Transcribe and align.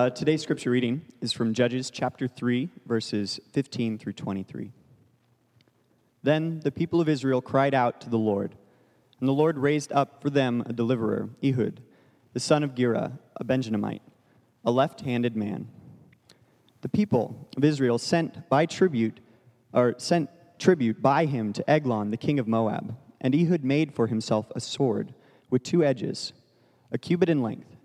Uh, 0.00 0.08
today's 0.08 0.40
scripture 0.40 0.70
reading 0.70 1.02
is 1.20 1.30
from 1.30 1.52
Judges 1.52 1.90
chapter 1.90 2.26
3, 2.26 2.70
verses 2.86 3.38
15 3.52 3.98
through 3.98 4.14
23. 4.14 4.72
Then 6.22 6.60
the 6.60 6.72
people 6.72 7.02
of 7.02 7.08
Israel 7.10 7.42
cried 7.42 7.74
out 7.74 8.00
to 8.00 8.08
the 8.08 8.16
Lord, 8.16 8.54
and 9.18 9.28
the 9.28 9.34
Lord 9.34 9.58
raised 9.58 9.92
up 9.92 10.22
for 10.22 10.30
them 10.30 10.62
a 10.64 10.72
deliverer, 10.72 11.28
Ehud, 11.44 11.82
the 12.32 12.40
son 12.40 12.64
of 12.64 12.74
Gera, 12.74 13.18
a 13.36 13.44
Benjamite, 13.44 14.00
a 14.64 14.70
left 14.70 15.02
handed 15.02 15.36
man. 15.36 15.68
The 16.80 16.88
people 16.88 17.50
of 17.58 17.62
Israel 17.62 17.98
sent 17.98 18.48
by 18.48 18.64
tribute, 18.64 19.20
or 19.74 19.96
sent 19.98 20.30
tribute 20.58 21.02
by 21.02 21.26
him 21.26 21.52
to 21.52 21.70
Eglon, 21.70 22.10
the 22.10 22.16
king 22.16 22.38
of 22.38 22.48
Moab, 22.48 22.96
and 23.20 23.34
Ehud 23.34 23.64
made 23.64 23.92
for 23.92 24.06
himself 24.06 24.50
a 24.56 24.60
sword 24.60 25.12
with 25.50 25.62
two 25.62 25.84
edges, 25.84 26.32
a 26.90 26.96
cubit 26.96 27.28
in 27.28 27.42
length 27.42 27.76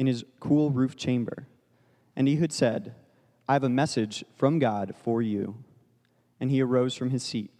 in 0.00 0.06
his 0.06 0.24
cool 0.40 0.70
roof 0.70 0.96
chamber. 0.96 1.46
And 2.16 2.26
Ehud 2.26 2.52
said, 2.52 2.94
I 3.46 3.52
have 3.52 3.64
a 3.64 3.68
message 3.68 4.24
from 4.34 4.58
God 4.58 4.94
for 4.96 5.20
you. 5.20 5.62
And 6.40 6.50
he 6.50 6.62
arose 6.62 6.94
from 6.94 7.10
his 7.10 7.22
seat. 7.22 7.50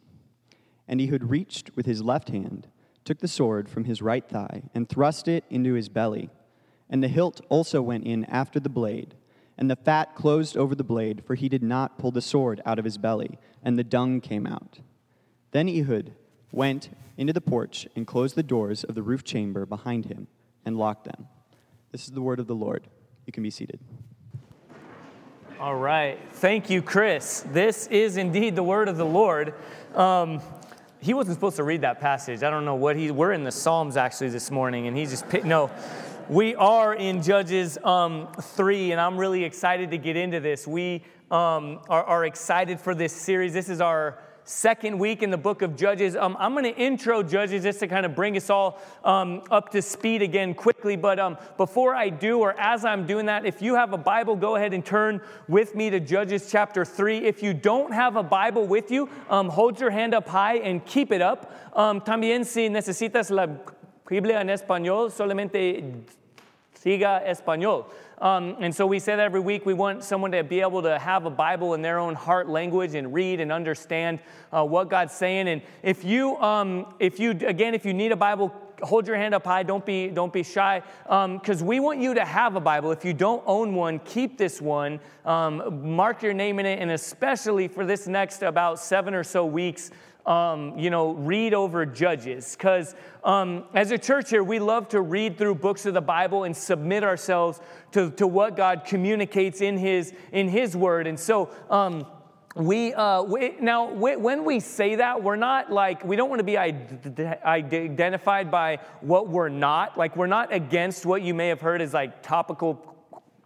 And 0.89 1.03
Ehud 1.03 1.25
reached 1.25 1.77
with 1.77 1.85
his 1.85 2.03
left 2.03 2.31
hand, 2.31 2.67
took 3.05 3.19
the 3.19 3.29
sword 3.29 3.69
from 3.69 3.85
his 3.85 4.01
right 4.01 4.27
thigh, 4.27 4.63
and 4.75 4.89
thrust 4.89 5.29
it 5.29 5.45
into 5.51 5.75
his 5.75 5.91
belly. 5.91 6.31
And 6.89 7.03
the 7.03 7.09
hilt 7.09 7.43
also 7.51 7.83
went 7.83 8.07
in 8.07 8.25
after 8.25 8.59
the 8.59 8.71
blade. 8.71 9.17
And 9.59 9.71
the 9.71 9.77
fat 9.77 10.15
closed 10.15 10.57
over 10.57 10.75
the 10.75 10.83
blade, 10.83 11.23
for 11.27 11.35
he 11.35 11.51
did 11.51 11.63
not 11.63 11.99
pull 11.99 12.11
the 12.11 12.23
sword 12.23 12.63
out 12.65 12.79
of 12.79 12.87
his 12.87 12.97
belly, 12.97 13.39
and 13.63 13.79
the 13.79 13.85
dung 13.85 14.23
came 14.23 14.47
out. 14.47 14.81
Then 15.51 15.69
Ehud 15.69 16.15
went 16.53 16.89
into 17.19 17.35
the 17.35 17.43
porch 17.43 17.87
and 17.95 18.07
closed 18.07 18.35
the 18.35 18.43
doors 18.43 18.83
of 18.83 18.95
the 18.95 19.03
roof 19.03 19.25
chamber 19.25 19.67
behind 19.67 20.07
him 20.07 20.27
and 20.65 20.79
locked 20.79 21.05
them. 21.05 21.29
This 21.93 22.05
is 22.05 22.13
the 22.13 22.23
word 22.23 22.39
of 22.39 22.47
the 22.47 22.55
Lord. 22.55 22.87
You 23.27 23.33
can 23.33 23.43
be 23.43 23.51
seated. 23.51 23.81
All 25.59 25.77
right. 25.77 26.19
Thank 26.33 26.71
you, 26.71 26.83
Chris. 26.83 27.45
This 27.53 27.87
is 27.89 28.17
indeed 28.17 28.57
the 28.57 28.63
word 28.63 28.89
of 28.89 28.97
the 28.97 29.05
Lord. 29.05 29.55
Um, 29.95 30.41
he 31.01 31.15
wasn't 31.15 31.35
supposed 31.35 31.57
to 31.57 31.65
read 31.65 31.81
that 31.81 32.01
passage. 32.01 32.43
I 32.43 32.51
don't 32.51 32.65
know 32.65 32.77
what 32.77 32.97
he. 32.97 33.11
We're 33.11 33.33
in 33.33 33.45
the 33.45 33.53
Psalms 33.53 33.97
actually 33.97 34.29
this 34.29 34.51
morning, 34.51 34.87
and 34.87 34.97
he 34.97 35.05
just. 35.07 35.25
No, 35.45 35.71
we 36.29 36.55
are 36.55 36.95
in 36.95 37.23
Judges 37.23 37.77
um, 37.79 38.29
three, 38.41 38.93
and 38.93 39.01
I'm 39.01 39.19
really 39.19 39.45
excited 39.45 39.91
to 39.91 39.99
get 39.99 40.17
into 40.17 40.39
this. 40.41 40.67
We 40.67 41.03
um, 41.31 41.81
are, 41.89 42.05
are 42.05 42.25
excited 42.25 42.79
for 42.81 42.95
this 42.95 43.13
series. 43.13 43.53
This 43.53 43.69
is 43.69 43.81
our 43.81 44.19
second 44.45 44.99
week 44.99 45.23
in 45.23 45.31
the 45.31 45.39
book 45.39 45.63
of 45.63 45.77
Judges. 45.77 46.17
Um, 46.17 46.37
I'm 46.39 46.53
going 46.53 46.65
to 46.65 46.77
intro 46.77 47.23
Judges 47.23 47.63
just 47.63 47.81
to 47.81 47.89
kind 47.89 48.05
of 48.05 48.15
bring 48.15 48.37
us 48.37 48.51
all 48.51 48.81
um, 49.05 49.43
up 49.51 49.71
to 49.71 49.83
speed 49.83 50.23
again 50.23 50.55
quickly. 50.55 50.97
But 50.97 51.19
um, 51.19 51.37
before 51.57 51.95
I 51.95 52.09
do, 52.09 52.39
or 52.39 52.59
as 52.59 52.85
I'm 52.85 53.07
doing 53.07 53.27
that, 53.27 53.47
if 53.47 53.63
you 53.63 53.75
have 53.75 53.93
a 53.93 53.99
Bible, 53.99 54.37
go 54.37 54.57
ahead 54.57 54.73
and 54.73 54.85
turn 54.85 55.21
with 55.49 55.75
me 55.75 55.91
to 55.91 56.01
Judges 56.01 56.51
chapter 56.51 56.85
3. 56.85 57.19
If 57.19 57.43
you 57.43 57.55
don't 57.55 57.93
have 57.93 58.17
a 58.17 58.23
Bible 58.23 58.67
with 58.67 58.91
you, 58.91 59.09
um, 59.29 59.49
hold 59.49 59.79
your 59.81 59.91
hand 59.91 60.15
up 60.15 60.29
high 60.29 60.57
and 60.57 60.85
keep 60.85 61.13
it 61.13 61.23
up. 61.23 61.53
Um, 61.75 62.01
también, 62.01 62.45
si 62.45 62.69
necesitas 62.69 63.31
la 63.31 63.47
Biblia 64.09 64.41
en 64.41 64.49
español, 64.49 65.11
solamente 65.13 66.05
siga 66.75 67.25
español. 67.25 67.87
Um, 68.21 68.57
and 68.61 68.75
so 68.75 68.87
we 68.87 68.99
say 68.99 69.17
that 69.17 69.23
every 69.23 69.41
week. 69.41 69.65
We 69.65 69.73
want 69.73 70.05
someone 70.05 70.33
to 70.33 70.45
be 70.45 70.61
able 70.61 70.83
to 70.83 70.99
have 70.99 71.25
a 71.25 71.31
Bible 71.31 71.75
in 71.75 71.83
their 71.83 71.99
own 71.99 72.15
heart 72.15 72.49
language 72.49 72.95
and 72.95 73.15
read 73.15 73.41
and 73.41 73.51
understand 73.51 74.21
uh, 74.53 74.65
what 74.65 74.91
God's 74.91 75.15
saying. 75.15 75.49
And 75.49 75.63
if 75.83 76.05
you, 76.05 76.37
um, 76.37 76.95
if 76.99 77.19
you, 77.19 77.31
again, 77.31 77.75
if 77.75 77.87
you 77.87 77.95
need 77.95 78.13
a 78.13 78.17
Bible, 78.17 78.55
hold 78.83 79.07
your 79.07 79.17
hand 79.17 79.35
up 79.35 79.45
high. 79.45 79.63
Don't 79.63 79.85
be, 79.85 80.09
don't 80.09 80.33
be 80.33 80.43
shy, 80.43 80.83
because 81.05 81.63
um, 81.63 81.67
we 81.67 81.81
want 81.81 82.01
you 82.01 82.15
to 82.15 82.25
have 82.25 82.57
a 82.57 82.61
Bible. 82.61 82.93
If 82.93 83.05
you 83.05 83.15
don't 83.15 83.43
own 83.47 83.75
one, 83.75 83.99
keep 84.01 84.37
this 84.37 84.61
one. 84.61 85.01
Um, 85.25 85.95
mark 85.95 86.23
your 86.23 86.35
name 86.35 86.59
in 86.59 86.67
it, 86.67 86.79
and 86.79 86.91
especially 86.91 87.69
for 87.69 87.87
this 87.87 88.07
next 88.07 88.43
about 88.43 88.79
seven 88.79 89.15
or 89.15 89.25
so 89.25 89.47
weeks 89.47 89.91
um, 90.27 90.79
you 90.79 90.91
know, 90.91 91.13
read 91.13 91.55
over 91.55 91.87
Judges. 91.87 92.57
Because 92.57 92.95
um, 93.25 93.65
as 93.75 93.91
a 93.91 93.99
church 93.99 94.31
here, 94.31 94.45
we 94.45 94.59
love 94.59 94.89
to 94.91 95.01
read 95.01 95.39
through 95.39 95.57
books 95.57 95.87
of 95.87 95.95
the 95.95 96.01
Bible 96.01 96.45
and 96.45 96.57
submit 96.57 97.05
ourselves 97.05 97.61
to, 97.93 98.11
to 98.13 98.27
what 98.27 98.57
God 98.57 98.85
communicates 98.85 99.61
in 99.61 99.79
His, 99.79 100.13
in 100.33 100.49
his 100.49 100.77
Word. 100.77 101.07
And 101.07 101.19
so, 101.19 101.51
um, 101.69 102.07
we, 102.57 102.93
uh, 102.95 103.23
we, 103.23 103.55
now 103.61 103.93
when 103.93 104.45
we 104.45 104.59
say 104.59 104.97
that 104.97 105.23
we're 105.23 105.37
not 105.37 105.71
like 105.71 106.05
we 106.05 106.17
don't 106.17 106.29
want 106.29 106.41
to 106.41 106.45
be 106.45 106.59
identified 106.59 108.51
by 108.51 108.81
what 109.01 109.29
we're 109.29 109.49
not 109.49 109.97
like 109.97 110.17
we're 110.17 110.27
not 110.27 110.53
against 110.53 111.07
what 111.07 111.23
you 111.23 111.33
may 111.33 111.47
have 111.47 111.61
heard 111.61 111.81
as 111.81 111.95
like 111.95 112.25
topical 112.25 112.75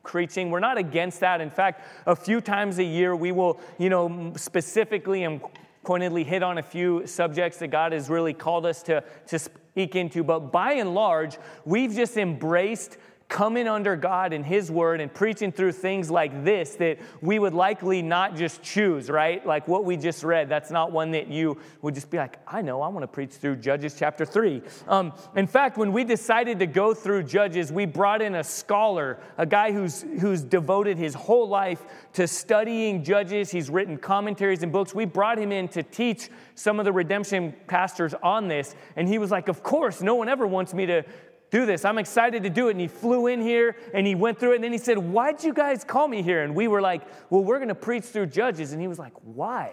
preaching 0.05 0.51
we're 0.51 0.59
not 0.59 0.79
against 0.79 1.21
that 1.21 1.43
in 1.43 1.51
fact 1.51 1.87
a 2.07 2.17
few 2.17 2.41
times 2.41 2.79
a 2.79 2.85
year 2.85 3.15
we 3.15 3.31
will 3.31 3.61
you 3.77 3.91
know 3.91 4.33
specifically 4.37 5.25
and 5.25 5.43
pointedly 5.85 6.25
hit 6.25 6.43
on 6.43 6.59
a 6.59 6.63
few 6.63 7.07
subjects 7.07 7.59
that 7.59 7.69
God 7.69 7.93
has 7.93 8.09
really 8.09 8.33
called 8.33 8.67
us 8.67 8.83
to, 8.85 9.05
to 9.29 9.39
speak 9.39 9.97
into. 9.97 10.25
But 10.25 10.53
by 10.53 10.75
and 10.75 10.95
large, 10.95 11.39
we've 11.65 11.93
just 11.93 12.17
embraced 12.17 12.97
coming 13.29 13.67
under 13.67 13.97
God 13.97 14.33
and 14.33 14.45
His 14.45 14.71
Word 14.71 15.01
and 15.01 15.13
preaching 15.13 15.51
through 15.51 15.73
things 15.73 16.11
like 16.11 16.45
this 16.45 16.77
that 16.77 16.99
we 17.21 17.39
would 17.39 17.55
likely 17.55 18.03
not 18.03 18.37
just 18.37 18.63
choose, 18.63 19.09
right? 19.11 19.45
Like 19.45 19.67
what 19.67 19.85
we 19.85 19.97
just 19.97 20.23
read. 20.23 20.49
That's 20.49 20.71
not 20.71 20.93
one 20.93 21.13
that 21.13 21.29
you 21.29 21.59
would 21.83 21.95
just 21.95 22.11
be 22.11 22.19
like, 22.19 22.39
I 22.47 22.63
know, 22.63 22.83
I 22.83 22.89
want 22.89 23.03
to 23.03 23.09
preach 23.09 23.31
through 23.31 23.57
Judges 23.57 23.97
chapter 23.99 24.25
3. 24.25 24.63
Um, 24.89 25.13
in 25.37 25.47
fact, 25.47 25.77
when 25.79 25.93
we 25.93 26.05
decided 26.05 26.59
to 26.59 26.67
go 26.67 26.95
through 26.95 27.25
Judges, 27.25 27.73
we 27.73 27.87
brought 27.87 28.23
in 28.23 28.35
a 28.35 28.45
scholar, 28.45 29.19
a 29.39 29.47
guy 29.47 29.73
who's, 29.73 30.03
who's 30.21 30.43
devoted 30.43 30.99
his 30.99 31.15
whole 31.15 31.49
life 31.49 31.83
to 32.13 32.29
studying 32.29 33.03
Judges. 33.03 33.51
He's 33.51 33.71
written 33.71 33.97
commentaries 33.97 34.63
and 34.63 34.71
books. 34.71 34.95
We 34.95 35.07
brought 35.07 35.39
him 35.39 35.51
in 35.51 35.69
to 35.69 35.83
teach 35.83 36.29
some 36.55 36.79
of 36.79 36.85
the 36.85 36.93
redemption 36.93 37.55
pastors 37.67 38.15
on 38.23 38.49
this. 38.49 38.77
And 38.97 39.09
he 39.09 39.19
was 39.19 39.31
like, 39.31 39.49
Of 39.49 39.63
course, 39.63 40.03
no 40.03 40.15
one 40.15 40.29
ever 40.29 40.47
wants 40.47 40.75
me 40.75 40.87
to 40.87 41.05
do 41.55 41.67
this. 41.67 41.85
I'm 41.85 41.99
excited 41.99 42.43
to 42.43 42.51
do 42.51 42.67
it. 42.67 42.73
And 42.73 42.81
he 42.81 42.89
flew 42.89 43.29
in 43.29 43.41
here 43.41 43.77
and 43.95 44.05
he 44.05 44.17
went 44.17 44.41
through 44.41 44.53
it. 44.53 44.55
And 44.57 44.65
then 44.65 44.73
he 44.73 44.79
said, 44.79 44.99
Why'd 44.99 45.45
you 45.45 45.55
guys 45.55 45.85
call 45.85 46.09
me 46.09 46.21
here? 46.21 46.43
And 46.43 46.53
we 46.53 46.67
were 46.67 46.81
like, 46.81 47.03
Well, 47.31 47.45
we're 47.45 47.59
going 47.59 47.69
to 47.69 47.77
preach 47.77 48.03
through 48.03 48.27
Judges. 48.27 48.73
And 48.73 48.81
he 48.81 48.89
was 48.89 48.99
like, 48.99 49.13
Why? 49.23 49.73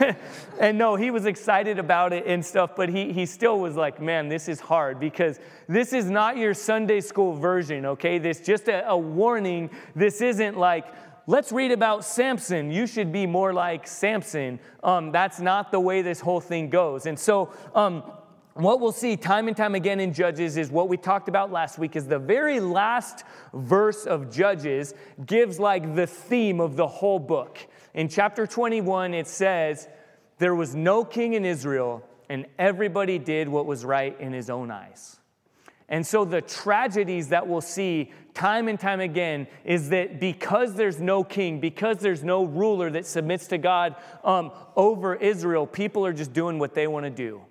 and 0.60 0.76
no, 0.76 0.96
he 0.96 1.12
was 1.12 1.26
excited 1.26 1.78
about 1.78 2.12
it 2.12 2.26
and 2.26 2.44
stuff, 2.44 2.72
but 2.74 2.88
he, 2.88 3.12
he 3.12 3.24
still 3.24 3.60
was 3.60 3.76
like, 3.76 4.00
Man, 4.00 4.28
this 4.28 4.48
is 4.48 4.58
hard 4.58 4.98
because 4.98 5.38
this 5.68 5.92
is 5.92 6.10
not 6.10 6.36
your 6.36 6.54
Sunday 6.54 7.00
school 7.00 7.34
version, 7.34 7.86
okay? 7.86 8.18
This 8.18 8.40
just 8.40 8.66
a, 8.66 8.88
a 8.88 8.98
warning. 8.98 9.70
This 9.94 10.20
isn't 10.20 10.58
like, 10.58 10.88
let's 11.28 11.52
read 11.52 11.70
about 11.70 12.04
Samson. 12.04 12.72
You 12.72 12.88
should 12.88 13.12
be 13.12 13.26
more 13.26 13.52
like 13.52 13.86
Samson. 13.86 14.58
Um, 14.82 15.12
that's 15.12 15.38
not 15.38 15.70
the 15.70 15.78
way 15.78 16.02
this 16.02 16.18
whole 16.18 16.40
thing 16.40 16.68
goes. 16.68 17.06
And 17.06 17.16
so, 17.16 17.52
um, 17.76 18.02
what 18.54 18.80
we'll 18.80 18.92
see 18.92 19.16
time 19.16 19.48
and 19.48 19.56
time 19.56 19.74
again 19.74 19.98
in 19.98 20.12
Judges 20.12 20.56
is 20.56 20.70
what 20.70 20.88
we 20.88 20.96
talked 20.96 21.28
about 21.28 21.50
last 21.50 21.76
week 21.76 21.96
is 21.96 22.06
the 22.06 22.20
very 22.20 22.60
last 22.60 23.24
verse 23.52 24.06
of 24.06 24.30
Judges 24.32 24.94
gives 25.26 25.58
like 25.58 25.96
the 25.96 26.06
theme 26.06 26.60
of 26.60 26.76
the 26.76 26.86
whole 26.86 27.18
book. 27.18 27.58
In 27.94 28.08
chapter 28.08 28.46
21, 28.46 29.12
it 29.12 29.26
says, 29.26 29.88
There 30.38 30.54
was 30.54 30.72
no 30.72 31.04
king 31.04 31.34
in 31.34 31.44
Israel, 31.44 32.04
and 32.28 32.46
everybody 32.56 33.18
did 33.18 33.48
what 33.48 33.66
was 33.66 33.84
right 33.84 34.18
in 34.20 34.32
his 34.32 34.48
own 34.48 34.70
eyes. 34.70 35.18
And 35.88 36.06
so, 36.06 36.24
the 36.24 36.40
tragedies 36.40 37.28
that 37.28 37.46
we'll 37.46 37.60
see 37.60 38.12
time 38.32 38.68
and 38.68 38.80
time 38.80 39.00
again 39.00 39.48
is 39.64 39.90
that 39.90 40.18
because 40.18 40.74
there's 40.74 41.00
no 41.00 41.22
king, 41.22 41.60
because 41.60 41.98
there's 41.98 42.24
no 42.24 42.44
ruler 42.44 42.88
that 42.90 43.04
submits 43.04 43.48
to 43.48 43.58
God 43.58 43.96
um, 44.22 44.52
over 44.76 45.14
Israel, 45.14 45.66
people 45.66 46.06
are 46.06 46.12
just 46.12 46.32
doing 46.32 46.58
what 46.58 46.74
they 46.74 46.86
want 46.86 47.04
to 47.04 47.10
do. 47.10 47.42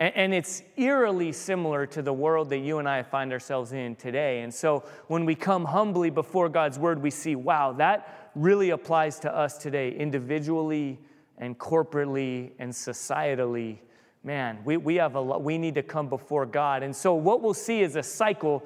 And 0.00 0.32
it's 0.32 0.62
eerily 0.78 1.30
similar 1.30 1.84
to 1.88 2.00
the 2.00 2.12
world 2.12 2.48
that 2.50 2.60
you 2.60 2.78
and 2.78 2.88
I 2.88 3.02
find 3.02 3.34
ourselves 3.34 3.72
in 3.72 3.96
today. 3.96 4.40
And 4.40 4.52
so 4.52 4.82
when 5.08 5.26
we 5.26 5.34
come 5.34 5.66
humbly 5.66 6.08
before 6.08 6.48
God's 6.48 6.78
word, 6.78 7.02
we 7.02 7.10
see, 7.10 7.36
wow, 7.36 7.72
that 7.72 8.30
really 8.34 8.70
applies 8.70 9.18
to 9.20 9.36
us 9.36 9.58
today, 9.58 9.92
individually 9.92 10.98
and 11.36 11.58
corporately 11.58 12.52
and 12.58 12.72
societally. 12.72 13.76
Man, 14.24 14.60
we, 14.64 14.78
we 14.78 14.94
have 14.96 15.16
a 15.16 15.20
lot, 15.20 15.42
we 15.42 15.58
need 15.58 15.74
to 15.74 15.82
come 15.82 16.08
before 16.08 16.46
God. 16.46 16.82
And 16.82 16.96
so 16.96 17.12
what 17.14 17.42
we'll 17.42 17.52
see 17.52 17.82
is 17.82 17.96
a 17.96 18.02
cycle 18.02 18.62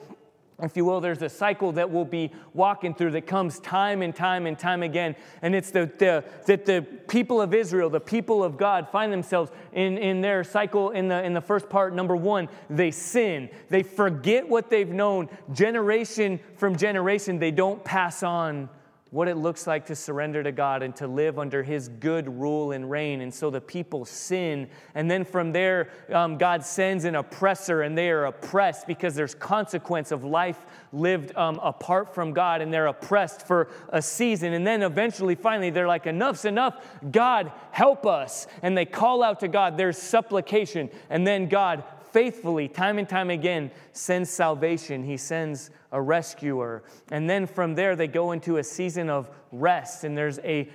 if 0.63 0.77
you 0.77 0.85
will, 0.85 1.01
there's 1.01 1.23
a 1.23 1.29
cycle 1.29 1.73
that 1.73 1.91
we'll 1.91 2.05
be 2.05 2.31
walking 2.53 2.95
through 2.95 3.11
that 3.13 3.27
comes 3.27 3.59
time 3.59 4.03
and 4.03 4.15
time 4.15 4.47
and 4.47 4.57
time 4.57 4.85
again. 4.85 5.17
And 5.43 5.55
it's 5.55 5.73
the, 5.73 5.91
the, 5.99 6.25
that 6.47 6.65
the 6.65 6.83
people 7.09 7.41
of 7.41 7.53
Israel, 7.53 7.91
the 7.91 8.01
people 8.01 8.45
of 8.45 8.57
God, 8.57 8.89
find 8.89 9.13
themselves 9.13 9.51
in, 9.73 9.99
in 9.99 10.21
their 10.21 10.45
cycle 10.45 10.91
in 10.91 11.09
the, 11.09 11.25
in 11.25 11.35
the 11.35 11.41
first 11.41 11.69
part. 11.69 11.93
Number 11.93 12.15
one, 12.15 12.49
they 12.71 12.93
sin. 12.93 13.51
They 13.69 13.83
forget 13.83 14.49
what 14.49 14.71
they've 14.71 14.89
known 14.89 15.29
generation 15.53 16.39
from 16.57 16.77
generation. 16.77 17.41
They 17.41 17.51
don't 17.51 17.83
pass 17.83 18.23
on 18.23 18.69
what 19.15 19.29
it 19.29 19.37
looks 19.37 19.69
like 19.69 19.87
to 19.87 19.95
surrender 19.95 20.43
to 20.43 20.51
God 20.51 20.83
and 20.83 20.97
to 20.97 21.07
live 21.07 21.39
under 21.39 21.63
His 21.63 21.89
good 21.89 22.29
rule 22.41 22.73
and 22.73 22.91
reign. 22.91 23.21
And 23.21 23.33
so 23.33 23.49
the 23.49 23.61
people 23.61 24.05
sin. 24.05 24.69
And 24.97 25.09
then 25.09 25.25
from 25.25 25.53
there, 25.53 25.91
um, 26.13 26.37
God 26.37 26.65
sends 26.65 27.05
an 27.05 27.15
oppressor, 27.15 27.83
and 27.83 27.97
they 27.97 28.11
are 28.11 28.25
oppressed 28.25 28.89
because 28.89 29.15
there's 29.15 29.33
consequence 29.33 30.11
of 30.11 30.25
life 30.25 30.67
lived 30.93 31.33
um, 31.37 31.61
apart 31.63 32.13
from 32.13 32.33
God, 32.33 32.61
and 32.61 32.75
they're 32.75 32.89
oppressed 32.89 33.47
for 33.47 33.69
a 33.91 34.03
season. 34.03 34.53
And 34.53 34.67
then 34.67 34.83
eventually, 34.83 35.37
finally, 35.37 35.71
they're 35.71 35.87
like, 35.87 36.09
enough's 36.09 36.45
enough. 36.45 36.85
God, 37.09 37.53
help 37.71 38.07
us. 38.07 38.49
And 38.63 38.77
they 38.77 38.85
call 38.85 39.23
out 39.23 39.39
to 39.41 39.49
God. 39.49 39.77
There's 39.77 39.97
supplication. 39.97 40.91
And 41.09 41.25
then 41.25 41.49
God 41.49 41.85
faithfully, 42.15 42.69
time 42.69 42.99
and 42.99 43.09
time 43.09 43.29
again, 43.29 43.73
sends 43.93 44.31
salvation. 44.31 45.03
He 45.03 45.17
sends 45.17 45.71
a 45.91 46.01
rescuer. 46.01 46.85
And 47.11 47.29
then 47.29 47.45
from 47.45 47.75
there, 47.75 47.97
they 47.97 48.07
go 48.07 48.31
into 48.31 48.59
a 48.59 48.65
season 48.65 49.11
of 49.11 49.29
rest, 49.51 50.05
and 50.05 50.17
there's 50.17 50.39
a 50.39 50.69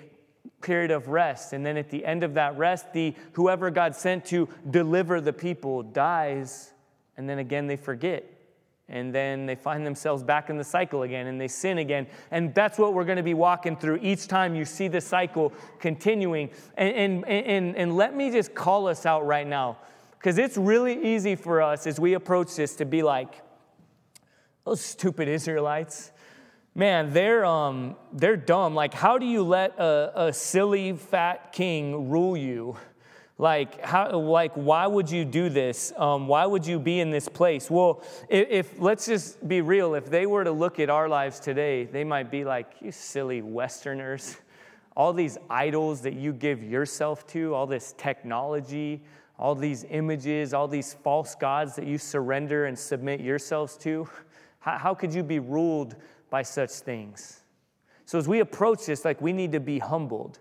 period 0.61 0.91
of 0.91 1.07
rest. 1.07 1.53
And 1.53 1.65
then 1.65 1.77
at 1.77 1.89
the 1.89 2.05
end 2.05 2.25
of 2.25 2.33
that 2.33 2.57
rest, 2.57 2.91
the 2.91 3.15
whoever 3.33 3.71
God 3.71 3.95
sent 3.95 4.25
to 4.25 4.49
deliver 4.69 5.21
the 5.21 5.31
people 5.31 5.81
dies, 5.81 6.73
and 7.15 7.27
then 7.29 7.39
again 7.39 7.67
they 7.67 7.77
forget. 7.77 8.25
And 8.89 9.15
then 9.15 9.45
they 9.45 9.55
find 9.55 9.85
themselves 9.85 10.23
back 10.23 10.49
in 10.49 10.57
the 10.57 10.63
cycle 10.63 11.03
again 11.03 11.27
and 11.27 11.39
they 11.39 11.47
sin 11.47 11.77
again. 11.77 12.07
And 12.31 12.55
that's 12.55 12.79
what 12.79 12.95
we're 12.95 13.05
going 13.05 13.17
to 13.17 13.23
be 13.23 13.35
walking 13.35 13.77
through 13.77 13.99
each 14.01 14.27
time 14.27 14.55
you 14.55 14.65
see 14.65 14.87
the 14.87 14.99
cycle 14.99 15.53
continuing. 15.79 16.49
And, 16.75 16.95
and, 16.95 17.27
and, 17.27 17.75
and 17.75 17.95
let 17.95 18.15
me 18.15 18.31
just 18.31 18.55
call 18.55 18.87
us 18.87 19.05
out 19.05 19.27
right 19.27 19.45
now. 19.45 19.77
Because 20.19 20.37
it's 20.37 20.57
really 20.57 21.15
easy 21.15 21.35
for 21.35 21.61
us 21.61 21.87
as 21.87 21.97
we 21.97 22.13
approach 22.13 22.55
this 22.55 22.75
to 22.75 22.85
be 22.85 23.03
like, 23.03 23.41
those 24.65 24.81
stupid 24.81 25.29
Israelites. 25.29 26.11
Man, 26.75 27.13
they're, 27.13 27.45
um, 27.45 27.95
they're 28.11 28.37
dumb. 28.37 28.75
Like, 28.75 28.93
how 28.93 29.17
do 29.17 29.25
you 29.25 29.43
let 29.43 29.79
a, 29.79 30.27
a 30.27 30.33
silly 30.33 30.91
fat 30.93 31.53
king 31.53 32.09
rule 32.09 32.35
you? 32.35 32.75
Like, 33.37 33.81
how, 33.81 34.19
like, 34.19 34.51
why 34.55 34.85
would 34.85 35.09
you 35.09 35.23
do 35.23 35.47
this? 35.47 35.93
Um, 35.95 36.27
why 36.27 36.45
would 36.45 36.67
you 36.67 36.77
be 36.77 36.99
in 36.99 37.09
this 37.09 37.29
place? 37.29 37.71
Well, 37.71 38.03
if, 38.27 38.47
if, 38.49 38.79
let's 38.79 39.05
just 39.05 39.47
be 39.47 39.61
real, 39.61 39.95
if 39.95 40.09
they 40.09 40.25
were 40.25 40.43
to 40.43 40.51
look 40.51 40.81
at 40.81 40.89
our 40.89 41.07
lives 41.07 41.39
today, 41.39 41.85
they 41.85 42.03
might 42.03 42.29
be 42.29 42.43
like, 42.43 42.73
you 42.81 42.91
silly 42.91 43.41
Westerners. 43.41 44.35
All 44.97 45.13
these 45.13 45.37
idols 45.49 46.01
that 46.01 46.15
you 46.15 46.33
give 46.33 46.61
yourself 46.61 47.25
to, 47.27 47.55
all 47.55 47.65
this 47.65 47.95
technology, 47.97 49.01
all 49.39 49.55
these 49.55 49.85
images, 49.89 50.53
all 50.53 50.67
these 50.67 50.93
false 50.93 51.33
gods 51.33 51.75
that 51.77 51.87
you 51.87 51.97
surrender 51.97 52.65
and 52.65 52.77
submit 52.77 53.21
yourselves 53.21 53.77
to? 53.77 54.07
How, 54.59 54.77
how 54.77 54.93
could 54.93 55.13
you 55.13 55.23
be 55.23 55.39
ruled 55.39 55.95
by 56.29 56.43
such 56.43 56.71
things? 56.71 57.39
So, 58.05 58.17
as 58.17 58.27
we 58.27 58.41
approach 58.41 58.85
this, 58.85 59.05
like 59.05 59.21
we 59.21 59.31
need 59.31 59.53
to 59.53 59.59
be 59.59 59.79
humbled. 59.79 60.39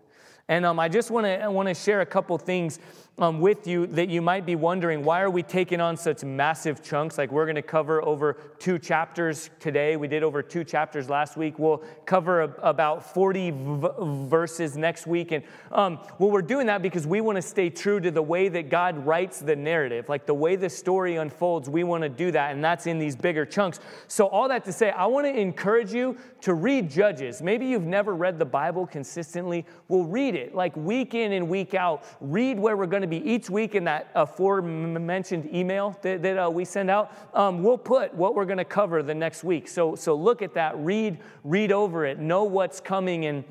And 0.49 0.67
um, 0.67 0.81
I 0.81 0.89
just 0.89 1.11
want 1.11 1.27
to 1.27 1.51
want 1.51 1.69
to 1.69 1.75
share 1.75 2.01
a 2.01 2.07
couple 2.07 2.37
things 2.39 2.81
um, 3.19 3.41
with 3.41 3.67
you 3.67 3.87
that 3.89 4.09
you 4.09 4.23
might 4.23 4.47
be 4.47 4.55
wondering 4.55 5.03
why 5.05 5.21
are 5.21 5.31
we 5.31 5.43
taking 5.43 5.81
on 5.81 5.97
such 5.97 6.23
massive 6.23 6.83
chunks? 6.83 7.19
Like 7.19 7.33
we're 7.33 7.47
going 7.47 7.57
to 7.57 7.63
cover 7.63 8.03
over 8.05 8.35
two 8.59 8.79
chapters 8.79 9.51
today. 9.59 9.97
We 9.97 10.07
did 10.07 10.23
over 10.23 10.43
two 10.43 10.65
chapters 10.65 11.09
last 11.09 11.37
week. 11.37 11.59
We'll 11.59 11.83
cover 12.07 12.43
a, 12.43 12.55
about 12.63 13.13
40 13.15 13.51
v- 13.51 13.89
verses 14.29 14.77
next 14.77 15.07
week. 15.07 15.33
And 15.33 15.43
um, 15.73 15.99
well 16.19 16.31
we're 16.31 16.43
doing 16.43 16.67
that 16.67 16.81
because 16.81 17.07
we 17.07 17.21
want 17.21 17.37
to 17.37 17.43
stay 17.43 17.71
true 17.71 17.99
to 18.01 18.11
the 18.11 18.23
way 18.23 18.49
that 18.49 18.71
god 18.71 19.05
writes 19.05 19.41
the 19.41 19.57
narrative. 19.57 20.09
Like 20.09 20.27
the 20.27 20.35
way 20.35 20.55
the 20.57 20.71
story 20.71 21.17
unfolds 21.17 21.69
we 21.69 21.83
want 21.83 22.03
to 22.03 22.09
do 22.09 22.31
that 22.31 22.53
and 22.53 22.63
that's 22.63 22.87
in 22.87 22.99
these 22.99 23.17
bigger 23.17 23.45
chunks. 23.45 23.81
So 24.07 24.27
all 24.27 24.49
that 24.49 24.65
to 24.67 24.73
say 24.73 24.91
i 24.91 25.07
want 25.07 25.27
to 25.27 25.37
encourage 25.37 25.93
you 25.93 26.17
to 26.43 26.55
read 26.55 26.89
judges. 26.89 27.43
Maybe 27.43 27.67
you've 27.67 27.83
never 27.83 28.15
read 28.15 28.39
the 28.39 28.45
bible 28.45 28.87
consistently. 28.87 29.67
Well 29.89 30.05
read 30.05 30.37
it 30.37 30.55
like 30.55 30.77
week 30.77 31.15
in 31.15 31.33
and 31.33 31.49
week 31.49 31.75
out. 31.75 32.05
Read 32.21 32.61
where 32.61 32.77
we're 32.77 32.87
going 32.87 33.03
to 33.03 33.08
be 33.09 33.29
each 33.29 33.51
week 33.51 33.75
in 33.75 33.85
that 33.85 34.11
aforementioned 34.15 35.53
email 35.55 35.97
that, 36.03 36.23
that 36.23 36.39
uh, 36.39 36.51
we 36.51 36.65
send 36.65 36.91
out, 36.91 37.13
um, 37.35 37.63
we'll 37.63 37.79
put 37.79 38.15
what 38.15 38.35
we're 38.35 38.45
going 38.45 38.59
to 38.59 38.65
cover 38.65 39.03
the 39.03 39.15
next 39.15 39.45
week. 39.45 39.69
So, 39.69 39.95
so 39.95 40.15
look 40.15 40.43
at 40.43 40.55
that, 40.55 40.79
read, 40.79 41.19
read 41.45 41.73
over 41.73 42.07
it, 42.07 42.19
know 42.19 42.45
what's 42.45 42.81
coming, 42.81 43.27
and 43.27 43.45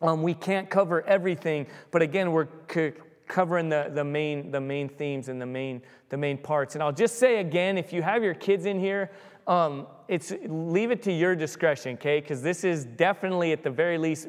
um, 0.00 0.22
we 0.22 0.34
can't 0.34 0.68
cover 0.68 1.02
everything, 1.06 1.66
but 1.90 2.02
again, 2.02 2.32
we're 2.32 2.48
c- 2.72 2.92
covering 3.28 3.68
the, 3.68 3.90
the, 3.94 4.04
main, 4.04 4.50
the 4.50 4.60
main 4.60 4.88
themes 4.88 5.28
and 5.28 5.40
the 5.40 5.46
main, 5.46 5.80
the 6.08 6.16
main 6.16 6.36
parts. 6.36 6.74
And 6.74 6.82
I'll 6.82 6.92
just 6.92 7.18
say 7.18 7.38
again, 7.38 7.78
if 7.78 7.92
you 7.92 8.02
have 8.02 8.22
your 8.22 8.34
kids 8.34 8.66
in 8.66 8.78
here, 8.78 9.10
um, 9.46 9.86
it's 10.08 10.32
leave 10.46 10.90
it 10.90 11.02
to 11.02 11.12
your 11.12 11.34
discretion, 11.34 11.94
okay? 11.94 12.20
Because 12.20 12.42
this 12.42 12.64
is 12.64 12.84
definitely 12.84 13.52
at 13.52 13.62
the 13.62 13.70
very 13.70 13.98
least 13.98 14.28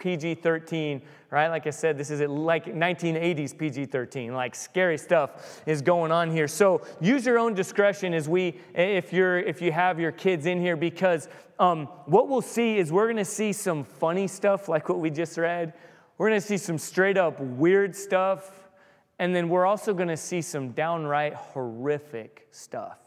PG 0.00 0.36
13 0.36 1.02
right? 1.30 1.48
Like 1.48 1.66
I 1.66 1.70
said, 1.70 1.96
this 1.96 2.10
is 2.10 2.20
like 2.20 2.66
1980s 2.66 3.56
PG 3.56 3.86
13. 3.86 4.34
Like 4.34 4.54
scary 4.54 4.98
stuff 4.98 5.62
is 5.66 5.80
going 5.80 6.10
on 6.12 6.30
here. 6.30 6.48
So 6.48 6.82
use 7.00 7.24
your 7.24 7.38
own 7.38 7.54
discretion 7.54 8.14
as 8.14 8.28
we, 8.28 8.58
if, 8.74 9.12
you're, 9.12 9.38
if 9.38 9.62
you 9.62 9.72
have 9.72 10.00
your 10.00 10.12
kids 10.12 10.46
in 10.46 10.60
here, 10.60 10.76
because 10.76 11.28
um, 11.58 11.86
what 12.06 12.28
we'll 12.28 12.42
see 12.42 12.78
is 12.78 12.90
we're 12.90 13.06
going 13.06 13.16
to 13.16 13.24
see 13.24 13.52
some 13.52 13.84
funny 13.84 14.26
stuff 14.26 14.68
like 14.68 14.88
what 14.88 14.98
we 14.98 15.10
just 15.10 15.38
read. 15.38 15.72
We're 16.18 16.28
going 16.28 16.40
to 16.40 16.46
see 16.46 16.58
some 16.58 16.78
straight 16.78 17.16
up 17.16 17.40
weird 17.40 17.94
stuff. 17.94 18.68
And 19.18 19.34
then 19.34 19.48
we're 19.48 19.66
also 19.66 19.94
going 19.94 20.08
to 20.08 20.16
see 20.16 20.42
some 20.42 20.70
downright 20.72 21.34
horrific 21.34 22.48
stuff 22.50 22.98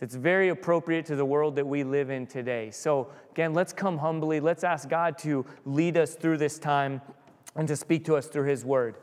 that's 0.00 0.14
very 0.14 0.48
appropriate 0.48 1.06
to 1.06 1.16
the 1.16 1.24
world 1.24 1.56
that 1.56 1.66
we 1.66 1.84
live 1.84 2.10
in 2.10 2.26
today. 2.26 2.70
So, 2.70 3.08
again, 3.32 3.54
let's 3.54 3.72
come 3.72 3.98
humbly. 3.98 4.40
Let's 4.40 4.64
ask 4.64 4.88
God 4.88 5.18
to 5.18 5.44
lead 5.64 5.96
us 5.96 6.14
through 6.14 6.38
this 6.38 6.58
time 6.58 7.00
and 7.56 7.66
to 7.68 7.76
speak 7.76 8.04
to 8.06 8.16
us 8.16 8.26
through 8.26 8.44
His 8.44 8.64
Word. 8.64 8.96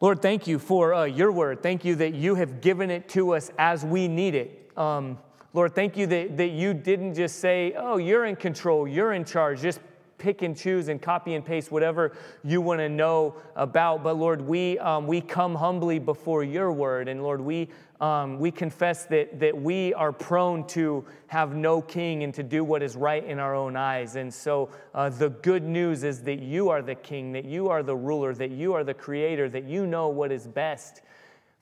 Lord, 0.00 0.22
thank 0.22 0.46
you 0.46 0.60
for 0.60 0.94
uh, 0.94 1.04
your 1.04 1.32
word. 1.32 1.60
Thank 1.60 1.84
you 1.84 1.96
that 1.96 2.14
you 2.14 2.36
have 2.36 2.60
given 2.60 2.88
it 2.88 3.08
to 3.10 3.34
us 3.34 3.50
as 3.58 3.84
we 3.84 4.06
need 4.06 4.36
it. 4.36 4.70
Um, 4.76 5.18
Lord, 5.52 5.74
thank 5.74 5.96
you 5.96 6.06
that, 6.06 6.36
that 6.36 6.50
you 6.50 6.72
didn't 6.72 7.14
just 7.14 7.40
say, 7.40 7.74
oh, 7.76 7.96
you're 7.96 8.24
in 8.24 8.36
control, 8.36 8.86
you're 8.86 9.12
in 9.12 9.24
charge. 9.24 9.60
Just 9.60 9.80
pick 10.18 10.42
and 10.42 10.56
choose 10.56 10.88
and 10.88 11.00
copy 11.00 11.34
and 11.34 11.44
paste 11.44 11.70
whatever 11.70 12.16
you 12.44 12.60
want 12.60 12.80
to 12.80 12.88
know 12.88 13.36
about. 13.56 14.02
But 14.02 14.16
Lord, 14.16 14.42
we, 14.42 14.78
um, 14.78 15.06
we 15.06 15.20
come 15.20 15.54
humbly 15.54 15.98
before 15.98 16.44
your 16.44 16.72
word. 16.72 17.08
And 17.08 17.22
Lord, 17.22 17.40
we, 17.40 17.68
um, 18.00 18.38
we 18.38 18.50
confess 18.50 19.04
that, 19.06 19.40
that 19.40 19.56
we 19.56 19.94
are 19.94 20.12
prone 20.12 20.66
to 20.68 21.04
have 21.28 21.54
no 21.54 21.80
king 21.80 22.22
and 22.24 22.34
to 22.34 22.42
do 22.42 22.64
what 22.64 22.82
is 22.82 22.96
right 22.96 23.24
in 23.24 23.38
our 23.38 23.54
own 23.54 23.76
eyes. 23.76 24.16
And 24.16 24.32
so 24.32 24.70
uh, 24.94 25.08
the 25.08 25.30
good 25.30 25.62
news 25.62 26.04
is 26.04 26.22
that 26.22 26.40
you 26.40 26.68
are 26.68 26.82
the 26.82 26.94
king, 26.94 27.32
that 27.32 27.44
you 27.44 27.68
are 27.68 27.82
the 27.82 27.96
ruler, 27.96 28.34
that 28.34 28.50
you 28.50 28.74
are 28.74 28.84
the 28.84 28.94
creator, 28.94 29.48
that 29.48 29.64
you 29.64 29.86
know 29.86 30.08
what 30.08 30.32
is 30.32 30.46
best 30.46 31.02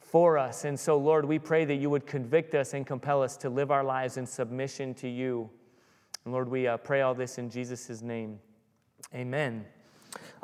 for 0.00 0.38
us. 0.38 0.64
And 0.64 0.78
so, 0.78 0.96
Lord, 0.96 1.24
we 1.24 1.38
pray 1.38 1.64
that 1.64 1.74
you 1.74 1.90
would 1.90 2.06
convict 2.06 2.54
us 2.54 2.74
and 2.74 2.86
compel 2.86 3.22
us 3.22 3.36
to 3.38 3.50
live 3.50 3.70
our 3.70 3.84
lives 3.84 4.16
in 4.16 4.26
submission 4.26 4.94
to 4.94 5.08
you. 5.08 5.50
And 6.24 6.32
Lord, 6.32 6.48
we 6.48 6.66
uh, 6.66 6.76
pray 6.76 7.02
all 7.02 7.14
this 7.14 7.38
in 7.38 7.50
Jesus' 7.50 8.02
name. 8.02 8.38
Amen. 9.14 9.66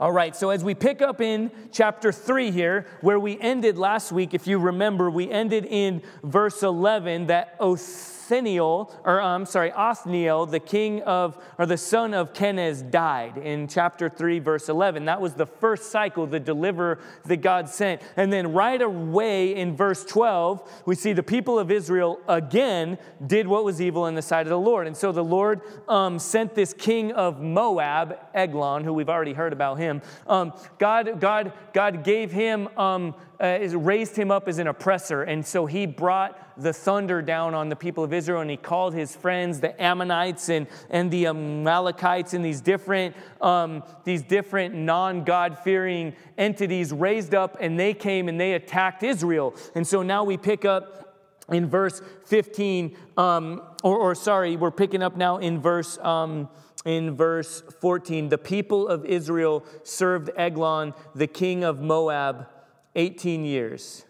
All 0.02 0.10
right, 0.10 0.34
so 0.34 0.50
as 0.50 0.64
we 0.64 0.74
pick 0.74 1.00
up 1.00 1.20
in 1.20 1.52
chapter 1.70 2.10
3 2.10 2.50
here, 2.50 2.86
where 3.02 3.20
we 3.20 3.38
ended 3.38 3.78
last 3.78 4.10
week, 4.10 4.34
if 4.34 4.48
you 4.48 4.58
remember, 4.58 5.08
we 5.08 5.30
ended 5.30 5.64
in 5.64 6.02
verse 6.24 6.64
11 6.64 7.28
that 7.28 7.54
Othniel, 7.60 8.92
or 9.04 9.20
I'm 9.20 9.44
sorry, 9.44 9.70
Othniel, 9.72 10.46
the 10.46 10.58
king 10.58 11.02
of, 11.02 11.36
or 11.58 11.66
the 11.66 11.76
son 11.76 12.14
of 12.14 12.32
Kenaz, 12.32 12.90
died 12.90 13.36
in 13.36 13.68
chapter 13.68 14.08
3, 14.08 14.38
verse 14.38 14.70
11. 14.70 15.04
That 15.04 15.20
was 15.20 15.34
the 15.34 15.44
first 15.44 15.90
cycle, 15.90 16.26
the 16.26 16.40
deliverer 16.40 16.98
that 17.26 17.36
God 17.36 17.68
sent. 17.68 18.00
And 18.16 18.32
then 18.32 18.52
right 18.52 18.80
away 18.80 19.54
in 19.54 19.76
verse 19.76 20.02
12, 20.04 20.82
we 20.86 20.94
see 20.94 21.12
the 21.12 21.22
people 21.22 21.58
of 21.58 21.70
Israel 21.70 22.18
again 22.26 22.96
did 23.26 23.46
what 23.46 23.64
was 23.64 23.82
evil 23.82 24.06
in 24.06 24.14
the 24.14 24.22
sight 24.22 24.46
of 24.46 24.50
the 24.50 24.58
Lord. 24.58 24.86
And 24.86 24.96
so 24.96 25.12
the 25.12 25.22
Lord 25.22 25.60
um, 25.88 26.18
sent 26.18 26.54
this 26.54 26.72
king 26.72 27.12
of 27.12 27.40
Moab, 27.40 28.18
Eglon, 28.32 28.82
who 28.82 28.94
we've 28.94 29.10
already 29.10 29.34
heard 29.34 29.52
about 29.52 29.78
him. 29.78 29.91
Um, 30.26 30.52
God, 30.78 31.20
God, 31.20 31.52
God 31.72 32.04
gave 32.04 32.32
him. 32.32 32.68
Um, 32.78 33.14
uh, 33.42 33.58
raised 33.76 34.14
him 34.14 34.30
up 34.30 34.46
as 34.46 34.58
an 34.58 34.68
oppressor. 34.68 35.24
And 35.24 35.44
so 35.44 35.66
he 35.66 35.84
brought 35.84 36.38
the 36.56 36.72
thunder 36.72 37.20
down 37.20 37.54
on 37.54 37.68
the 37.68 37.76
people 37.76 38.04
of 38.04 38.12
Israel 38.12 38.40
and 38.40 38.48
he 38.48 38.56
called 38.56 38.94
his 38.94 39.16
friends, 39.16 39.58
the 39.58 39.82
Ammonites 39.82 40.48
and, 40.48 40.68
and 40.90 41.10
the 41.10 41.26
Amalekites 41.26 42.34
and 42.34 42.44
these 42.44 42.60
different, 42.60 43.16
um, 43.40 43.82
these 44.04 44.22
different 44.22 44.76
non 44.76 45.24
God 45.24 45.58
fearing 45.58 46.14
entities 46.38 46.92
raised 46.92 47.34
up 47.34 47.56
and 47.60 47.78
they 47.78 47.94
came 47.94 48.28
and 48.28 48.40
they 48.40 48.52
attacked 48.52 49.02
Israel. 49.02 49.56
And 49.74 49.84
so 49.84 50.02
now 50.02 50.22
we 50.22 50.36
pick 50.36 50.64
up 50.64 51.02
in 51.50 51.68
verse 51.68 52.00
15, 52.26 52.96
um, 53.16 53.60
or, 53.82 53.98
or, 53.98 54.14
sorry, 54.14 54.56
we're 54.56 54.70
picking 54.70 55.02
up 55.02 55.16
now 55.16 55.38
in 55.38 55.60
verse. 55.60 55.98
Um, 55.98 56.48
in 56.84 57.16
verse 57.16 57.62
14, 57.80 58.28
the 58.28 58.38
people 58.38 58.88
of 58.88 59.04
Israel 59.04 59.64
served 59.84 60.30
Eglon, 60.36 60.94
the 61.14 61.26
king 61.26 61.64
of 61.64 61.80
Moab, 61.80 62.48
18 62.96 63.44
years. 63.44 64.04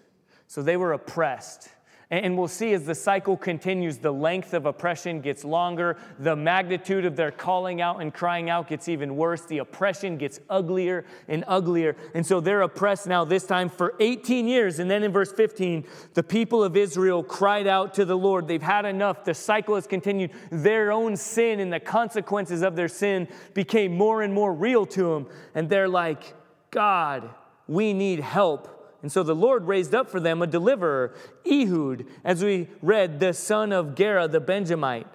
So 0.47 0.63
they 0.63 0.77
were 0.77 0.93
oppressed. 0.93 1.69
And 2.13 2.37
we'll 2.37 2.47
see 2.47 2.75
as 2.75 2.85
the 2.85 2.95
cycle 2.95 3.39
continues, 3.39 3.97
the 3.97 4.13
length 4.13 4.53
of 4.53 4.67
oppression 4.67 5.23
gets 5.23 5.47
longer, 5.47 5.97
the 6.19 6.37
magnitude 6.37 7.07
of 7.07 7.17
their 7.17 7.31
calling 7.31 7.81
out 7.81 8.03
and 8.03 8.13
crying 8.13 8.51
out 8.51 8.69
gets 8.69 8.87
even 8.87 9.17
worse, 9.17 9.47
the 9.47 9.57
oppression 9.59 10.19
gets 10.19 10.39
uglier 10.51 11.07
and 11.27 11.43
uglier. 11.49 11.97
And 12.13 12.27
so 12.27 12.39
they're 12.39 12.61
oppressed 12.61 13.07
now, 13.07 13.25
this 13.25 13.47
time 13.47 13.71
for 13.71 13.95
18 13.99 14.47
years. 14.47 14.79
And 14.79 14.91
then 14.91 15.05
in 15.05 15.11
verse 15.11 15.33
15, 15.33 15.87
the 16.13 16.23
people 16.23 16.63
of 16.63 16.77
Israel 16.77 17.23
cried 17.23 17.67
out 17.67 17.95
to 17.95 18.05
the 18.05 18.19
Lord. 18.19 18.47
They've 18.47 18.61
had 18.61 18.85
enough. 18.85 19.25
The 19.25 19.33
cycle 19.33 19.77
has 19.77 19.87
continued. 19.87 20.33
Their 20.51 20.93
own 20.93 21.17
sin 21.17 21.61
and 21.61 21.73
the 21.73 21.81
consequences 21.81 22.61
of 22.61 22.77
their 22.77 22.89
sin 22.89 23.27
became 23.55 23.97
more 23.97 24.21
and 24.21 24.35
more 24.35 24.53
real 24.53 24.85
to 24.85 25.15
them. 25.15 25.29
And 25.55 25.67
they're 25.67 25.89
like, 25.89 26.35
God, 26.71 27.31
we 27.67 27.95
need 27.95 28.21
help. 28.21 28.72
And 29.03 29.11
so 29.11 29.23
the 29.23 29.35
Lord 29.35 29.67
raised 29.67 29.95
up 29.95 30.09
for 30.09 30.21
them 30.21 30.43
a 30.43 30.47
deliverer, 30.47 31.15
Ehud, 31.45 32.07
as 32.25 32.43
we 32.43 32.69
read, 32.81 33.19
the 33.19 33.33
son 33.35 33.73
of 33.73 33.97
Gera 33.97 34.29
the 34.29 34.41
Benjamite, 34.41 35.09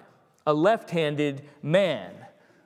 a 0.46 0.52
left 0.52 0.90
handed 0.90 1.42
man. 1.62 2.12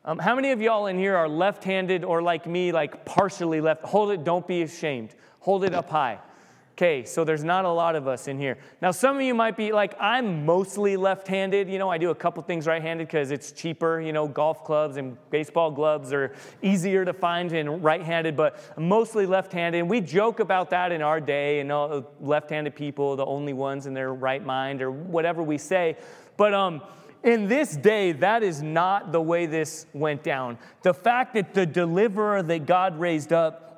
Um, 0.04 0.18
how 0.18 0.34
many 0.34 0.50
of 0.50 0.60
y'all 0.60 0.86
in 0.86 0.98
here 0.98 1.16
are 1.16 1.28
left 1.28 1.62
handed 1.62 2.02
or 2.02 2.22
like 2.22 2.46
me, 2.46 2.72
like 2.72 3.04
partially 3.04 3.60
left? 3.60 3.84
Hold 3.84 4.10
it, 4.10 4.24
don't 4.24 4.46
be 4.46 4.62
ashamed. 4.62 5.14
Hold 5.40 5.62
it 5.62 5.74
up 5.74 5.88
high. 5.88 6.18
Okay, 6.82 7.04
so 7.04 7.22
there's 7.22 7.44
not 7.44 7.64
a 7.64 7.70
lot 7.70 7.94
of 7.94 8.08
us 8.08 8.26
in 8.26 8.40
here. 8.40 8.58
Now, 8.80 8.90
some 8.90 9.14
of 9.14 9.22
you 9.22 9.34
might 9.34 9.56
be 9.56 9.70
like, 9.70 9.94
I'm 10.00 10.44
mostly 10.44 10.96
left 10.96 11.28
handed. 11.28 11.68
You 11.68 11.78
know, 11.78 11.88
I 11.88 11.96
do 11.96 12.10
a 12.10 12.14
couple 12.14 12.42
things 12.42 12.66
right 12.66 12.82
handed 12.82 13.06
because 13.06 13.30
it's 13.30 13.52
cheaper. 13.52 14.00
You 14.00 14.12
know, 14.12 14.26
golf 14.26 14.64
clubs 14.64 14.96
and 14.96 15.16
baseball 15.30 15.70
gloves 15.70 16.12
are 16.12 16.34
easier 16.60 17.04
to 17.04 17.12
find 17.12 17.52
in 17.52 17.82
right 17.82 18.02
handed, 18.02 18.36
but 18.36 18.76
mostly 18.76 19.26
left 19.26 19.52
handed. 19.52 19.78
And 19.78 19.88
we 19.88 20.00
joke 20.00 20.40
about 20.40 20.70
that 20.70 20.90
in 20.90 21.02
our 21.02 21.20
day, 21.20 21.60
and 21.60 21.70
you 21.70 22.04
left 22.20 22.50
handed 22.50 22.74
people, 22.74 23.14
the 23.14 23.26
only 23.26 23.52
ones 23.52 23.86
in 23.86 23.94
their 23.94 24.12
right 24.12 24.44
mind, 24.44 24.82
or 24.82 24.90
whatever 24.90 25.40
we 25.40 25.58
say. 25.58 25.96
But, 26.36 26.52
um, 26.52 26.82
in 27.22 27.46
this 27.46 27.76
day, 27.76 28.10
that 28.10 28.42
is 28.42 28.60
not 28.60 29.12
the 29.12 29.20
way 29.20 29.46
this 29.46 29.86
went 29.92 30.24
down. 30.24 30.58
The 30.82 30.92
fact 30.92 31.34
that 31.34 31.54
the 31.54 31.64
deliverer 31.64 32.42
that 32.42 32.66
God 32.66 32.98
raised 32.98 33.32
up 33.32 33.71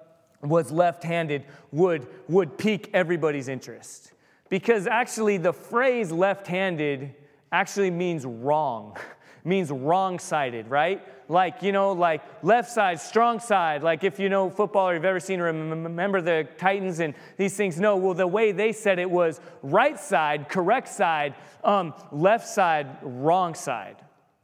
was 0.45 0.71
left 0.71 1.03
handed 1.03 1.45
would, 1.73 2.07
would 2.29 2.59
pique 2.59 2.91
everybody's 2.93 3.49
interest. 3.49 4.13
Because 4.49 4.87
actually, 4.87 5.39
the 5.39 5.53
phrase 5.53 6.13
left 6.13 6.47
handed 6.47 7.15
actually 7.51 7.91
means 7.91 8.27
wrong, 8.27 8.97
means 9.45 9.71
wrong 9.71 10.19
sided, 10.19 10.69
right? 10.69 11.03
Like, 11.29 11.63
you 11.63 11.73
know, 11.73 11.93
like 11.93 12.23
left 12.43 12.71
side, 12.71 13.01
strong 13.01 13.41
side. 13.41 13.83
Like 13.83 14.05
if 14.05 14.19
you 14.19 14.29
know 14.29 14.51
football 14.51 14.91
or 14.91 14.95
you've 14.95 15.05
ever 15.07 15.21
seen 15.21 15.41
or 15.41 15.45
remember 15.45 16.21
the 16.21 16.47
Titans 16.59 17.01
and 17.01 17.15
these 17.39 17.57
things, 17.57 17.81
no, 17.81 17.97
well, 17.97 18.15
the 18.15 18.27
way 18.27 18.53
they 18.53 18.73
said 18.73 18.99
it 18.99 19.11
was 19.11 19.41
right 19.63 19.99
side, 19.99 20.49
correct 20.49 20.89
side, 20.89 21.35
um, 21.63 21.95
left 22.13 22.47
side, 22.47 22.99
wrong 23.03 23.55
side. 23.55 23.97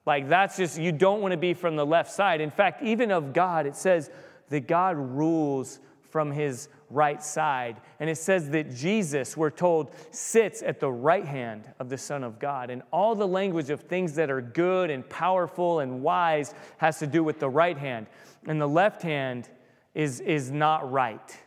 Like 0.07 0.29
that's 0.29 0.57
just, 0.57 0.79
you 0.79 0.93
don't 0.93 1.21
want 1.21 1.33
to 1.33 1.39
be 1.39 1.53
from 1.53 1.77
the 1.77 1.85
left 1.85 2.11
side. 2.11 2.41
In 2.41 2.51
fact, 2.51 2.83
even 2.83 3.11
of 3.11 3.35
God, 3.35 3.67
it 3.67 3.77
says 3.77 4.11
that 4.49 4.67
God 4.67 4.97
rules 4.97 5.79
from 6.11 6.31
his 6.31 6.69
right 6.91 7.23
side. 7.23 7.81
And 8.01 8.11
it 8.11 8.19
says 8.19 8.51
that 8.51 8.75
Jesus, 8.75 9.37
we're 9.37 9.51
told, 9.51 9.95
sits 10.11 10.63
at 10.63 10.81
the 10.81 10.91
right 10.91 11.25
hand 11.25 11.71
of 11.79 11.89
the 11.89 11.99
Son 11.99 12.25
of 12.25 12.39
God. 12.39 12.71
And 12.71 12.83
all 12.93 13.15
the 13.15 13.29
language 13.29 13.71
of 13.71 13.81
things 13.81 14.15
that 14.17 14.31
are 14.31 14.41
good 14.41 14.91
and 14.91 15.09
powerful 15.09 15.81
and 15.81 16.03
wise 16.03 16.55
has 16.79 16.99
to 16.99 17.07
do 17.07 17.25
with 17.25 17.39
the 17.39 17.49
right 17.49 17.79
hand. 17.79 18.07
And 18.47 18.61
the 18.61 18.69
left 18.69 19.03
hand 19.03 19.49
is, 19.95 20.21
is 20.21 20.51
not 20.51 20.91
right. 20.91 21.39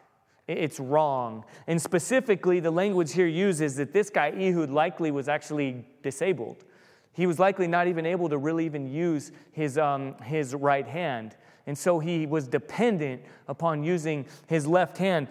It's 0.48 0.80
wrong. 0.80 1.46
And 1.68 1.82
specifically, 1.82 2.60
the 2.60 2.72
language 2.72 3.14
here 3.14 3.28
uses 3.28 3.76
that 3.78 3.94
this 3.94 4.10
guy, 4.10 4.32
Ehud, 4.32 4.70
likely 4.70 5.12
was 5.12 5.30
actually 5.30 5.86
disabled. 6.02 6.66
He 7.14 7.28
was 7.28 7.40
likely 7.40 7.68
not 7.68 7.88
even 7.88 8.06
able 8.06 8.28
to 8.30 8.38
really 8.38 8.66
even 8.66 8.92
use 8.92 9.32
his, 9.52 9.78
um, 9.78 10.16
his 10.24 10.56
right 10.56 10.88
hand. 10.88 11.38
And 11.66 11.78
so 11.78 12.00
he 12.00 12.26
was 12.26 12.48
dependent 12.48 13.22
upon 13.48 13.84
using 13.84 14.26
his 14.48 14.68
left 14.68 14.98
hand. 14.98 15.28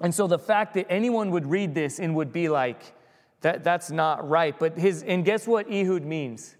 And 0.00 0.14
so 0.14 0.26
the 0.26 0.38
fact 0.38 0.74
that 0.74 0.90
anyone 0.90 1.30
would 1.30 1.46
read 1.46 1.74
this 1.74 1.98
and 1.98 2.14
would 2.16 2.32
be 2.32 2.48
like, 2.48 2.94
that, 3.40 3.64
that's 3.64 3.90
not 3.90 4.28
right. 4.28 4.58
But 4.58 4.76
his, 4.76 5.02
and 5.02 5.24
guess 5.24 5.46
what 5.46 5.70
Ehud 5.70 6.04
means? 6.04 6.56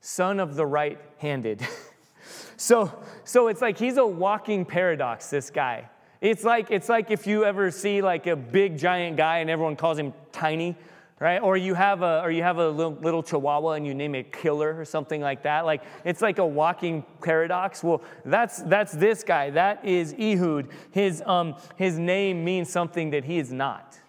Son 0.00 0.40
of 0.40 0.56
the 0.56 0.66
right 0.66 0.98
handed. 1.18 1.66
so, 2.56 2.92
so 3.24 3.48
it's 3.48 3.62
like 3.62 3.78
he's 3.78 3.96
a 3.96 4.06
walking 4.06 4.64
paradox, 4.64 5.30
this 5.30 5.50
guy. 5.50 5.88
It's 6.20 6.44
like, 6.44 6.70
it's 6.70 6.88
like 6.88 7.10
if 7.10 7.26
you 7.26 7.44
ever 7.44 7.70
see 7.70 8.02
like 8.02 8.26
a 8.26 8.36
big 8.36 8.78
giant 8.78 9.16
guy 9.16 9.38
and 9.38 9.50
everyone 9.50 9.76
calls 9.76 9.98
him 9.98 10.12
tiny 10.30 10.76
right? 11.22 11.40
Or 11.40 11.56
you 11.56 11.74
have 11.74 12.02
a, 12.02 12.20
or 12.20 12.32
you 12.32 12.42
have 12.42 12.58
a 12.58 12.68
little, 12.68 12.94
little, 13.00 13.22
chihuahua 13.22 13.74
and 13.74 13.86
you 13.86 13.94
name 13.94 14.16
it 14.16 14.32
Killer 14.32 14.76
or 14.76 14.84
something 14.84 15.20
like 15.20 15.44
that. 15.44 15.64
Like 15.64 15.84
it's 16.04 16.20
like 16.20 16.38
a 16.38 16.46
walking 16.46 17.04
paradox. 17.22 17.84
Well, 17.84 18.02
that's 18.24 18.58
that's 18.62 18.92
this 18.92 19.22
guy. 19.22 19.50
That 19.50 19.84
is 19.84 20.14
Ehud. 20.18 20.68
His 20.90 21.22
um 21.24 21.54
his 21.76 21.96
name 21.96 22.44
means 22.44 22.70
something 22.70 23.10
that 23.10 23.24
he 23.24 23.38
is 23.38 23.52
not. 23.52 24.00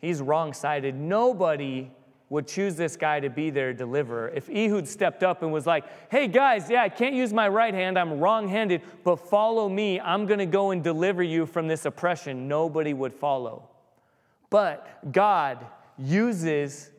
He's 0.00 0.20
wrong-sided. 0.20 0.94
Nobody 0.94 1.90
would 2.28 2.46
choose 2.46 2.76
this 2.76 2.94
guy 2.94 3.20
to 3.20 3.30
be 3.30 3.48
their 3.48 3.72
deliverer. 3.72 4.28
If 4.28 4.48
Ehud 4.50 4.86
stepped 4.86 5.22
up 5.22 5.42
and 5.42 5.50
was 5.52 5.66
like, 5.66 5.84
hey 6.12 6.28
guys, 6.28 6.68
yeah, 6.68 6.82
I 6.82 6.90
can't 6.90 7.14
use 7.14 7.32
my 7.32 7.48
right 7.48 7.74
hand, 7.74 7.98
I'm 7.98 8.20
wrong 8.20 8.48
handed, 8.48 8.82
but 9.02 9.16
follow 9.16 9.68
me, 9.68 9.98
I'm 9.98 10.26
gonna 10.26 10.46
go 10.46 10.70
and 10.70 10.84
deliver 10.84 11.22
you 11.22 11.46
from 11.46 11.68
this 11.68 11.86
oppression, 11.86 12.46
nobody 12.46 12.92
would 12.92 13.14
follow. 13.14 13.68
But 14.48 15.10
God 15.10 15.66
uses 16.00 16.90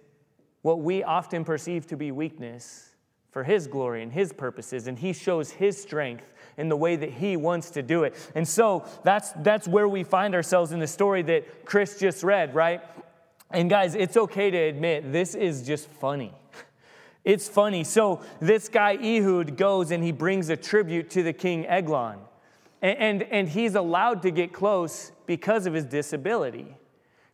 what 0.61 0.81
we 0.81 1.03
often 1.03 1.43
perceive 1.43 1.87
to 1.87 1.97
be 1.97 2.11
weakness 2.11 2.89
for 3.31 3.43
His 3.43 3.67
glory 3.67 4.03
and 4.03 4.11
His 4.11 4.33
purposes, 4.33 4.87
and 4.87 4.99
He 4.99 5.13
shows 5.13 5.51
His 5.51 5.81
strength 5.81 6.33
in 6.57 6.69
the 6.69 6.75
way 6.75 6.95
that 6.95 7.11
He 7.11 7.37
wants 7.37 7.71
to 7.71 7.81
do 7.81 8.03
it. 8.03 8.13
And 8.35 8.47
so 8.47 8.85
that's, 9.03 9.31
that's 9.37 9.67
where 9.67 9.87
we 9.87 10.03
find 10.03 10.35
ourselves 10.35 10.71
in 10.71 10.79
the 10.79 10.87
story 10.87 11.21
that 11.23 11.65
Chris 11.65 11.97
just 11.97 12.23
read, 12.23 12.53
right? 12.53 12.81
And 13.49 13.69
guys, 13.69 13.95
it's 13.95 14.17
okay 14.17 14.51
to 14.51 14.57
admit 14.57 15.11
this 15.11 15.35
is 15.35 15.65
just 15.65 15.87
funny. 15.87 16.33
It's 17.23 17.47
funny. 17.47 17.83
So 17.83 18.21
this 18.39 18.67
guy 18.67 18.95
Ehud 18.95 19.55
goes 19.55 19.91
and 19.91 20.03
he 20.03 20.11
brings 20.11 20.49
a 20.49 20.57
tribute 20.57 21.09
to 21.11 21.23
the 21.23 21.33
king 21.33 21.67
Eglon. 21.67 22.19
And, 22.81 22.97
and, 22.97 23.23
and 23.23 23.49
he's 23.49 23.75
allowed 23.75 24.23
to 24.23 24.31
get 24.31 24.53
close 24.53 25.11
because 25.27 25.67
of 25.67 25.73
his 25.73 25.85
disability. 25.85 26.75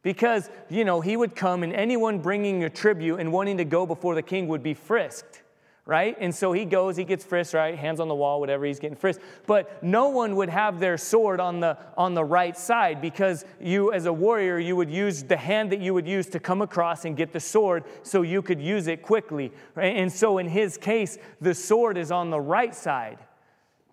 Because, 0.04 0.50
you 0.70 0.86
know, 0.86 1.02
he 1.02 1.18
would 1.18 1.36
come 1.36 1.64
and 1.64 1.74
anyone 1.74 2.20
bringing 2.20 2.64
a 2.64 2.70
tribute 2.70 3.20
and 3.20 3.34
wanting 3.34 3.58
to 3.58 3.66
go 3.66 3.86
before 3.86 4.16
the 4.16 4.22
king 4.22 4.48
would 4.48 4.64
be 4.64 4.74
frisked, 4.74 5.42
right? 5.86 6.16
And 6.20 6.34
so 6.34 6.54
he 6.54 6.66
goes, 6.66 6.96
he 6.96 7.04
gets 7.04 7.26
frisked, 7.26 7.54
right? 7.54 7.76
Hands 7.76 8.00
on 8.00 8.08
the 8.08 8.16
wall, 8.16 8.40
whatever, 8.40 8.66
he's 8.66 8.80
getting 8.80 8.96
frisked. 8.96 9.24
But 9.48 9.84
no 9.84 10.10
one 10.10 10.36
would 10.36 10.50
have 10.50 10.80
their 10.80 10.98
sword 10.98 11.40
on 11.40 11.60
the, 11.60 11.78
on 11.98 12.14
the 12.14 12.24
right 12.24 12.58
side 12.58 13.02
because 13.02 13.44
you, 13.60 13.92
as 13.92 14.06
a 14.06 14.14
warrior, 14.14 14.60
you 14.60 14.76
would 14.76 14.92
use 14.92 15.24
the 15.24 15.36
hand 15.36 15.72
that 15.72 15.82
you 15.82 15.94
would 15.94 16.08
use 16.08 16.28
to 16.28 16.40
come 16.40 16.62
across 16.62 17.04
and 17.04 17.18
get 17.18 17.34
the 17.34 17.40
sword 17.40 17.84
so 18.04 18.22
you 18.22 18.42
could 18.42 18.62
use 18.62 18.88
it 18.88 19.02
quickly. 19.02 19.52
Right? 19.76 19.98
And 19.98 20.12
so 20.12 20.38
in 20.38 20.48
his 20.48 20.78
case, 20.78 21.18
the 21.42 21.54
sword 21.54 21.98
is 21.98 22.12
on 22.12 22.30
the 22.30 22.40
right 22.40 22.76
side. 22.76 23.18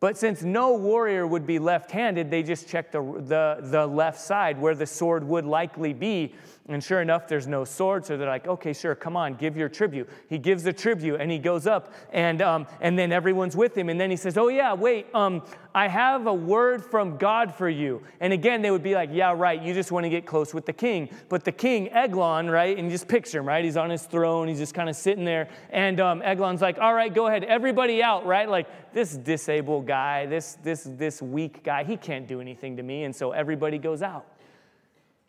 But 0.05 0.19
since 0.19 0.43
no 0.43 0.75
warrior 0.75 1.27
would 1.27 1.47
be 1.47 1.59
left 1.59 1.91
handed, 1.91 2.31
they 2.31 2.43
just 2.43 2.69
checked 2.69 2.93
the, 2.93 3.01
the, 3.01 3.57
the, 3.63 3.87
left 3.87 4.21
side 4.21 4.61
where 4.61 4.75
the 4.75 4.85
sword 4.85 5.27
would 5.27 5.47
likely 5.47 5.95
be. 5.95 6.35
And 6.67 6.83
sure 6.83 7.03
enough, 7.03 7.29
there's 7.29 7.47
no 7.47 7.65
sword. 7.65 8.07
So 8.07 8.17
they're 8.17 8.27
like, 8.27 8.47
okay, 8.47 8.73
sure, 8.73 8.95
come 8.95 9.19
on, 9.19 9.35
give 9.35 9.55
your 9.55 9.69
tribute. 9.69 10.09
He 10.31 10.39
gives 10.39 10.63
the 10.63 10.73
tribute 10.73 11.21
and 11.21 11.31
he 11.31 11.39
goes 11.39 11.67
up, 11.67 11.93
and, 12.11 12.41
um, 12.41 12.67
and 12.81 12.99
then 12.99 13.13
everyone's 13.13 13.55
with 13.55 13.77
him. 13.77 13.91
And 13.91 14.01
then 14.01 14.11
he 14.11 14.17
says, 14.17 14.39
oh, 14.39 14.49
yeah, 14.49 14.73
wait, 14.73 15.07
um, 15.15 15.43
I 15.75 15.89
have 15.89 16.27
a 16.27 16.33
word 16.33 16.83
from 16.83 17.19
God 17.19 17.55
for 17.55 17.69
you. 17.69 18.03
And 18.19 18.33
again, 18.33 18.63
they 18.63 18.71
would 18.71 18.83
be 18.83 18.95
like, 18.95 19.11
yeah, 19.13 19.35
right, 19.37 19.61
you 19.61 19.75
just 19.75 19.93
want 19.93 20.05
to 20.05 20.11
get 20.11 20.25
close 20.25 20.55
with 20.55 20.65
the 20.65 20.73
king. 20.73 21.11
But 21.29 21.45
the 21.45 21.53
king, 21.53 21.91
Eglon, 21.91 22.49
right, 22.49 22.79
and 22.79 22.87
you 22.87 22.93
just 22.93 23.09
picture 23.09 23.41
him, 23.41 23.49
right? 23.49 23.63
He's 23.63 23.77
on 23.77 23.91
his 23.91 24.05
throne, 24.05 24.49
he's 24.49 24.59
just 24.59 24.73
kind 24.73 24.89
of 24.89 24.97
sitting 24.97 25.27
there. 25.27 25.49
And 25.69 26.01
um, 26.01 26.23
Eglon's 26.23 26.63
like, 26.63 26.79
all 26.79 26.95
right, 26.95 27.13
go 27.13 27.27
ahead, 27.27 27.45
everybody 27.45 28.03
out, 28.03 28.25
right? 28.25 28.49
Like, 28.49 28.95
this 28.95 29.15
disabled 29.17 29.87
guy, 29.87 30.25
this, 30.25 30.57
this, 30.63 30.85
this 30.85 31.21
weak 31.21 31.63
guy, 31.63 31.85
he 31.85 31.99
can't 31.99 32.27
do 32.27 32.41
anything 32.41 32.79
to 32.79 32.83
me. 32.83 33.05
And 33.05 33.15
so 33.15 33.33
everybody 33.33 33.77
goes 33.77 34.01
out. 34.01 34.34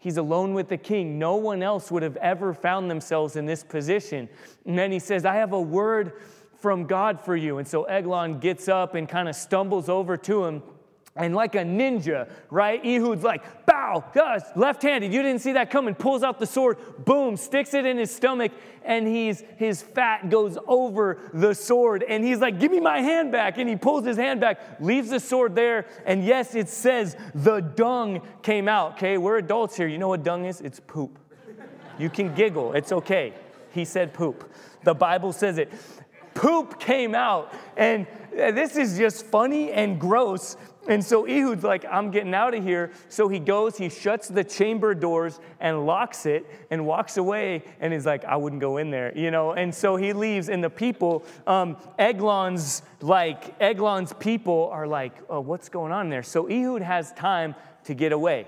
He's 0.05 0.17
alone 0.17 0.53
with 0.53 0.69
the 0.69 0.77
king. 0.77 1.17
No 1.17 1.37
one 1.37 1.63
else 1.63 1.89
would 1.89 2.03
have 2.03 2.15
ever 2.17 2.53
found 2.53 2.91
themselves 2.91 3.35
in 3.35 3.47
this 3.47 3.63
position. 3.63 4.29
And 4.63 4.77
then 4.77 4.91
he 4.91 4.99
says, 4.99 5.25
I 5.25 5.33
have 5.37 5.51
a 5.51 5.59
word 5.59 6.21
from 6.59 6.85
God 6.85 7.19
for 7.19 7.35
you. 7.35 7.57
And 7.57 7.67
so 7.67 7.85
Eglon 7.85 8.37
gets 8.37 8.69
up 8.69 8.93
and 8.93 9.09
kind 9.09 9.27
of 9.27 9.35
stumbles 9.35 9.89
over 9.89 10.15
to 10.15 10.45
him. 10.45 10.61
And 11.17 11.33
like 11.33 11.55
a 11.55 11.59
ninja, 11.59 12.29
right? 12.49 12.83
Ehud's 12.83 13.23
like, 13.23 13.65
bow, 13.65 14.03
gosh, 14.13 14.41
left 14.57 14.81
handed. 14.81 15.13
You 15.13 15.21
didn't 15.21 15.41
see 15.41 15.53
that 15.53 15.71
coming. 15.71 15.95
Pulls 15.95 16.23
out 16.23 16.39
the 16.39 16.45
sword, 16.45 16.77
boom, 17.05 17.37
sticks 17.37 17.73
it 17.73 17.85
in 17.85 17.97
his 17.97 18.13
stomach, 18.13 18.51
and 18.83 19.07
he's, 19.07 19.41
his 19.55 19.81
fat 19.81 20.29
goes 20.29 20.57
over 20.67 21.17
the 21.33 21.53
sword. 21.53 22.03
And 22.03 22.21
he's 22.21 22.39
like, 22.39 22.59
Give 22.59 22.69
me 22.69 22.81
my 22.81 22.99
hand 22.99 23.31
back. 23.31 23.57
And 23.57 23.69
he 23.69 23.77
pulls 23.77 24.05
his 24.05 24.17
hand 24.17 24.41
back, 24.41 24.59
leaves 24.81 25.09
the 25.09 25.21
sword 25.21 25.55
there. 25.55 25.85
And 26.05 26.25
yes, 26.25 26.53
it 26.53 26.67
says 26.67 27.15
the 27.33 27.61
dung 27.61 28.21
came 28.41 28.67
out. 28.67 28.93
Okay, 28.95 29.17
we're 29.17 29.37
adults 29.37 29.77
here. 29.77 29.87
You 29.87 29.97
know 29.97 30.09
what 30.09 30.23
dung 30.23 30.43
is? 30.43 30.59
It's 30.59 30.81
poop. 30.81 31.17
You 31.97 32.09
can 32.09 32.35
giggle, 32.35 32.73
it's 32.73 32.91
okay. 32.91 33.33
He 33.71 33.85
said 33.85 34.13
poop. 34.13 34.51
The 34.83 34.93
Bible 34.93 35.31
says 35.31 35.57
it. 35.57 35.71
Poop 36.33 36.79
came 36.79 37.15
out. 37.15 37.53
And 37.77 38.05
this 38.31 38.75
is 38.75 38.97
just 38.97 39.25
funny 39.25 39.71
and 39.71 39.99
gross 39.99 40.57
and 40.87 41.03
so 41.03 41.25
Ehud's 41.25 41.63
like, 41.63 41.85
I'm 41.89 42.11
getting 42.11 42.33
out 42.33 42.53
of 42.53 42.63
here. 42.63 42.91
So 43.09 43.27
he 43.27 43.39
goes, 43.39 43.77
he 43.77 43.89
shuts 43.89 44.27
the 44.27 44.43
chamber 44.43 44.93
doors 44.93 45.39
and 45.59 45.85
locks 45.85 46.25
it 46.25 46.45
and 46.69 46.85
walks 46.85 47.17
away. 47.17 47.63
And 47.79 47.91
he's 47.91 48.05
like, 48.05 48.23
I 48.25 48.35
wouldn't 48.35 48.61
go 48.61 48.77
in 48.77 48.91
there, 48.91 49.17
you 49.17 49.31
know? 49.31 49.53
And 49.53 49.73
so 49.73 49.95
he 49.95 50.13
leaves, 50.13 50.49
and 50.49 50.63
the 50.63 50.69
people, 50.69 51.25
um, 51.47 51.77
Eglon's 51.97 52.83
like, 53.01 53.59
Eglon's 53.59 54.13
people 54.13 54.69
are 54.71 54.87
like, 54.87 55.13
oh, 55.29 55.39
what's 55.39 55.69
going 55.69 55.91
on 55.91 56.09
there? 56.09 56.23
So 56.23 56.47
Ehud 56.47 56.81
has 56.81 57.11
time 57.13 57.55
to 57.85 57.93
get 57.93 58.11
away. 58.11 58.47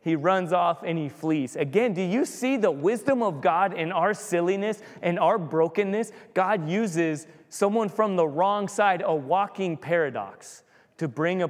He 0.00 0.14
runs 0.14 0.52
off 0.52 0.82
and 0.84 0.98
he 0.98 1.08
flees. 1.08 1.56
Again, 1.56 1.92
do 1.92 2.02
you 2.02 2.24
see 2.24 2.56
the 2.56 2.70
wisdom 2.70 3.22
of 3.22 3.40
God 3.40 3.74
in 3.74 3.92
our 3.92 4.14
silliness 4.14 4.80
and 5.02 5.18
our 5.18 5.38
brokenness? 5.38 6.12
God 6.34 6.68
uses 6.68 7.26
someone 7.48 7.88
from 7.88 8.16
the 8.16 8.26
wrong 8.26 8.68
side, 8.68 9.02
a 9.04 9.14
walking 9.14 9.76
paradox 9.76 10.62
to 10.98 11.08
bring 11.08 11.48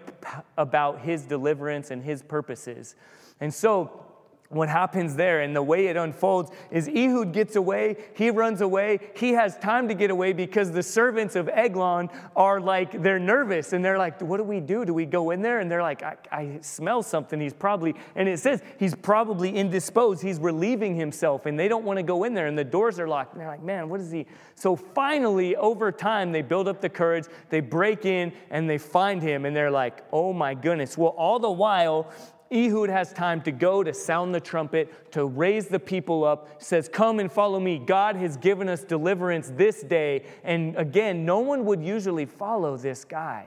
about 0.56 1.00
his 1.00 1.24
deliverance 1.24 1.90
and 1.90 2.02
his 2.02 2.22
purposes. 2.22 2.94
And 3.40 3.52
so, 3.52 4.04
what 4.50 4.70
happens 4.70 5.14
there 5.14 5.42
and 5.42 5.54
the 5.54 5.62
way 5.62 5.88
it 5.88 5.96
unfolds 5.96 6.50
is 6.70 6.88
Ehud 6.88 7.32
gets 7.32 7.54
away, 7.56 7.96
he 8.14 8.30
runs 8.30 8.62
away, 8.62 8.98
he 9.14 9.32
has 9.32 9.58
time 9.58 9.88
to 9.88 9.94
get 9.94 10.10
away 10.10 10.32
because 10.32 10.70
the 10.70 10.82
servants 10.82 11.36
of 11.36 11.50
Eglon 11.50 12.08
are 12.34 12.58
like, 12.58 13.02
they're 13.02 13.18
nervous 13.18 13.74
and 13.74 13.84
they're 13.84 13.98
like, 13.98 14.22
what 14.22 14.38
do 14.38 14.44
we 14.44 14.60
do? 14.60 14.86
Do 14.86 14.94
we 14.94 15.04
go 15.04 15.32
in 15.32 15.42
there? 15.42 15.60
And 15.60 15.70
they're 15.70 15.82
like, 15.82 16.02
I, 16.02 16.16
I 16.32 16.58
smell 16.62 17.02
something. 17.02 17.38
He's 17.38 17.52
probably, 17.52 17.94
and 18.14 18.26
it 18.26 18.38
says 18.38 18.62
he's 18.78 18.94
probably 18.94 19.54
indisposed. 19.54 20.22
He's 20.22 20.38
relieving 20.38 20.94
himself 20.94 21.44
and 21.44 21.58
they 21.58 21.68
don't 21.68 21.84
want 21.84 21.98
to 21.98 22.02
go 22.02 22.24
in 22.24 22.32
there 22.32 22.46
and 22.46 22.56
the 22.56 22.64
doors 22.64 22.98
are 22.98 23.08
locked. 23.08 23.32
And 23.32 23.42
they're 23.42 23.48
like, 23.48 23.62
man, 23.62 23.90
what 23.90 24.00
is 24.00 24.10
he? 24.10 24.24
So 24.54 24.76
finally, 24.76 25.56
over 25.56 25.92
time, 25.92 26.32
they 26.32 26.42
build 26.42 26.68
up 26.68 26.80
the 26.80 26.88
courage, 26.88 27.26
they 27.50 27.60
break 27.60 28.06
in 28.06 28.32
and 28.48 28.68
they 28.68 28.78
find 28.78 29.20
him 29.20 29.44
and 29.44 29.54
they're 29.54 29.70
like, 29.70 30.04
oh 30.10 30.32
my 30.32 30.54
goodness. 30.54 30.96
Well, 30.96 31.10
all 31.10 31.38
the 31.38 31.50
while, 31.50 32.10
Ehud 32.50 32.88
has 32.88 33.12
time 33.12 33.42
to 33.42 33.50
go 33.50 33.82
to 33.82 33.92
sound 33.92 34.34
the 34.34 34.40
trumpet, 34.40 35.12
to 35.12 35.26
raise 35.26 35.66
the 35.68 35.78
people 35.78 36.24
up, 36.24 36.62
says, 36.62 36.88
Come 36.88 37.20
and 37.20 37.30
follow 37.30 37.60
me. 37.60 37.78
God 37.78 38.16
has 38.16 38.36
given 38.36 38.68
us 38.68 38.82
deliverance 38.82 39.52
this 39.54 39.82
day. 39.82 40.24
And 40.44 40.76
again, 40.76 41.24
no 41.24 41.40
one 41.40 41.64
would 41.66 41.82
usually 41.82 42.26
follow 42.26 42.76
this 42.76 43.04
guy. 43.04 43.46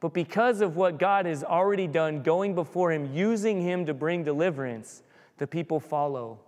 But 0.00 0.12
because 0.12 0.60
of 0.60 0.76
what 0.76 0.98
God 0.98 1.26
has 1.26 1.42
already 1.42 1.86
done, 1.86 2.22
going 2.22 2.54
before 2.54 2.92
him, 2.92 3.14
using 3.14 3.62
him 3.62 3.86
to 3.86 3.94
bring 3.94 4.24
deliverance, 4.24 5.02
the 5.38 5.46
people 5.46 5.80
follow 5.80 6.38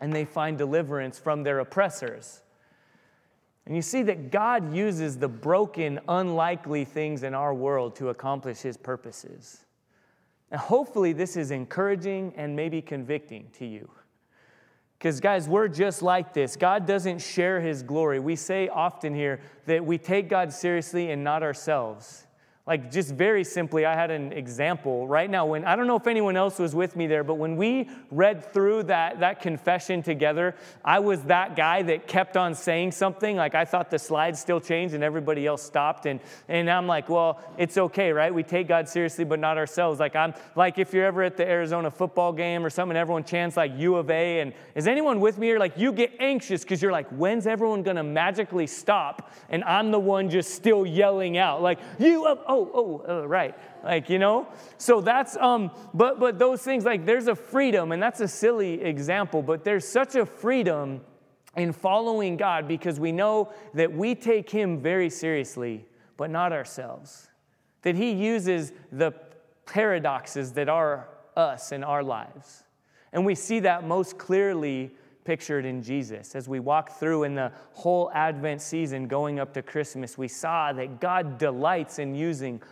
and 0.00 0.12
they 0.12 0.24
find 0.24 0.56
deliverance 0.56 1.18
from 1.18 1.42
their 1.42 1.58
oppressors. 1.58 2.42
And 3.66 3.76
you 3.76 3.82
see 3.82 4.02
that 4.04 4.30
God 4.30 4.74
uses 4.74 5.18
the 5.18 5.28
broken, 5.28 6.00
unlikely 6.08 6.84
things 6.86 7.22
in 7.22 7.34
our 7.34 7.52
world 7.52 7.96
to 7.96 8.08
accomplish 8.08 8.60
his 8.60 8.76
purposes. 8.76 9.64
And 10.50 10.60
hopefully, 10.60 11.12
this 11.12 11.36
is 11.36 11.50
encouraging 11.50 12.32
and 12.36 12.56
maybe 12.56 12.80
convicting 12.80 13.50
to 13.58 13.66
you. 13.66 13.90
Because, 14.98 15.20
guys, 15.20 15.48
we're 15.48 15.68
just 15.68 16.02
like 16.02 16.32
this. 16.32 16.56
God 16.56 16.86
doesn't 16.86 17.20
share 17.20 17.60
his 17.60 17.82
glory. 17.82 18.18
We 18.18 18.34
say 18.34 18.68
often 18.68 19.14
here 19.14 19.40
that 19.66 19.84
we 19.84 19.98
take 19.98 20.28
God 20.28 20.52
seriously 20.52 21.10
and 21.10 21.22
not 21.22 21.42
ourselves. 21.42 22.26
Like, 22.68 22.92
just 22.92 23.14
very 23.14 23.44
simply, 23.44 23.86
I 23.86 23.94
had 23.94 24.10
an 24.10 24.30
example 24.30 25.08
right 25.08 25.30
now. 25.30 25.46
When 25.46 25.64
I 25.64 25.74
don't 25.74 25.86
know 25.86 25.96
if 25.96 26.06
anyone 26.06 26.36
else 26.36 26.58
was 26.58 26.74
with 26.74 26.96
me 26.96 27.06
there, 27.06 27.24
but 27.24 27.36
when 27.36 27.56
we 27.56 27.88
read 28.10 28.44
through 28.52 28.82
that, 28.84 29.20
that 29.20 29.40
confession 29.40 30.02
together, 30.02 30.54
I 30.84 30.98
was 30.98 31.22
that 31.22 31.56
guy 31.56 31.80
that 31.84 32.06
kept 32.06 32.36
on 32.36 32.54
saying 32.54 32.92
something. 32.92 33.36
Like, 33.36 33.54
I 33.54 33.64
thought 33.64 33.90
the 33.90 33.98
slides 33.98 34.38
still 34.38 34.60
changed 34.60 34.94
and 34.94 35.02
everybody 35.02 35.46
else 35.46 35.62
stopped. 35.62 36.04
And, 36.04 36.20
and 36.46 36.70
I'm 36.70 36.86
like, 36.86 37.08
well, 37.08 37.40
it's 37.56 37.78
okay, 37.78 38.12
right? 38.12 38.34
We 38.34 38.42
take 38.42 38.68
God 38.68 38.86
seriously, 38.86 39.24
but 39.24 39.38
not 39.38 39.56
ourselves. 39.56 39.98
Like, 39.98 40.14
I'm 40.14 40.34
like, 40.54 40.78
if 40.78 40.92
you're 40.92 41.06
ever 41.06 41.22
at 41.22 41.38
the 41.38 41.48
Arizona 41.48 41.90
football 41.90 42.34
game 42.34 42.66
or 42.66 42.68
something, 42.68 42.98
everyone 42.98 43.24
chants 43.24 43.56
like 43.56 43.72
U 43.78 43.96
of 43.96 44.10
A. 44.10 44.40
And 44.40 44.52
is 44.74 44.86
anyone 44.86 45.20
with 45.20 45.38
me 45.38 45.46
here? 45.46 45.58
Like, 45.58 45.78
you 45.78 45.90
get 45.90 46.12
anxious 46.20 46.64
because 46.64 46.82
you're 46.82 46.92
like, 46.92 47.08
when's 47.08 47.46
everyone 47.46 47.82
going 47.82 47.96
to 47.96 48.02
magically 48.02 48.66
stop? 48.66 49.32
And 49.48 49.64
I'm 49.64 49.90
the 49.90 49.98
one 49.98 50.28
just 50.28 50.54
still 50.54 50.84
yelling 50.84 51.38
out, 51.38 51.62
like, 51.62 51.78
U 51.98 52.26
of, 52.26 52.40
oh, 52.46 52.57
oh, 52.58 52.70
oh, 52.74 53.04
oh, 53.06 53.24
right. 53.24 53.54
Like, 53.84 54.08
you 54.10 54.18
know? 54.18 54.48
So 54.78 55.00
that's, 55.00 55.36
um, 55.36 55.70
but, 55.94 56.18
but 56.18 56.38
those 56.38 56.62
things, 56.62 56.84
like, 56.84 57.06
there's 57.06 57.28
a 57.28 57.34
freedom, 57.34 57.92
and 57.92 58.02
that's 58.02 58.20
a 58.20 58.28
silly 58.28 58.82
example, 58.82 59.42
but 59.42 59.64
there's 59.64 59.86
such 59.86 60.14
a 60.14 60.26
freedom 60.26 61.00
in 61.56 61.72
following 61.72 62.36
God 62.36 62.68
because 62.68 63.00
we 63.00 63.12
know 63.12 63.52
that 63.74 63.92
we 63.92 64.14
take 64.14 64.50
Him 64.50 64.80
very 64.80 65.10
seriously, 65.10 65.86
but 66.16 66.30
not 66.30 66.52
ourselves. 66.52 67.28
That 67.82 67.94
He 67.94 68.12
uses 68.12 68.72
the 68.92 69.12
paradoxes 69.66 70.52
that 70.52 70.68
are 70.68 71.08
us 71.36 71.72
in 71.72 71.84
our 71.84 72.02
lives. 72.02 72.64
And 73.12 73.24
we 73.24 73.34
see 73.34 73.60
that 73.60 73.84
most 73.84 74.18
clearly 74.18 74.90
pictured 75.28 75.66
in 75.66 75.82
Jesus. 75.82 76.34
As 76.34 76.48
we 76.48 76.58
walk 76.58 76.98
through 76.98 77.24
in 77.24 77.34
the 77.34 77.52
whole 77.74 78.10
Advent 78.14 78.62
season 78.62 79.06
going 79.06 79.38
up 79.38 79.52
to 79.52 79.60
Christmas, 79.60 80.16
we 80.16 80.26
saw 80.26 80.72
that 80.72 81.02
God 81.02 81.36
delights 81.36 81.98
in 81.98 82.14
using 82.14 82.62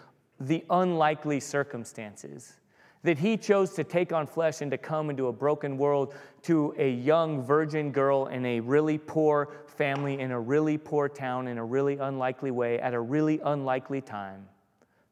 the 0.41 0.65
unlikely 0.71 1.39
circumstances. 1.39 2.55
That 3.03 3.19
he 3.19 3.37
chose 3.37 3.75
to 3.75 3.85
take 3.85 4.11
on 4.11 4.27
flesh 4.27 4.63
and 4.63 4.71
to 4.71 4.79
come 4.79 5.11
into 5.11 5.27
a 5.27 5.35
broken 5.35 5.77
world 5.77 6.15
to 6.45 6.75
a 6.79 6.91
young 6.91 7.43
virgin 7.43 7.93
girl 7.93 8.29
in 8.29 8.47
a 8.47 8.61
really 8.61 8.97
poor 8.97 9.51
family, 9.67 10.19
in 10.19 10.31
a 10.31 10.41
really 10.41 10.79
poor 10.79 11.11
town, 11.11 11.49
in 11.49 11.59
a 11.59 11.65
really 11.65 11.99
unlikely 11.99 12.53
way, 12.53 12.81
at 12.81 12.95
a 12.95 13.01
really 13.01 13.39
unlikely 13.45 14.01
time, 14.01 14.49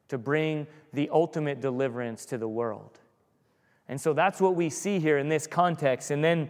to 0.07 0.17
bring 0.17 0.65
the 0.93 1.07
ultimate 1.11 1.61
deliverance 1.61 2.25
to 2.25 2.39
the 2.39 2.49
world. 2.49 2.99
And 3.87 4.01
so 4.01 4.13
that's 4.13 4.41
what 4.41 4.55
we 4.55 4.71
see 4.71 4.97
here 4.97 5.19
in 5.19 5.29
this 5.29 5.45
context. 5.45 6.09
And 6.09 6.23
then 6.23 6.49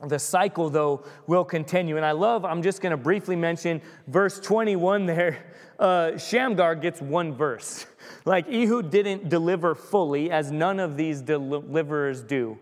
the 0.00 0.18
cycle, 0.18 0.70
though, 0.70 1.04
will 1.26 1.44
continue. 1.44 1.96
And 1.96 2.04
I 2.04 2.12
love, 2.12 2.44
I'm 2.44 2.62
just 2.62 2.80
going 2.80 2.90
to 2.90 2.96
briefly 2.96 3.36
mention 3.36 3.80
verse 4.06 4.40
21 4.40 5.06
there. 5.06 5.38
Uh, 5.78 6.16
Shamgar 6.16 6.74
gets 6.76 7.00
one 7.00 7.34
verse. 7.34 7.86
Like 8.24 8.48
Ehud 8.48 8.90
didn't 8.90 9.28
deliver 9.28 9.74
fully, 9.74 10.30
as 10.30 10.50
none 10.50 10.80
of 10.80 10.96
these 10.96 11.20
deliverers 11.20 12.22
do. 12.22 12.58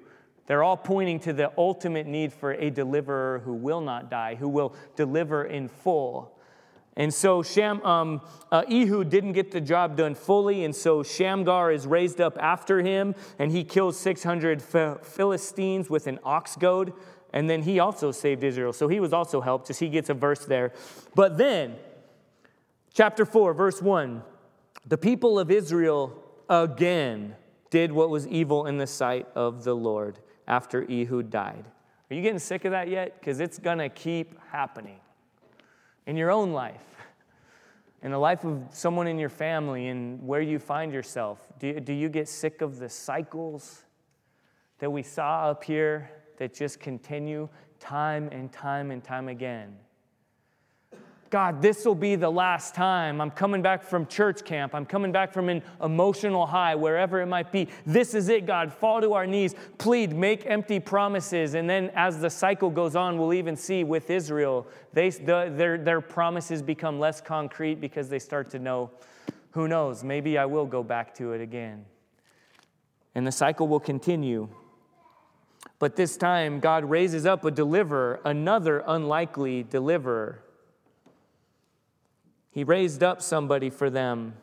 They're 0.46 0.62
all 0.62 0.76
pointing 0.76 1.20
to 1.20 1.32
the 1.32 1.52
ultimate 1.56 2.06
need 2.06 2.32
for 2.32 2.52
a 2.52 2.70
deliverer 2.70 3.40
who 3.44 3.54
will 3.54 3.80
not 3.80 4.10
die, 4.10 4.34
who 4.34 4.48
will 4.48 4.74
deliver 4.96 5.44
in 5.44 5.68
full. 5.68 6.36
And 6.96 7.12
so 7.14 7.42
Sham, 7.42 7.80
um, 7.86 8.20
uh, 8.50 8.64
Ehud 8.70 9.08
didn't 9.08 9.32
get 9.32 9.50
the 9.50 9.62
job 9.62 9.96
done 9.96 10.14
fully, 10.14 10.64
and 10.64 10.76
so 10.76 11.02
Shamgar 11.02 11.72
is 11.72 11.86
raised 11.86 12.20
up 12.20 12.36
after 12.38 12.82
him, 12.82 13.14
and 13.38 13.50
he 13.50 13.64
kills 13.64 13.98
600 13.98 14.60
Philistines 14.60 15.88
with 15.88 16.06
an 16.06 16.18
ox 16.22 16.54
goad, 16.56 16.92
and 17.32 17.48
then 17.48 17.62
he 17.62 17.78
also 17.78 18.12
saved 18.12 18.44
Israel. 18.44 18.72
So 18.72 18.88
he 18.88 19.00
was 19.00 19.12
also 19.12 19.40
helped, 19.40 19.68
just 19.68 19.80
he 19.80 19.88
gets 19.88 20.10
a 20.10 20.14
verse 20.14 20.44
there. 20.44 20.72
But 21.14 21.38
then, 21.38 21.76
chapter 22.92 23.24
4, 23.24 23.54
verse 23.54 23.80
1 23.80 24.22
the 24.86 24.98
people 24.98 25.38
of 25.38 25.50
Israel 25.50 26.12
again 26.48 27.36
did 27.70 27.92
what 27.92 28.10
was 28.10 28.26
evil 28.26 28.66
in 28.66 28.78
the 28.78 28.86
sight 28.86 29.26
of 29.34 29.64
the 29.64 29.74
Lord 29.74 30.18
after 30.48 30.82
Ehud 30.90 31.30
died. 31.30 31.64
Are 32.10 32.14
you 32.14 32.20
getting 32.20 32.38
sick 32.38 32.64
of 32.64 32.72
that 32.72 32.88
yet? 32.88 33.18
Because 33.18 33.40
it's 33.40 33.58
going 33.58 33.78
to 33.78 33.88
keep 33.88 34.38
happening 34.50 34.98
in 36.06 36.16
your 36.16 36.30
own 36.30 36.52
life, 36.52 36.82
in 38.02 38.10
the 38.10 38.18
life 38.18 38.44
of 38.44 38.60
someone 38.70 39.06
in 39.06 39.18
your 39.18 39.28
family, 39.28 39.86
and 39.86 40.20
where 40.26 40.40
you 40.40 40.58
find 40.58 40.92
yourself. 40.92 41.38
Do 41.58 41.68
you, 41.68 41.80
do 41.80 41.92
you 41.92 42.08
get 42.08 42.28
sick 42.28 42.60
of 42.60 42.78
the 42.78 42.88
cycles 42.88 43.84
that 44.80 44.90
we 44.90 45.02
saw 45.02 45.50
up 45.50 45.62
here 45.62 46.10
that 46.38 46.54
just 46.54 46.80
continue 46.80 47.48
time 47.80 48.28
and 48.32 48.52
time 48.52 48.90
and 48.90 49.02
time 49.02 49.28
again? 49.28 49.76
God, 51.32 51.62
this 51.62 51.86
will 51.86 51.94
be 51.94 52.14
the 52.14 52.28
last 52.28 52.74
time. 52.74 53.18
I'm 53.18 53.30
coming 53.30 53.62
back 53.62 53.82
from 53.82 54.06
church 54.06 54.44
camp. 54.44 54.74
I'm 54.74 54.84
coming 54.84 55.12
back 55.12 55.32
from 55.32 55.48
an 55.48 55.62
emotional 55.82 56.44
high, 56.44 56.74
wherever 56.74 57.22
it 57.22 57.26
might 57.26 57.50
be. 57.50 57.68
This 57.86 58.12
is 58.12 58.28
it, 58.28 58.44
God. 58.44 58.70
Fall 58.70 59.00
to 59.00 59.14
our 59.14 59.26
knees, 59.26 59.54
plead, 59.78 60.12
make 60.12 60.44
empty 60.44 60.78
promises. 60.78 61.54
And 61.54 61.70
then 61.70 61.90
as 61.94 62.20
the 62.20 62.28
cycle 62.28 62.68
goes 62.68 62.94
on, 62.94 63.16
we'll 63.16 63.32
even 63.32 63.56
see 63.56 63.82
with 63.82 64.10
Israel, 64.10 64.66
they, 64.92 65.08
the, 65.08 65.50
their, 65.56 65.78
their 65.78 66.02
promises 66.02 66.60
become 66.60 67.00
less 67.00 67.22
concrete 67.22 67.80
because 67.80 68.10
they 68.10 68.18
start 68.18 68.50
to 68.50 68.58
know, 68.58 68.90
who 69.52 69.68
knows, 69.68 70.04
maybe 70.04 70.36
I 70.36 70.44
will 70.44 70.66
go 70.66 70.82
back 70.82 71.14
to 71.14 71.32
it 71.32 71.40
again. 71.40 71.86
And 73.14 73.26
the 73.26 73.32
cycle 73.32 73.68
will 73.68 73.80
continue. 73.80 74.50
But 75.78 75.96
this 75.96 76.16
time, 76.16 76.60
God 76.60 76.84
raises 76.84 77.26
up 77.26 77.44
a 77.44 77.50
deliverer, 77.50 78.20
another 78.24 78.84
unlikely 78.86 79.64
deliverer. 79.64 80.42
He 82.50 82.64
raised 82.64 83.02
up 83.02 83.20
somebody 83.20 83.70
for 83.70 83.90
them 83.90 84.34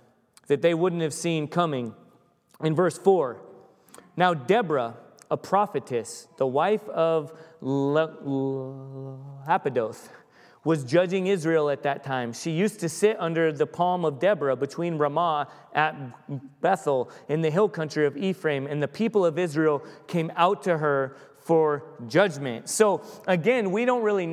that 0.48 0.62
they 0.62 0.74
wouldn't 0.74 1.02
have 1.02 1.14
seen 1.14 1.48
coming. 1.48 1.94
In 2.62 2.76
verse 2.76 2.98
4, 2.98 3.40
now 4.18 4.34
Deborah, 4.34 4.98
a 5.32 5.38
prophetess, 5.38 6.28
the 6.38 6.48
wife 6.48 6.90
of 6.90 7.32
Lapidoth, 7.62 8.90
was 10.64 10.84
judging 10.84 11.28
Israel 11.28 11.70
at 11.70 11.84
that 11.84 12.04
time. 12.04 12.34
She 12.34 12.52
used 12.52 12.80
to 12.82 12.90
sit 12.90 13.18
under 13.20 13.52
the 13.52 13.66
palm 13.66 14.04
of 14.04 14.20
Deborah 14.20 14.56
between 14.56 14.98
Ramah 14.98 15.48
at 15.74 15.96
Bethel 16.62 17.10
in 17.30 17.42
the 17.42 17.50
hill 17.50 17.70
country 17.70 18.06
of 18.06 18.18
Ephraim, 18.18 18.68
and 18.68 18.84
the 18.84 18.88
people 18.88 19.26
of 19.26 19.40
Israel 19.40 19.84
came 20.08 20.32
out 20.36 20.64
to 20.64 20.78
her 20.78 21.16
for 21.40 21.84
judgment. 22.08 22.70
So, 22.70 23.02
again, 23.26 23.72
we 23.72 23.86
don't 23.86 24.04
really 24.04 24.28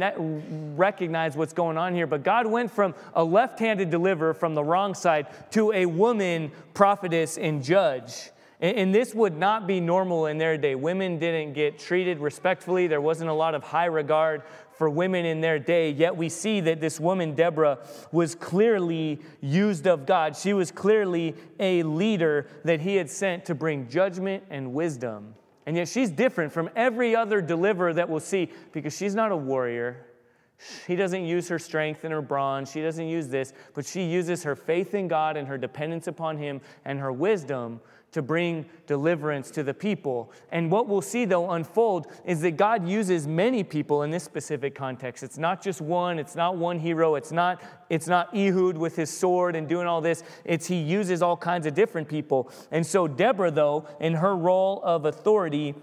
recognize 0.77 1.37
what's 1.37 1.55
going 1.55 1.79
on 1.79 1.95
here, 1.95 2.07
but 2.07 2.23
God 2.23 2.47
went 2.47 2.71
from 2.71 2.95
a 3.15 3.25
left 3.25 3.59
handed 3.59 3.89
deliverer 3.89 4.35
from 4.35 4.55
the 4.55 4.65
wrong 4.65 4.93
side 4.93 5.29
to 5.53 5.73
a 5.73 5.87
woman 5.87 6.51
prophetess 6.75 7.39
and 7.39 7.65
judge. 7.65 8.31
And 8.59 8.95
this 8.95 9.15
would 9.15 9.37
not 9.37 9.67
be 9.67 9.81
normal 9.81 10.27
in 10.27 10.39
their 10.39 10.57
day. 10.57 10.75
Women 10.75 11.19
didn't 11.19 11.53
get 11.53 11.79
treated 11.79 12.21
respectfully. 12.21 12.87
There 12.87 13.03
wasn't 13.03 13.29
a 13.29 13.35
lot 13.35 13.55
of 13.55 13.63
high 13.63 13.85
regard 13.85 14.43
for 14.77 14.91
women 14.91 15.25
in 15.25 15.41
their 15.41 15.59
day. 15.59 15.91
Yet 15.91 16.17
we 16.17 16.29
see 16.29 16.61
that 16.61 16.81
this 16.81 17.01
woman, 17.01 17.35
Deborah, 17.35 17.79
was 18.13 18.35
clearly 18.35 19.21
used 19.41 19.87
of 19.87 20.07
God. 20.07 20.37
She 20.37 20.53
was 20.53 20.71
clearly 20.71 21.35
a 21.59 21.83
leader 21.83 22.47
that 22.65 22.81
he 22.81 22.97
had 22.97 23.11
sent 23.11 23.45
to 23.47 23.55
bring 23.55 23.89
judgment 23.89 24.45
and 24.51 24.73
wisdom. 24.73 25.35
And 25.67 25.77
yet 25.77 25.89
she's 25.89 26.11
different 26.11 26.53
from 26.53 26.71
every 26.77 27.17
other 27.17 27.41
deliverer 27.41 27.93
that 27.95 28.09
we'll 28.09 28.21
see 28.21 28.53
because 28.73 28.97
she's 28.97 29.15
not 29.15 29.33
a 29.33 29.37
warrior. 29.37 30.07
She 30.87 30.97
doesn't 30.97 31.25
use 31.25 31.49
her 31.49 31.59
strength 31.59 32.05
and 32.05 32.13
her 32.13 32.23
brawn. 32.23 32.65
She 32.65 32.81
doesn't 32.81 33.09
use 33.09 33.29
this, 33.29 33.53
but 33.75 33.85
she 33.85 34.05
uses 34.05 34.43
her 34.45 34.57
faith 34.57 34.95
in 34.95 35.09
God 35.09 35.37
and 35.37 35.47
her 35.49 35.59
dependence 35.59 36.07
upon 36.07 36.39
Him 36.39 36.61
and 36.85 36.99
her 36.99 37.13
wisdom 37.13 37.81
to 38.17 38.23
bring 38.23 38.65
deliverance 38.87 39.51
to 39.51 39.63
the 39.63 39.75
people. 39.75 40.33
And 40.51 40.71
what 40.71 40.89
we'll 40.89 41.03
see, 41.03 41.27
though, 41.27 41.51
unfold 41.51 42.07
is 42.25 42.41
that 42.41 42.53
God 42.53 42.89
uses 42.89 43.27
many 43.27 43.63
people 43.63 44.05
in 44.05 44.11
this 44.11 44.25
specific 44.25 44.75
context. 44.75 45.23
It's 45.23 45.37
not 45.37 45.63
just 45.63 45.83
one, 45.83 46.19
it's 46.19 46.35
not 46.35 46.57
one 46.57 46.79
hero, 46.79 47.17
it's 47.17 47.31
not, 47.31 47.63
it's 47.91 48.07
not 48.07 48.35
Ehud 48.35 48.79
with 48.79 48.97
his 48.97 49.11
sword 49.11 49.55
and 49.55 49.69
doing 49.69 49.87
all 49.87 50.01
this. 50.01 50.23
It's 50.47 50.67
he 50.67 50.77
uses 50.77 51.21
all 51.21 51.37
kinds 51.37 51.67
of 51.67 51.75
different 51.75 52.09
people. 52.09 52.51
And 52.71 52.87
so 52.87 53.07
Deborah, 53.07 53.51
though, 53.51 53.87
in 54.01 54.15
her 54.15 54.35
role 54.35 54.81
of 54.83 55.05
authority, 55.05 55.75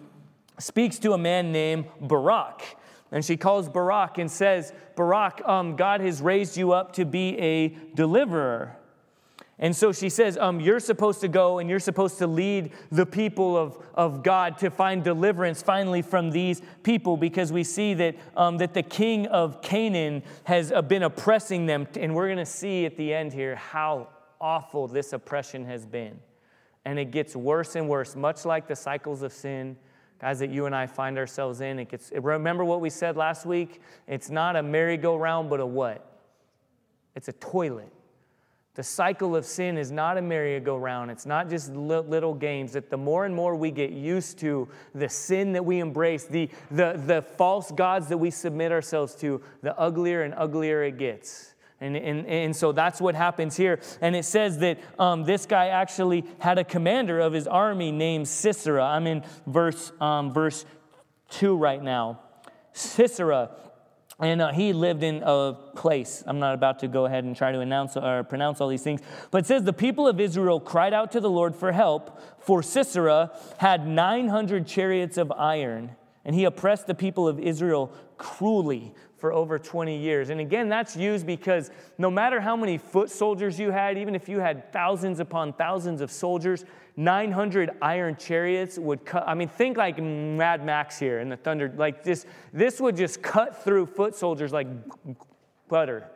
speaks 0.57 0.97
to 0.99 1.13
a 1.13 1.19
man 1.19 1.51
named 1.51 1.85
Barak. 2.01 2.63
And 3.11 3.23
she 3.23 3.37
calls 3.37 3.69
Barak 3.69 4.17
and 4.17 4.31
says, 4.31 4.73
Barak, 4.95 5.47
um, 5.47 5.75
God 5.75 6.01
has 6.01 6.19
raised 6.19 6.57
you 6.57 6.71
up 6.71 6.93
to 6.93 7.05
be 7.05 7.37
a 7.37 7.77
deliverer. 7.93 8.75
And 9.63 9.73
so 9.73 9.93
she 9.93 10.09
says, 10.09 10.37
um, 10.37 10.59
You're 10.59 10.81
supposed 10.81 11.21
to 11.21 11.29
go 11.29 11.59
and 11.59 11.69
you're 11.69 11.79
supposed 11.79 12.17
to 12.17 12.27
lead 12.27 12.73
the 12.91 13.05
people 13.05 13.55
of, 13.55 13.77
of 13.93 14.21
God 14.21 14.57
to 14.57 14.69
find 14.69 15.01
deliverance 15.01 15.63
finally 15.63 16.01
from 16.01 16.31
these 16.31 16.61
people 16.83 17.15
because 17.15 17.53
we 17.53 17.63
see 17.63 17.93
that, 17.93 18.17
um, 18.35 18.57
that 18.57 18.73
the 18.73 18.83
king 18.83 19.25
of 19.27 19.61
Canaan 19.61 20.21
has 20.43 20.73
uh, 20.73 20.81
been 20.81 21.03
oppressing 21.03 21.65
them. 21.65 21.87
And 21.97 22.13
we're 22.13 22.27
going 22.27 22.39
to 22.39 22.45
see 22.45 22.85
at 22.85 22.97
the 22.97 23.13
end 23.13 23.31
here 23.31 23.55
how 23.55 24.09
awful 24.41 24.89
this 24.89 25.13
oppression 25.13 25.63
has 25.63 25.85
been. 25.85 26.19
And 26.83 26.99
it 26.99 27.11
gets 27.11 27.33
worse 27.33 27.77
and 27.77 27.87
worse, 27.87 28.17
much 28.17 28.43
like 28.43 28.67
the 28.67 28.75
cycles 28.75 29.21
of 29.21 29.31
sin. 29.31 29.77
Guys, 30.19 30.39
that 30.39 30.49
you 30.49 30.65
and 30.65 30.75
I 30.75 30.87
find 30.87 31.17
ourselves 31.17 31.61
in. 31.61 31.79
It 31.79 31.87
gets, 31.89 32.11
remember 32.13 32.65
what 32.65 32.81
we 32.81 32.89
said 32.89 33.15
last 33.15 33.45
week? 33.45 33.79
It's 34.07 34.29
not 34.29 34.57
a 34.57 34.63
merry-go-round, 34.63 35.49
but 35.49 35.61
a 35.61 35.65
what? 35.65 36.05
It's 37.15 37.29
a 37.29 37.33
toilet. 37.33 37.91
The 38.75 38.83
cycle 38.83 39.35
of 39.35 39.45
sin 39.45 39.77
is 39.77 39.91
not 39.91 40.17
a 40.17 40.21
merry-go-round. 40.21 41.11
It's 41.11 41.27
not 41.27 41.47
just 41.47 41.71
little 41.73 42.33
games. 42.33 42.71
That 42.73 42.89
the 42.89 42.97
more 42.97 43.25
and 43.25 43.35
more 43.35 43.55
we 43.55 43.69
get 43.69 43.91
used 43.91 44.39
to 44.39 44.67
the 44.95 45.09
sin 45.09 45.51
that 45.53 45.63
we 45.63 45.79
embrace, 45.79 46.25
the, 46.25 46.49
the, 46.71 46.99
the 47.05 47.21
false 47.21 47.71
gods 47.71 48.07
that 48.07 48.17
we 48.17 48.31
submit 48.31 48.71
ourselves 48.71 49.13
to, 49.15 49.41
the 49.61 49.77
uglier 49.77 50.23
and 50.23 50.33
uglier 50.33 50.83
it 50.83 50.97
gets. 50.97 51.53
And, 51.81 51.95
and, 51.95 52.25
and 52.25 52.55
so 52.55 52.71
that's 52.71 52.99
what 52.99 53.13
happens 53.13 53.55
here. 53.55 53.79
And 54.01 54.15
it 54.15 54.25
says 54.25 54.57
that 54.59 54.79
um, 54.97 55.23
this 55.23 55.45
guy 55.45 55.67
actually 55.67 56.23
had 56.39 56.57
a 56.57 56.63
commander 56.63 57.19
of 57.19 57.33
his 57.33 57.45
army 57.45 57.91
named 57.91 58.27
Sisera. 58.27 58.83
I'm 58.83 59.05
in 59.05 59.23
verse, 59.45 59.91
um, 59.99 60.33
verse 60.33 60.65
2 61.31 61.55
right 61.55 61.83
now. 61.83 62.21
Sisera 62.71 63.51
and 64.19 64.41
uh, 64.41 64.51
he 64.51 64.73
lived 64.73 65.03
in 65.03 65.23
a 65.25 65.53
place. 65.75 66.23
I'm 66.27 66.39
not 66.39 66.53
about 66.53 66.79
to 66.79 66.87
go 66.87 67.05
ahead 67.05 67.23
and 67.23 67.35
try 67.35 67.51
to 67.51 67.59
announce 67.59 67.97
or 67.97 68.23
pronounce 68.23 68.61
all 68.61 68.67
these 68.67 68.83
things. 68.83 69.01
But 69.31 69.39
it 69.39 69.47
says 69.47 69.63
the 69.63 69.73
people 69.73 70.07
of 70.07 70.19
Israel 70.19 70.59
cried 70.59 70.93
out 70.93 71.11
to 71.13 71.19
the 71.19 71.29
Lord 71.29 71.55
for 71.55 71.71
help, 71.71 72.21
for 72.39 72.61
Sisera 72.61 73.31
had 73.57 73.87
900 73.87 74.67
chariots 74.67 75.17
of 75.17 75.31
iron, 75.31 75.95
and 76.23 76.35
he 76.35 76.43
oppressed 76.43 76.87
the 76.87 76.95
people 76.95 77.27
of 77.27 77.39
Israel 77.39 77.91
cruelly 78.17 78.93
for 79.23 79.31
over 79.31 79.57
20 79.57 79.97
years. 79.97 80.31
And 80.31 80.41
again, 80.41 80.67
that's 80.67 80.97
used 80.97 81.25
because 81.25 81.71
no 81.97 82.11
matter 82.11 82.41
how 82.41 82.57
many 82.57 82.77
foot 82.77 83.09
soldiers 83.09 83.57
you 83.57 83.71
had, 83.71 83.97
even 83.97 84.15
if 84.15 84.27
you 84.27 84.39
had 84.39 84.73
thousands 84.73 85.21
upon 85.21 85.53
thousands 85.53 86.01
of 86.01 86.11
soldiers, 86.11 86.65
900 86.97 87.71
iron 87.81 88.17
chariots 88.17 88.77
would 88.77 89.05
cut. 89.05 89.23
I 89.25 89.33
mean, 89.33 89.47
think 89.47 89.77
like 89.77 89.97
Mad 89.97 90.65
Max 90.65 90.99
here 90.99 91.21
in 91.21 91.29
the 91.29 91.37
thunder. 91.37 91.73
Like 91.73 92.03
this, 92.03 92.25
this 92.51 92.81
would 92.81 92.97
just 92.97 93.21
cut 93.21 93.63
through 93.63 93.85
foot 93.85 94.13
soldiers 94.13 94.51
like 94.51 94.67
butter. 95.69 96.09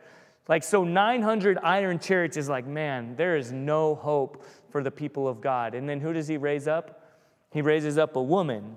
Like, 0.46 0.62
so 0.62 0.84
900 0.84 1.56
iron 1.62 1.98
chariots 2.00 2.36
is 2.36 2.50
like, 2.50 2.66
man, 2.66 3.16
there 3.16 3.38
is 3.38 3.52
no 3.52 3.94
hope 3.94 4.44
for 4.68 4.82
the 4.82 4.90
people 4.90 5.26
of 5.26 5.40
God. 5.40 5.74
And 5.74 5.88
then 5.88 5.98
who 5.98 6.12
does 6.12 6.28
he 6.28 6.36
raise 6.36 6.68
up? 6.68 7.02
He 7.54 7.62
raises 7.62 7.96
up 7.96 8.16
a 8.16 8.22
woman 8.22 8.76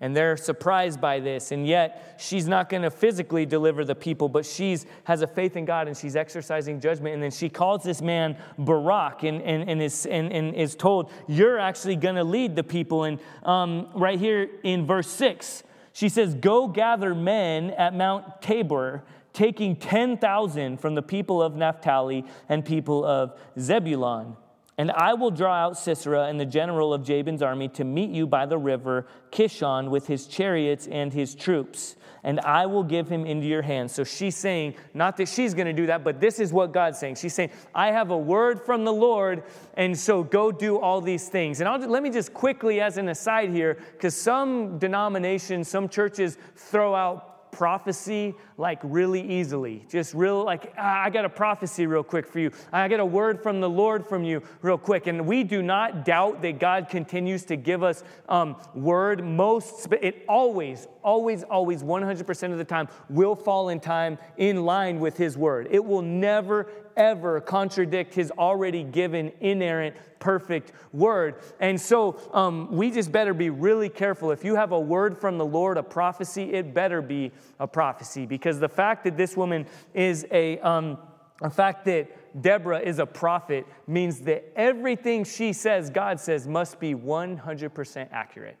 and 0.00 0.14
they're 0.14 0.36
surprised 0.36 1.00
by 1.00 1.20
this. 1.20 1.52
And 1.52 1.66
yet, 1.66 2.16
she's 2.18 2.46
not 2.46 2.68
going 2.68 2.82
to 2.82 2.90
physically 2.90 3.46
deliver 3.46 3.84
the 3.84 3.94
people, 3.94 4.28
but 4.28 4.44
she 4.44 4.78
has 5.04 5.22
a 5.22 5.26
faith 5.26 5.56
in 5.56 5.64
God 5.64 5.88
and 5.88 5.96
she's 5.96 6.16
exercising 6.16 6.80
judgment. 6.80 7.14
And 7.14 7.22
then 7.22 7.30
she 7.30 7.48
calls 7.48 7.82
this 7.82 8.02
man 8.02 8.36
Barak 8.58 9.22
and, 9.22 9.40
and, 9.40 9.70
and, 9.70 9.80
is, 9.80 10.04
and, 10.04 10.30
and 10.32 10.54
is 10.54 10.74
told, 10.74 11.10
You're 11.26 11.58
actually 11.58 11.96
going 11.96 12.16
to 12.16 12.24
lead 12.24 12.56
the 12.56 12.64
people. 12.64 13.04
And 13.04 13.18
um, 13.42 13.88
right 13.94 14.18
here 14.18 14.50
in 14.62 14.86
verse 14.86 15.08
6, 15.08 15.62
she 15.94 16.10
says, 16.10 16.34
Go 16.34 16.68
gather 16.68 17.14
men 17.14 17.70
at 17.70 17.94
Mount 17.94 18.42
Tabor, 18.42 19.02
taking 19.32 19.76
10,000 19.76 20.78
from 20.78 20.94
the 20.94 21.02
people 21.02 21.42
of 21.42 21.56
Naphtali 21.56 22.26
and 22.50 22.62
people 22.62 23.02
of 23.02 23.38
Zebulun. 23.58 24.36
And 24.78 24.90
I 24.90 25.14
will 25.14 25.30
draw 25.30 25.54
out 25.54 25.78
Sisera 25.78 26.26
and 26.26 26.38
the 26.38 26.44
general 26.44 26.92
of 26.92 27.02
Jabin's 27.02 27.40
army 27.40 27.68
to 27.68 27.84
meet 27.84 28.10
you 28.10 28.26
by 28.26 28.44
the 28.44 28.58
river 28.58 29.06
Kishon 29.32 29.88
with 29.88 30.06
his 30.06 30.26
chariots 30.26 30.86
and 30.86 31.12
his 31.12 31.34
troops, 31.34 31.96
and 32.22 32.40
I 32.40 32.66
will 32.66 32.82
give 32.82 33.08
him 33.08 33.24
into 33.24 33.46
your 33.46 33.62
hands. 33.62 33.92
So 33.92 34.04
she's 34.04 34.36
saying, 34.36 34.74
not 34.92 35.16
that 35.16 35.28
she's 35.28 35.54
going 35.54 35.66
to 35.66 35.72
do 35.72 35.86
that, 35.86 36.04
but 36.04 36.20
this 36.20 36.38
is 36.38 36.52
what 36.52 36.72
God's 36.72 36.98
saying. 36.98 37.14
She's 37.14 37.32
saying, 37.32 37.50
I 37.74 37.90
have 37.92 38.10
a 38.10 38.18
word 38.18 38.60
from 38.66 38.84
the 38.84 38.92
Lord, 38.92 39.44
and 39.74 39.98
so 39.98 40.22
go 40.22 40.52
do 40.52 40.78
all 40.78 41.00
these 41.00 41.28
things. 41.28 41.60
And 41.60 41.68
I'll, 41.68 41.78
let 41.78 42.02
me 42.02 42.10
just 42.10 42.34
quickly, 42.34 42.80
as 42.80 42.98
an 42.98 43.08
aside 43.08 43.48
here, 43.50 43.78
because 43.92 44.14
some 44.14 44.78
denominations, 44.78 45.68
some 45.68 45.88
churches 45.88 46.36
throw 46.54 46.94
out 46.94 47.35
prophecy 47.56 48.34
like 48.58 48.78
really 48.82 49.22
easily. 49.22 49.82
Just 49.88 50.12
real, 50.12 50.44
like, 50.44 50.74
ah, 50.76 51.04
I 51.04 51.08
got 51.08 51.24
a 51.24 51.28
prophecy 51.30 51.86
real 51.86 52.02
quick 52.02 52.26
for 52.26 52.38
you. 52.38 52.50
I 52.70 52.86
got 52.86 53.00
a 53.00 53.04
word 53.04 53.42
from 53.42 53.62
the 53.62 53.68
Lord 53.68 54.06
from 54.06 54.24
you 54.24 54.42
real 54.60 54.76
quick. 54.76 55.06
And 55.06 55.26
we 55.26 55.42
do 55.42 55.62
not 55.62 56.04
doubt 56.04 56.42
that 56.42 56.58
God 56.60 56.90
continues 56.90 57.46
to 57.46 57.56
give 57.56 57.82
us 57.82 58.04
um, 58.28 58.56
word. 58.74 59.24
Most, 59.24 59.90
it 59.90 60.22
always, 60.28 60.86
always, 61.02 61.44
always, 61.44 61.82
100% 61.82 62.52
of 62.52 62.58
the 62.58 62.64
time 62.64 62.88
will 63.08 63.34
fall 63.34 63.70
in 63.70 63.80
time 63.80 64.18
in 64.36 64.66
line 64.66 65.00
with 65.00 65.16
His 65.16 65.38
word. 65.38 65.68
It 65.70 65.82
will 65.82 66.02
never, 66.02 66.68
ever 66.96 67.40
contradict 67.40 68.14
his 68.14 68.30
already 68.32 68.82
given, 68.82 69.32
inerrant, 69.40 69.96
perfect 70.18 70.72
word. 70.92 71.36
And 71.60 71.80
so 71.80 72.18
um, 72.32 72.72
we 72.72 72.90
just 72.90 73.12
better 73.12 73.34
be 73.34 73.50
really 73.50 73.88
careful. 73.88 74.30
If 74.30 74.44
you 74.44 74.54
have 74.54 74.72
a 74.72 74.80
word 74.80 75.18
from 75.18 75.38
the 75.38 75.46
Lord, 75.46 75.76
a 75.76 75.82
prophecy, 75.82 76.52
it 76.52 76.74
better 76.74 77.02
be 77.02 77.32
a 77.60 77.66
prophecy 77.66 78.26
because 78.26 78.58
the 78.58 78.68
fact 78.68 79.04
that 79.04 79.16
this 79.16 79.36
woman 79.36 79.66
is 79.94 80.26
a, 80.30 80.58
um, 80.60 80.98
the 81.40 81.50
fact 81.50 81.84
that 81.84 82.42
Deborah 82.42 82.80
is 82.80 82.98
a 82.98 83.06
prophet 83.06 83.66
means 83.86 84.20
that 84.20 84.52
everything 84.56 85.24
she 85.24 85.52
says, 85.52 85.90
God 85.90 86.18
says, 86.20 86.46
must 86.46 86.80
be 86.80 86.94
100% 86.94 88.08
accurate. 88.10 88.56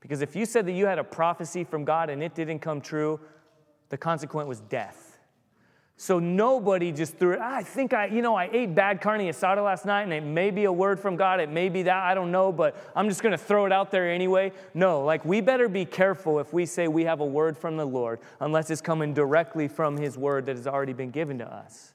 Because 0.00 0.20
if 0.20 0.36
you 0.36 0.44
said 0.44 0.66
that 0.66 0.72
you 0.72 0.86
had 0.86 0.98
a 0.98 1.04
prophecy 1.04 1.64
from 1.64 1.84
God 1.84 2.10
and 2.10 2.22
it 2.22 2.34
didn't 2.34 2.58
come 2.58 2.80
true, 2.80 3.20
the 3.88 3.96
consequence 3.96 4.48
was 4.48 4.60
death. 4.60 5.03
So 5.96 6.18
nobody 6.18 6.90
just 6.90 7.18
threw 7.18 7.34
it. 7.34 7.40
I 7.40 7.62
think 7.62 7.92
I, 7.92 8.06
you 8.06 8.20
know, 8.20 8.34
I 8.34 8.48
ate 8.52 8.74
bad 8.74 9.00
carne 9.00 9.20
asada 9.20 9.64
last 9.64 9.86
night 9.86 10.02
and 10.02 10.12
it 10.12 10.24
may 10.24 10.50
be 10.50 10.64
a 10.64 10.72
word 10.72 10.98
from 10.98 11.14
God. 11.14 11.38
It 11.38 11.48
may 11.48 11.68
be 11.68 11.84
that. 11.84 12.02
I 12.02 12.14
don't 12.14 12.32
know, 12.32 12.50
but 12.50 12.76
I'm 12.96 13.08
just 13.08 13.22
going 13.22 13.32
to 13.32 13.38
throw 13.38 13.64
it 13.64 13.72
out 13.72 13.92
there 13.92 14.10
anyway. 14.10 14.52
No, 14.74 15.04
like 15.04 15.24
we 15.24 15.40
better 15.40 15.68
be 15.68 15.84
careful 15.84 16.40
if 16.40 16.52
we 16.52 16.66
say 16.66 16.88
we 16.88 17.04
have 17.04 17.20
a 17.20 17.26
word 17.26 17.56
from 17.56 17.76
the 17.76 17.84
Lord 17.84 18.18
unless 18.40 18.70
it's 18.70 18.80
coming 18.80 19.14
directly 19.14 19.68
from 19.68 19.96
his 19.96 20.18
word 20.18 20.46
that 20.46 20.56
has 20.56 20.66
already 20.66 20.92
been 20.92 21.10
given 21.10 21.38
to 21.38 21.46
us. 21.46 21.92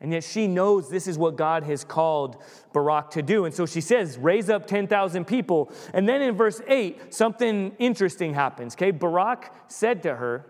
And 0.00 0.12
yet 0.12 0.24
she 0.24 0.46
knows 0.46 0.90
this 0.90 1.06
is 1.06 1.16
what 1.16 1.36
God 1.36 1.64
has 1.64 1.84
called 1.84 2.42
Barak 2.72 3.10
to 3.12 3.22
do. 3.22 3.44
And 3.44 3.54
so 3.54 3.66
she 3.66 3.80
says, 3.80 4.16
raise 4.18 4.48
up 4.48 4.66
10,000 4.66 5.24
people. 5.26 5.72
And 5.92 6.08
then 6.08 6.22
in 6.22 6.36
verse 6.36 6.60
8, 6.68 7.12
something 7.14 7.72
interesting 7.78 8.34
happens. 8.34 8.74
Okay, 8.74 8.92
Barak 8.92 9.52
said 9.68 10.02
to 10.04 10.16
her, 10.16 10.46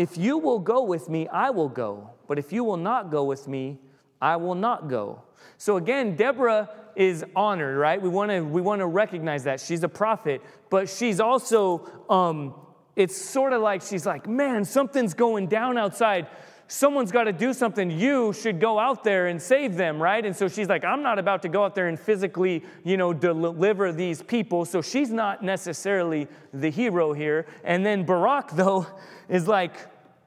If 0.00 0.16
you 0.16 0.38
will 0.38 0.60
go 0.60 0.82
with 0.82 1.10
me, 1.10 1.28
I 1.28 1.50
will 1.50 1.68
go. 1.68 2.08
But 2.26 2.38
if 2.38 2.54
you 2.54 2.64
will 2.64 2.78
not 2.78 3.10
go 3.10 3.24
with 3.24 3.46
me, 3.46 3.78
I 4.18 4.36
will 4.36 4.54
not 4.54 4.88
go. 4.88 5.24
So 5.58 5.76
again, 5.76 6.16
Deborah 6.16 6.70
is 6.96 7.22
honored, 7.36 7.76
right? 7.76 8.00
We 8.00 8.08
want 8.08 8.30
to 8.30 8.40
we 8.40 8.62
want 8.62 8.80
to 8.80 8.86
recognize 8.86 9.44
that 9.44 9.60
she's 9.60 9.82
a 9.82 9.90
prophet, 9.90 10.40
but 10.70 10.88
she's 10.88 11.20
also 11.20 11.86
um, 12.08 12.54
it's 12.96 13.14
sort 13.14 13.52
of 13.52 13.60
like 13.60 13.82
she's 13.82 14.06
like, 14.06 14.26
man, 14.26 14.64
something's 14.64 15.12
going 15.12 15.48
down 15.48 15.76
outside 15.76 16.28
someone's 16.70 17.10
got 17.10 17.24
to 17.24 17.32
do 17.32 17.52
something. 17.52 17.90
You 17.90 18.32
should 18.32 18.60
go 18.60 18.78
out 18.78 19.02
there 19.02 19.26
and 19.26 19.42
save 19.42 19.74
them, 19.74 20.00
right? 20.00 20.24
And 20.24 20.34
so 20.34 20.46
she's 20.46 20.68
like, 20.68 20.84
I'm 20.84 21.02
not 21.02 21.18
about 21.18 21.42
to 21.42 21.48
go 21.48 21.64
out 21.64 21.74
there 21.74 21.88
and 21.88 21.98
physically, 21.98 22.64
you 22.84 22.96
know, 22.96 23.12
deliver 23.12 23.92
these 23.92 24.22
people. 24.22 24.64
So 24.64 24.80
she's 24.80 25.10
not 25.10 25.42
necessarily 25.42 26.28
the 26.54 26.70
hero 26.70 27.12
here. 27.12 27.46
And 27.64 27.84
then 27.84 28.04
Barak, 28.04 28.52
though, 28.52 28.86
is 29.28 29.48
like, 29.48 29.74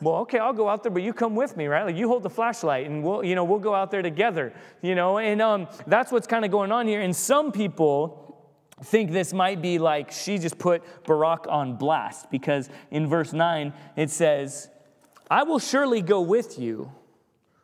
well, 0.01 0.15
okay, 0.17 0.37
I'll 0.37 0.53
go 0.53 0.67
out 0.67 0.83
there, 0.83 0.91
but 0.91 1.01
you 1.01 1.13
come 1.13 1.33
with 1.33 1.55
me, 1.55 1.67
right? 1.67 1.85
Like 1.85 1.95
you 1.95 2.09
hold 2.09 2.23
the 2.23 2.29
flashlight, 2.29 2.87
and 2.87 3.01
we'll, 3.01 3.23
you 3.23 3.35
know, 3.35 3.45
we'll 3.45 3.59
go 3.59 3.73
out 3.73 3.89
there 3.89 4.01
together, 4.01 4.53
you 4.81 4.95
know. 4.95 5.19
And 5.19 5.41
um, 5.41 5.67
that's 5.87 6.11
what's 6.11 6.27
kind 6.27 6.43
of 6.43 6.51
going 6.51 6.73
on 6.73 6.87
here. 6.87 6.99
And 6.99 7.15
some 7.15 7.53
people 7.53 8.19
think 8.83 9.11
this 9.11 9.31
might 9.31 9.61
be 9.61 9.79
like 9.79 10.11
she 10.11 10.37
just 10.37 10.59
put 10.59 10.83
Barak 11.05 11.47
on 11.47 11.77
blast 11.77 12.29
because 12.29 12.69
in 12.91 13.07
verse 13.07 13.31
9 13.31 13.71
it 13.95 14.09
says, 14.09 14.67
I 15.33 15.41
will 15.41 15.57
surely 15.57 16.03
go 16.03 16.21
with 16.21 16.59
you, 16.59 16.91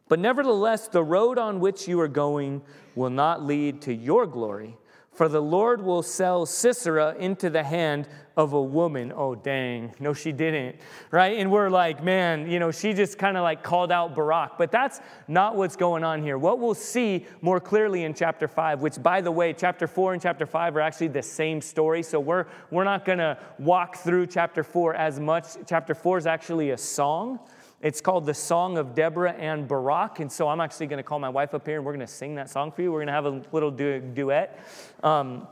but 0.08 0.18
nevertheless, 0.18 0.88
the 0.88 1.04
road 1.04 1.38
on 1.38 1.60
which 1.60 1.88
you 1.88 2.00
are 2.00 2.08
going 2.08 2.64
will 2.96 3.12
not 3.12 3.44
lead 3.44 3.84
to 3.84 3.94
your 3.94 4.26
glory. 4.26 4.76
For 5.12 5.30
the 5.30 5.40
Lord 5.40 5.84
will 5.84 6.02
sell 6.02 6.48
Sisera 6.48 7.14
into 7.20 7.52
the 7.52 7.62
hand 7.62 8.08
of 8.36 8.54
a 8.54 8.62
woman. 8.62 9.14
Oh, 9.16 9.36
dang. 9.36 9.94
No, 10.00 10.14
she 10.14 10.32
didn't. 10.32 10.78
Right? 11.12 11.38
And 11.38 11.52
we're 11.52 11.70
like, 11.70 12.04
man, 12.04 12.50
you 12.50 12.58
know, 12.58 12.72
she 12.72 12.94
just 12.94 13.20
kind 13.20 13.38
of 13.38 13.44
like 13.44 13.62
called 13.62 13.92
out 13.92 14.16
Barak. 14.16 14.58
But 14.58 14.72
that's 14.72 15.00
not 15.28 15.56
what's 15.56 15.76
going 15.76 16.04
on 16.04 16.24
here. 16.24 16.40
What 16.40 16.58
we'll 16.60 16.74
see 16.74 17.28
more 17.42 17.60
clearly 17.60 18.04
in 18.04 18.16
chapter 18.16 18.48
5, 18.48 18.82
which, 18.82 19.04
by 19.04 19.22
the 19.22 19.32
way, 19.32 19.54
chapter 19.54 19.86
4 19.86 20.14
and 20.14 20.22
chapter 20.22 20.48
5 20.48 20.76
are 20.76 20.82
actually 20.82 21.10
the 21.10 21.22
same 21.22 21.62
story. 21.62 22.02
So 22.02 22.20
we're, 22.20 22.46
we're 22.72 22.84
not 22.84 23.06
going 23.06 23.20
to 23.20 23.38
walk 23.60 23.98
through 23.98 24.26
chapter 24.26 24.64
4 24.64 24.96
as 24.96 25.20
much. 25.20 25.46
Chapter 25.68 25.94
4 25.94 26.18
is 26.18 26.26
actually 26.26 26.72
a 26.72 26.78
song. 26.78 27.40
It's 27.82 28.02
called 28.02 28.26
the 28.26 28.34
Song 28.34 28.78
of 28.78 28.94
Deborah 28.94 29.32
and 29.32 29.68
Barak. 29.68 30.20
And 30.20 30.32
so 30.32 30.50
I'm 30.50 30.60
actually 30.60 30.88
going 30.88 30.98
to 30.98 31.04
call 31.04 31.20
my 31.20 31.30
wife 31.30 31.54
up 31.54 31.66
here 31.66 31.78
and 31.78 31.86
we're 31.86 31.94
going 31.94 32.06
to 32.06 32.12
sing 32.12 32.36
that 32.36 32.50
song 32.50 32.72
for 32.72 32.82
you. 32.82 32.92
We're 32.92 33.00
going 33.00 33.08
to 33.08 33.14
have 33.14 33.26
a 33.26 33.42
little 33.54 33.72
du- 33.72 34.02
duet. 34.02 34.60
Um, 35.02 35.48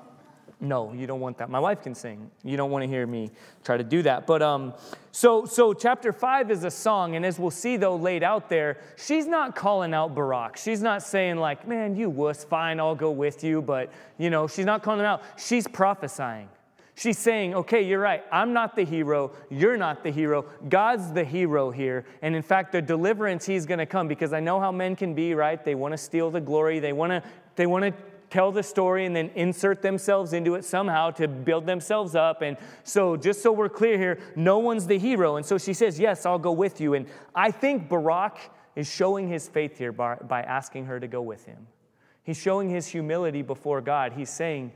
no, 0.59 0.91
you 0.91 1.05
don't 1.05 1.19
want 1.19 1.37
that. 1.37 1.49
My 1.49 1.59
wife 1.59 1.83
can 1.83 1.93
sing. 1.93 2.31
You 2.43 2.57
don't 2.57 2.71
want 2.71 2.81
to 2.83 2.87
hear 2.87 3.05
me 3.05 3.29
try 3.63 3.77
to 3.77 3.83
do 3.83 4.01
that. 4.01 4.25
But 4.25 4.41
um, 4.41 4.73
so 5.11 5.45
so 5.45 5.71
chapter 5.71 6.11
five 6.11 6.49
is 6.49 6.63
a 6.63 6.71
song, 6.71 7.15
and 7.15 7.23
as 7.23 7.37
we'll 7.37 7.51
see 7.51 7.77
though 7.77 7.95
laid 7.95 8.23
out 8.23 8.49
there, 8.49 8.79
she's 8.95 9.27
not 9.27 9.55
calling 9.55 9.93
out 9.93 10.15
Barak. 10.15 10.57
She's 10.57 10.81
not 10.81 11.03
saying 11.03 11.37
like, 11.37 11.67
"Man, 11.67 11.95
you 11.95 12.09
wuss, 12.09 12.43
fine, 12.43 12.79
I'll 12.79 12.95
go 12.95 13.11
with 13.11 13.43
you." 13.43 13.61
But 13.61 13.93
you 14.17 14.31
know, 14.31 14.47
she's 14.47 14.65
not 14.65 14.81
calling 14.81 15.01
him 15.01 15.05
out. 15.05 15.21
She's 15.37 15.67
prophesying. 15.67 16.49
She's 16.97 17.19
saying, 17.19 17.53
okay, 17.53 17.83
you're 17.83 17.99
right. 17.99 18.23
I'm 18.31 18.53
not 18.53 18.75
the 18.75 18.83
hero. 18.83 19.31
You're 19.51 19.77
not 19.77 20.01
the 20.01 20.09
hero. 20.09 20.45
God's 20.67 21.13
the 21.13 21.23
hero 21.23 21.69
here. 21.69 22.05
And 22.23 22.35
in 22.35 22.41
fact, 22.41 22.71
the 22.71 22.81
deliverance, 22.81 23.45
He's 23.45 23.67
going 23.67 23.77
to 23.77 23.85
come 23.85 24.07
because 24.07 24.33
I 24.33 24.39
know 24.39 24.59
how 24.59 24.71
men 24.71 24.95
can 24.95 25.13
be, 25.13 25.35
right? 25.35 25.63
They 25.63 25.75
want 25.75 25.93
to 25.93 25.97
steal 25.99 26.31
the 26.31 26.41
glory. 26.41 26.79
They 26.79 26.93
want 26.93 27.11
to, 27.11 27.21
they 27.55 27.67
want 27.67 27.85
to 27.85 27.93
tell 28.31 28.51
the 28.51 28.63
story 28.63 29.05
and 29.05 29.15
then 29.15 29.29
insert 29.35 29.83
themselves 29.83 30.33
into 30.33 30.55
it 30.55 30.65
somehow 30.65 31.11
to 31.11 31.27
build 31.27 31.67
themselves 31.67 32.15
up. 32.15 32.41
And 32.41 32.57
so, 32.83 33.15
just 33.15 33.43
so 33.43 33.51
we're 33.51 33.69
clear 33.69 33.99
here, 33.99 34.17
no 34.35 34.57
one's 34.57 34.87
the 34.87 34.97
hero. 34.97 35.35
And 35.35 35.45
so 35.45 35.59
she 35.59 35.75
says, 35.75 35.99
Yes, 35.99 36.25
I'll 36.25 36.39
go 36.39 36.51
with 36.51 36.81
you. 36.81 36.95
And 36.95 37.05
I 37.35 37.51
think 37.51 37.89
Barak 37.89 38.39
is 38.75 38.91
showing 38.91 39.27
his 39.27 39.47
faith 39.47 39.77
here 39.77 39.91
by, 39.91 40.15
by 40.15 40.41
asking 40.41 40.85
her 40.85 40.99
to 40.99 41.07
go 41.07 41.21
with 41.21 41.45
him. 41.45 41.67
He's 42.23 42.41
showing 42.41 42.71
his 42.71 42.87
humility 42.87 43.43
before 43.43 43.81
God. 43.81 44.13
He's 44.13 44.31
saying, 44.31 44.71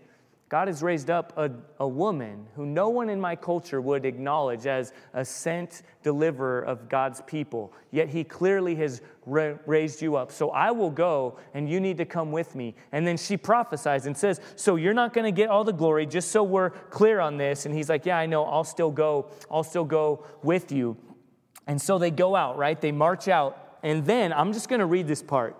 God 0.52 0.68
has 0.68 0.84
raised 0.84 1.10
up 1.10 1.32
a, 1.38 1.50
a 1.80 1.88
woman 1.88 2.46
who 2.58 2.66
no 2.66 2.90
one 2.90 3.08
in 3.08 3.22
my 3.22 3.38
culture 3.38 3.80
would 3.80 4.04
acknowledge 4.04 4.66
as 4.66 4.92
a 5.14 5.24
sent 5.24 5.84
deliverer 6.04 6.60
of 6.60 6.90
God's 6.90 7.22
people. 7.22 7.72
Yet 7.90 8.10
he 8.10 8.26
clearly 8.26 8.76
has 8.76 9.02
ra- 9.26 9.54
raised 9.66 10.02
you 10.02 10.18
up. 10.18 10.30
So 10.30 10.50
I 10.50 10.72
will 10.72 10.90
go 10.90 11.40
and 11.54 11.70
you 11.70 11.80
need 11.80 11.96
to 12.00 12.06
come 12.06 12.34
with 12.34 12.54
me. 12.54 12.76
And 12.92 13.08
then 13.08 13.16
she 13.16 13.38
prophesies 13.38 14.08
and 14.08 14.18
says, 14.18 14.42
So 14.58 14.76
you're 14.76 14.94
not 14.94 15.14
going 15.14 15.24
to 15.24 15.32
get 15.32 15.48
all 15.48 15.64
the 15.64 15.72
glory, 15.72 16.06
just 16.06 16.32
so 16.32 16.44
we're 16.44 16.72
clear 16.72 17.22
on 17.22 17.38
this. 17.38 17.66
And 17.66 17.74
he's 17.74 17.88
like, 17.88 18.06
Yeah, 18.06 18.18
I 18.18 18.26
know. 18.26 18.44
I'll 18.44 18.66
still 18.66 18.92
go. 18.92 19.28
I'll 19.50 19.64
still 19.64 19.86
go 19.86 20.26
with 20.44 20.70
you. 20.70 20.98
And 21.66 21.82
so 21.82 21.98
they 21.98 22.12
go 22.12 22.36
out, 22.36 22.58
right? 22.58 22.80
They 22.82 22.92
march 22.92 23.30
out. 23.30 23.78
And 23.84 24.06
then 24.06 24.34
I'm 24.34 24.52
just 24.52 24.68
going 24.68 24.82
to 24.82 24.86
read 24.86 25.08
this 25.08 25.24
part 25.24 25.56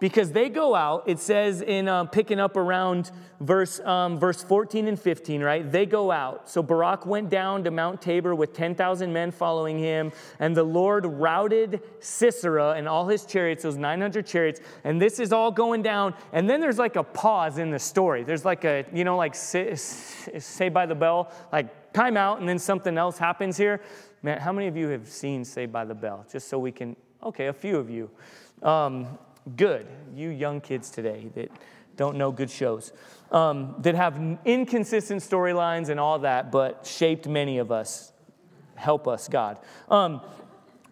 because 0.00 0.32
they 0.32 0.48
go 0.48 0.74
out 0.74 1.04
it 1.06 1.20
says 1.20 1.62
in 1.62 1.86
um, 1.86 2.08
picking 2.08 2.40
up 2.40 2.56
around 2.56 3.12
verse, 3.40 3.78
um, 3.80 4.18
verse 4.18 4.42
14 4.42 4.88
and 4.88 4.98
15 4.98 5.42
right? 5.42 5.70
They 5.70 5.86
go 5.86 6.10
out. 6.10 6.48
So 6.50 6.62
barak 6.62 7.06
went 7.06 7.30
down 7.30 7.62
to 7.64 7.70
mount 7.70 8.02
tabor 8.02 8.34
with 8.34 8.52
10000 8.52 9.12
men 9.12 9.30
following 9.30 9.78
him 9.78 10.10
and 10.38 10.56
the 10.56 10.64
lord 10.64 11.06
routed 11.06 11.82
sisera 12.00 12.72
and 12.72 12.88
all 12.88 13.06
his 13.06 13.24
chariots 13.24 13.62
those 13.62 13.76
900 13.76 14.26
chariots 14.26 14.60
and 14.84 15.00
this 15.00 15.20
is 15.20 15.32
all 15.32 15.50
going 15.50 15.82
down. 15.82 16.14
And 16.32 16.48
then 16.48 16.60
there's 16.60 16.78
like 16.78 16.96
a 16.96 17.04
pause 17.04 17.58
in 17.58 17.70
the 17.70 17.78
story. 17.78 18.24
There's 18.24 18.44
like 18.44 18.64
a 18.64 18.84
you 18.92 19.04
know 19.04 19.16
like 19.16 19.34
Saved 19.34 20.74
by 20.74 20.86
the 20.86 20.94
Bell 20.94 21.30
like 21.52 21.92
time 21.92 22.16
out 22.16 22.40
and 22.40 22.48
then 22.48 22.58
something 22.58 22.96
else 22.96 23.18
happens 23.18 23.56
here. 23.56 23.82
Man 24.22 24.40
how 24.40 24.52
many 24.52 24.66
of 24.66 24.76
you 24.76 24.88
have 24.88 25.06
seen 25.06 25.44
Saved 25.44 25.72
by 25.72 25.84
the 25.84 25.94
Bell? 25.94 26.26
Just 26.30 26.48
so 26.48 26.58
we 26.58 26.72
can 26.72 26.96
okay 27.22 27.48
a 27.48 27.52
few 27.52 27.76
of 27.76 27.90
you. 27.90 28.10
Um, 28.62 29.18
good, 29.56 29.86
you 30.14 30.28
young 30.28 30.60
kids 30.60 30.90
today 30.90 31.30
that 31.34 31.50
don't 31.96 32.16
know 32.16 32.32
good 32.32 32.50
shows, 32.50 32.92
um, 33.30 33.74
that 33.80 33.94
have 33.94 34.38
inconsistent 34.44 35.22
storylines 35.22 35.88
and 35.88 36.00
all 36.00 36.18
that, 36.20 36.50
but 36.50 36.86
shaped 36.86 37.28
many 37.28 37.58
of 37.58 37.70
us. 37.70 38.12
Help 38.74 39.06
us, 39.06 39.28
God. 39.28 39.58
Um, 39.90 40.22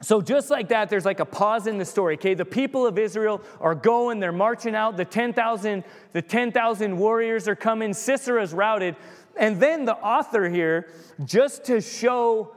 so 0.01 0.21
just 0.21 0.51
like 0.51 0.68
that, 0.68 0.88
there's 0.90 1.05
like 1.05 1.18
a 1.18 1.25
pause 1.25 1.66
in 1.66 1.79
the 1.79 1.85
story. 1.85 2.14
Okay, 2.14 2.35
the 2.35 2.44
people 2.44 2.87
of 2.87 2.99
Israel 2.99 3.40
are 3.61 3.75
going, 3.75 4.21
they're 4.21 4.31
marching 4.31 4.75
out. 4.75 4.97
The 4.97 5.05
10,000, 5.05 5.83
the 6.12 6.23
10,000 6.23 6.97
warriors 6.97 7.49
are 7.49 7.57
coming. 7.57 7.90
Sisera's 7.90 8.53
routed, 8.53 8.94
and 9.37 9.61
then 9.61 9.85
the 9.85 9.97
author 9.97 10.49
here, 10.49 10.88
just 11.25 11.64
to 11.64 11.81
show 11.81 12.55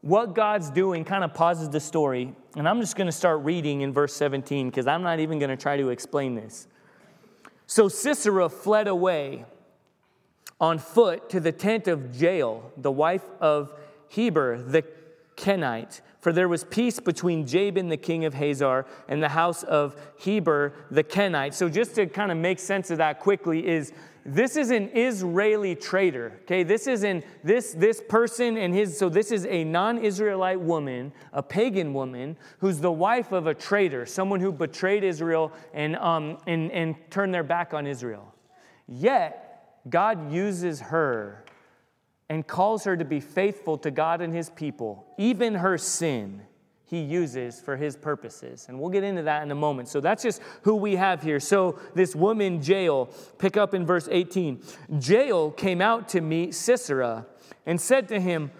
what 0.00 0.34
God's 0.34 0.70
doing, 0.70 1.04
kind 1.04 1.24
of 1.24 1.34
pauses 1.34 1.68
the 1.68 1.80
story 1.80 2.34
and 2.56 2.68
I'm 2.68 2.80
just 2.80 2.96
going 2.96 3.06
to 3.06 3.12
start 3.12 3.40
reading 3.44 3.82
in 3.82 3.92
verse 3.92 4.12
17 4.14 4.70
because 4.70 4.86
I'm 4.86 5.02
not 5.02 5.20
even 5.20 5.38
going 5.38 5.50
to 5.50 5.56
try 5.56 5.76
to 5.76 5.90
explain 5.90 6.34
this. 6.34 6.66
So 7.66 7.88
Sisera 7.88 8.48
fled 8.48 8.88
away 8.88 9.44
on 10.60 10.78
foot 10.78 11.30
to 11.30 11.40
the 11.40 11.52
tent 11.52 11.86
of 11.86 12.20
Jael, 12.20 12.72
the 12.76 12.90
wife 12.90 13.24
of 13.40 13.72
Heber 14.08 14.60
the 14.60 14.82
Kenite, 15.40 16.02
for 16.20 16.32
there 16.32 16.48
was 16.48 16.64
peace 16.64 17.00
between 17.00 17.46
Jabin, 17.46 17.88
the 17.88 17.96
king 17.96 18.26
of 18.26 18.34
Hazor, 18.34 18.84
and 19.08 19.22
the 19.22 19.30
house 19.30 19.62
of 19.62 19.96
Heber 20.18 20.74
the 20.90 21.02
Kenite. 21.02 21.54
So, 21.54 21.70
just 21.70 21.94
to 21.94 22.06
kind 22.06 22.30
of 22.30 22.36
make 22.36 22.58
sense 22.58 22.90
of 22.90 22.98
that 22.98 23.20
quickly, 23.20 23.66
is 23.66 23.92
this 24.24 24.56
is 24.56 24.70
an 24.70 24.90
Israeli 24.94 25.74
trader. 25.74 26.40
Okay, 26.42 26.62
this 26.62 26.86
is 26.86 27.04
in 27.04 27.24
this 27.42 27.72
this 27.72 28.02
person 28.06 28.58
and 28.58 28.74
his. 28.74 28.98
So 28.98 29.08
this 29.08 29.32
is 29.32 29.46
a 29.46 29.64
non-Israelite 29.64 30.60
woman, 30.60 31.12
a 31.32 31.42
pagan 31.42 31.94
woman, 31.94 32.36
who's 32.58 32.80
the 32.80 32.92
wife 32.92 33.32
of 33.32 33.46
a 33.46 33.54
traitor, 33.54 34.04
someone 34.04 34.40
who 34.40 34.52
betrayed 34.52 35.04
Israel 35.04 35.52
and 35.72 35.96
um 35.96 36.36
and 36.46 36.70
and 36.70 36.96
turned 37.10 37.32
their 37.32 37.42
back 37.42 37.72
on 37.72 37.86
Israel. 37.86 38.34
Yet 38.86 39.82
God 39.88 40.30
uses 40.30 40.80
her 40.80 41.44
and 42.30 42.46
calls 42.46 42.84
her 42.84 42.96
to 42.96 43.04
be 43.04 43.20
faithful 43.20 43.76
to 43.76 43.90
God 43.90 44.22
and 44.22 44.32
His 44.32 44.48
people, 44.48 45.04
even 45.18 45.56
her 45.56 45.76
sin 45.76 46.40
he 46.90 47.02
uses 47.02 47.60
for 47.60 47.76
his 47.76 47.94
purposes. 47.94 48.66
And 48.68 48.80
we'll 48.80 48.90
get 48.90 49.04
into 49.04 49.22
that 49.22 49.44
in 49.44 49.52
a 49.52 49.54
moment. 49.54 49.86
So 49.86 50.00
that's 50.00 50.24
just 50.24 50.42
who 50.62 50.74
we 50.74 50.96
have 50.96 51.22
here. 51.22 51.38
So 51.38 51.78
this 51.94 52.16
woman, 52.16 52.60
Jael, 52.60 53.10
pick 53.38 53.56
up 53.56 53.74
in 53.74 53.86
verse 53.86 54.08
18. 54.10 54.60
Jael 55.00 55.52
came 55.52 55.80
out 55.80 56.08
to 56.08 56.20
meet 56.20 56.52
Sisera 56.52 57.26
and 57.64 57.80
said 57.80 58.08
to 58.08 58.20
him, 58.20 58.50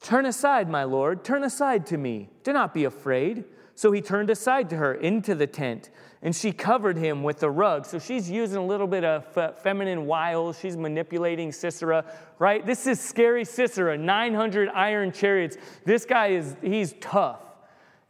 Turn 0.00 0.24
aside, 0.24 0.70
my 0.70 0.84
Lord, 0.84 1.22
turn 1.22 1.44
aside 1.44 1.84
to 1.88 1.98
me. 1.98 2.30
Do 2.42 2.54
not 2.54 2.72
be 2.72 2.84
afraid. 2.84 3.44
So 3.74 3.92
he 3.92 4.00
turned 4.00 4.30
aside 4.30 4.70
to 4.70 4.76
her 4.76 4.94
into 4.94 5.34
the 5.34 5.46
tent, 5.46 5.90
and 6.22 6.36
she 6.36 6.52
covered 6.52 6.98
him 6.98 7.22
with 7.22 7.38
the 7.38 7.50
rug. 7.50 7.86
So 7.86 7.98
she's 7.98 8.30
using 8.30 8.58
a 8.58 8.64
little 8.64 8.86
bit 8.86 9.04
of 9.04 9.24
feminine 9.62 10.06
wiles. 10.06 10.58
She's 10.58 10.76
manipulating 10.76 11.50
Sisera, 11.50 12.04
right? 12.38 12.64
This 12.64 12.86
is 12.86 13.00
scary 13.00 13.44
Sisera, 13.44 13.96
900 13.96 14.68
iron 14.68 15.12
chariots. 15.12 15.56
This 15.84 16.04
guy 16.04 16.28
is, 16.28 16.56
he's 16.62 16.94
tough. 17.00 17.40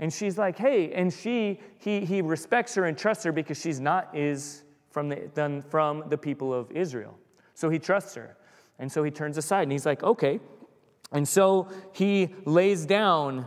And 0.00 0.12
she's 0.12 0.38
like, 0.38 0.56
hey, 0.56 0.92
and 0.92 1.12
she, 1.12 1.60
he, 1.78 2.00
he 2.00 2.22
respects 2.22 2.74
her 2.74 2.86
and 2.86 2.98
trusts 2.98 3.22
her 3.24 3.32
because 3.32 3.60
she's 3.60 3.78
not 3.78 4.16
is 4.16 4.64
from 4.90 5.08
the, 5.08 5.62
from 5.68 6.04
the 6.08 6.18
people 6.18 6.52
of 6.52 6.72
Israel. 6.72 7.16
So 7.54 7.68
he 7.68 7.78
trusts 7.78 8.14
her. 8.14 8.36
And 8.78 8.90
so 8.90 9.04
he 9.04 9.10
turns 9.10 9.36
aside 9.36 9.64
and 9.64 9.72
he's 9.72 9.86
like, 9.86 10.02
okay. 10.02 10.40
And 11.12 11.28
so 11.28 11.68
he 11.92 12.34
lays 12.44 12.86
down 12.86 13.46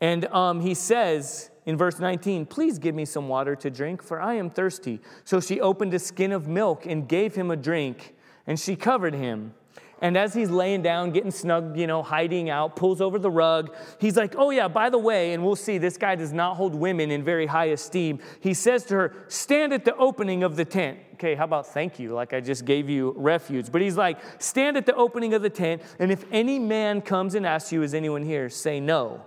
and 0.00 0.24
um, 0.26 0.60
he 0.60 0.74
says 0.74 1.49
in 1.66 1.76
verse 1.76 1.98
19, 1.98 2.46
Please 2.46 2.78
give 2.78 2.94
me 2.94 3.04
some 3.04 3.28
water 3.28 3.54
to 3.56 3.70
drink, 3.70 4.02
for 4.02 4.20
I 4.20 4.34
am 4.34 4.50
thirsty. 4.50 5.00
So 5.24 5.40
she 5.40 5.60
opened 5.60 5.94
a 5.94 5.98
skin 5.98 6.32
of 6.32 6.48
milk 6.48 6.86
and 6.86 7.08
gave 7.08 7.34
him 7.34 7.50
a 7.50 7.56
drink, 7.56 8.14
and 8.46 8.58
she 8.58 8.76
covered 8.76 9.14
him. 9.14 9.54
And 10.02 10.16
as 10.16 10.32
he's 10.32 10.48
laying 10.48 10.80
down, 10.80 11.10
getting 11.10 11.30
snug, 11.30 11.76
you 11.76 11.86
know, 11.86 12.02
hiding 12.02 12.48
out, 12.48 12.74
pulls 12.74 13.02
over 13.02 13.18
the 13.18 13.30
rug. 13.30 13.74
He's 13.98 14.16
like, 14.16 14.34
Oh, 14.36 14.50
yeah, 14.50 14.66
by 14.66 14.88
the 14.88 14.98
way, 14.98 15.34
and 15.34 15.44
we'll 15.44 15.56
see, 15.56 15.76
this 15.76 15.98
guy 15.98 16.14
does 16.14 16.32
not 16.32 16.56
hold 16.56 16.74
women 16.74 17.10
in 17.10 17.22
very 17.22 17.46
high 17.46 17.66
esteem. 17.66 18.20
He 18.40 18.54
says 18.54 18.84
to 18.84 18.94
her, 18.94 19.24
Stand 19.28 19.74
at 19.74 19.84
the 19.84 19.94
opening 19.96 20.42
of 20.42 20.56
the 20.56 20.64
tent. 20.64 20.98
Okay, 21.14 21.34
how 21.34 21.44
about 21.44 21.66
thank 21.66 21.98
you? 21.98 22.14
Like 22.14 22.32
I 22.32 22.40
just 22.40 22.64
gave 22.64 22.88
you 22.88 23.12
refuge. 23.14 23.70
But 23.70 23.82
he's 23.82 23.98
like, 23.98 24.18
Stand 24.38 24.78
at 24.78 24.86
the 24.86 24.94
opening 24.94 25.34
of 25.34 25.42
the 25.42 25.50
tent, 25.50 25.82
and 25.98 26.10
if 26.10 26.24
any 26.32 26.58
man 26.58 27.02
comes 27.02 27.34
and 27.34 27.46
asks 27.46 27.70
you, 27.70 27.82
Is 27.82 27.92
anyone 27.92 28.22
here? 28.22 28.48
say 28.48 28.80
no. 28.80 29.22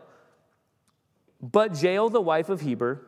But 1.44 1.82
Jael, 1.84 2.10
the 2.10 2.22
wife 2.22 2.48
of 2.48 2.62
Heber, 2.62 3.06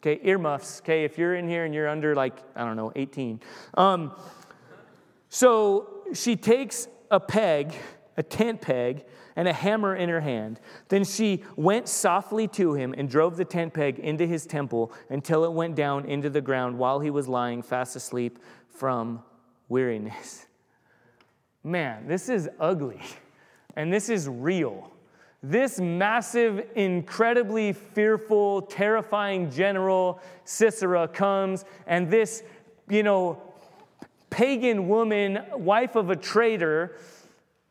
okay, 0.00 0.20
earmuffs, 0.22 0.80
okay, 0.80 1.04
if 1.04 1.16
you're 1.16 1.34
in 1.34 1.48
here 1.48 1.64
and 1.64 1.74
you're 1.74 1.88
under 1.88 2.14
like, 2.14 2.34
I 2.54 2.64
don't 2.66 2.76
know, 2.76 2.92
18. 2.94 3.40
Um, 3.78 4.14
so 5.30 6.04
she 6.12 6.36
takes 6.36 6.86
a 7.10 7.18
peg, 7.18 7.74
a 8.18 8.22
tent 8.22 8.60
peg, 8.60 9.06
and 9.36 9.48
a 9.48 9.54
hammer 9.54 9.96
in 9.96 10.10
her 10.10 10.20
hand. 10.20 10.60
Then 10.88 11.02
she 11.02 11.44
went 11.56 11.88
softly 11.88 12.46
to 12.48 12.74
him 12.74 12.94
and 12.98 13.08
drove 13.08 13.38
the 13.38 13.44
tent 13.46 13.72
peg 13.72 13.98
into 13.98 14.26
his 14.26 14.44
temple 14.44 14.92
until 15.08 15.44
it 15.44 15.52
went 15.52 15.74
down 15.74 16.04
into 16.04 16.28
the 16.28 16.42
ground 16.42 16.78
while 16.78 17.00
he 17.00 17.08
was 17.08 17.26
lying 17.26 17.62
fast 17.62 17.96
asleep 17.96 18.38
from 18.68 19.22
weariness. 19.70 20.46
Man, 21.64 22.06
this 22.06 22.28
is 22.28 22.50
ugly 22.60 23.00
and 23.76 23.90
this 23.90 24.10
is 24.10 24.28
real. 24.28 24.92
This 25.42 25.78
massive, 25.78 26.66
incredibly 26.74 27.72
fearful, 27.72 28.62
terrifying 28.62 29.50
general, 29.50 30.20
Sisera, 30.44 31.06
comes, 31.06 31.64
and 31.86 32.10
this, 32.10 32.42
you 32.88 33.04
know, 33.04 33.40
pagan 34.30 34.88
woman, 34.88 35.38
wife 35.54 35.94
of 35.94 36.10
a 36.10 36.16
traitor, 36.16 36.96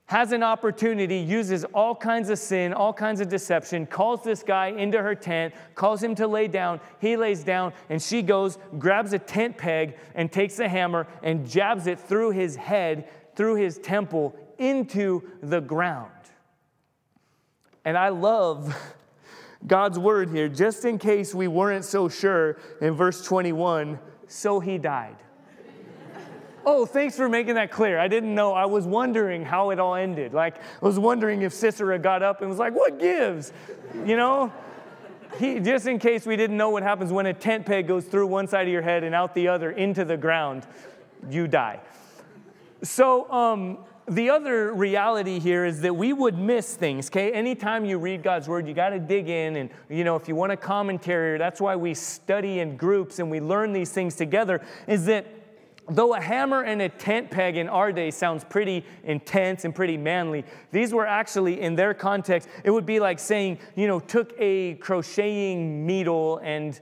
has 0.06 0.32
an 0.32 0.42
opportunity, 0.42 1.18
uses 1.18 1.66
all 1.66 1.94
kinds 1.94 2.30
of 2.30 2.40
sin, 2.40 2.74
all 2.74 2.94
kinds 2.94 3.20
of 3.20 3.28
deception, 3.28 3.86
calls 3.86 4.24
this 4.24 4.42
guy 4.42 4.68
into 4.68 5.02
her 5.02 5.14
tent, 5.14 5.54
calls 5.76 6.02
him 6.02 6.16
to 6.16 6.26
lay 6.26 6.48
down. 6.48 6.80
He 7.00 7.18
lays 7.18 7.44
down, 7.44 7.74
and 7.90 8.02
she 8.02 8.22
goes, 8.22 8.58
grabs 8.80 9.12
a 9.12 9.20
tent 9.20 9.58
peg, 9.58 9.98
and 10.16 10.32
takes 10.32 10.60
a 10.60 10.70
hammer 10.70 11.06
and 11.22 11.46
jabs 11.46 11.88
it 11.88 12.00
through 12.00 12.32
his 12.32 12.56
head, 12.56 13.10
through 13.36 13.56
his 13.56 13.80
temple, 13.80 14.34
into 14.58 15.22
the 15.42 15.60
ground. 15.60 16.12
And 17.88 17.98
I 17.98 18.10
love 18.10 18.76
God's 19.66 19.98
word 19.98 20.30
here, 20.30 20.50
just 20.50 20.84
in 20.84 20.98
case 20.98 21.34
we 21.34 21.48
weren't 21.48 21.86
so 21.86 22.10
sure 22.10 22.58
in 22.82 22.96
verse 22.96 23.24
21 23.24 23.98
so 24.28 24.60
he 24.60 24.78
died. 24.78 25.16
Oh, 26.66 26.86
thanks 26.86 27.16
for 27.16 27.30
making 27.30 27.56
that 27.56 27.72
clear. 27.72 27.98
I 27.98 28.10
didn't 28.10 28.36
know. 28.36 28.54
I 28.54 28.66
was 28.66 28.86
wondering 28.86 29.46
how 29.46 29.70
it 29.70 29.80
all 29.80 29.96
ended. 29.96 30.34
Like, 30.34 30.58
I 30.58 30.86
was 30.86 31.00
wondering 31.00 31.44
if 31.44 31.54
Sisera 31.54 31.98
got 31.98 32.22
up 32.22 32.42
and 32.42 32.50
was 32.50 32.60
like, 32.60 32.74
What 32.74 33.00
gives? 33.00 33.54
You 34.06 34.18
know? 34.18 34.52
He, 35.40 35.62
just 35.62 35.88
in 35.88 35.98
case 35.98 36.26
we 36.26 36.36
didn't 36.36 36.58
know 36.58 36.72
what 36.72 36.84
happens 36.84 37.14
when 37.14 37.28
a 37.28 37.34
tent 37.34 37.66
peg 37.66 37.88
goes 37.88 38.04
through 38.04 38.28
one 38.28 38.50
side 38.50 38.68
of 38.68 38.74
your 38.74 38.82
head 38.82 39.06
and 39.06 39.16
out 39.16 39.34
the 39.34 39.48
other 39.48 39.72
into 39.72 40.04
the 40.04 40.18
ground, 40.18 40.68
you 41.30 41.48
die. 41.48 41.80
So, 42.84 43.32
um, 43.32 43.78
the 44.10 44.30
other 44.30 44.74
reality 44.74 45.40
here 45.40 45.66
is 45.66 45.82
that 45.82 45.96
we 45.96 46.14
would 46.14 46.38
miss 46.38 46.76
things, 46.76 47.10
okay? 47.10 47.32
Anytime 47.34 47.84
you 47.84 47.98
read 47.98 48.24
God's 48.24 48.48
word, 48.48 48.68
you 48.68 48.74
got 48.74 48.90
to 48.90 49.00
dig 49.00 49.28
in. 49.28 49.58
And, 49.58 49.70
you 49.90 50.04
know, 50.04 50.16
if 50.16 50.28
you 50.28 50.36
want 50.36 50.54
a 50.54 50.58
commentary, 50.58 51.38
that's 51.38 51.60
why 51.60 51.76
we 51.76 51.94
study 51.94 52.60
in 52.60 52.78
groups 52.78 53.20
and 53.20 53.30
we 53.30 53.42
learn 53.42 53.74
these 53.74 53.92
things 53.92 54.16
together, 54.16 54.62
is 54.88 55.06
that 55.06 55.26
Though 55.90 56.14
a 56.14 56.20
hammer 56.20 56.64
and 56.64 56.82
a 56.82 56.90
tent 56.90 57.32
peg 57.32 57.56
in 57.56 57.70
our 57.70 57.94
day 57.94 58.12
sounds 58.12 58.44
pretty 58.44 58.84
intense 59.06 59.64
and 59.64 59.74
pretty 59.74 59.96
manly, 59.96 60.44
these 60.72 60.94
were 60.94 61.08
actually, 61.08 61.62
in 61.62 61.76
their 61.76 61.94
context, 61.94 62.50
it 62.66 62.72
would 62.72 62.86
be 62.86 63.00
like 63.00 63.20
saying, 63.20 63.60
you 63.76 63.88
know, 63.88 64.02
took 64.02 64.34
a 64.38 64.74
crocheting 64.76 65.88
needle 65.88 66.42
and 66.44 66.82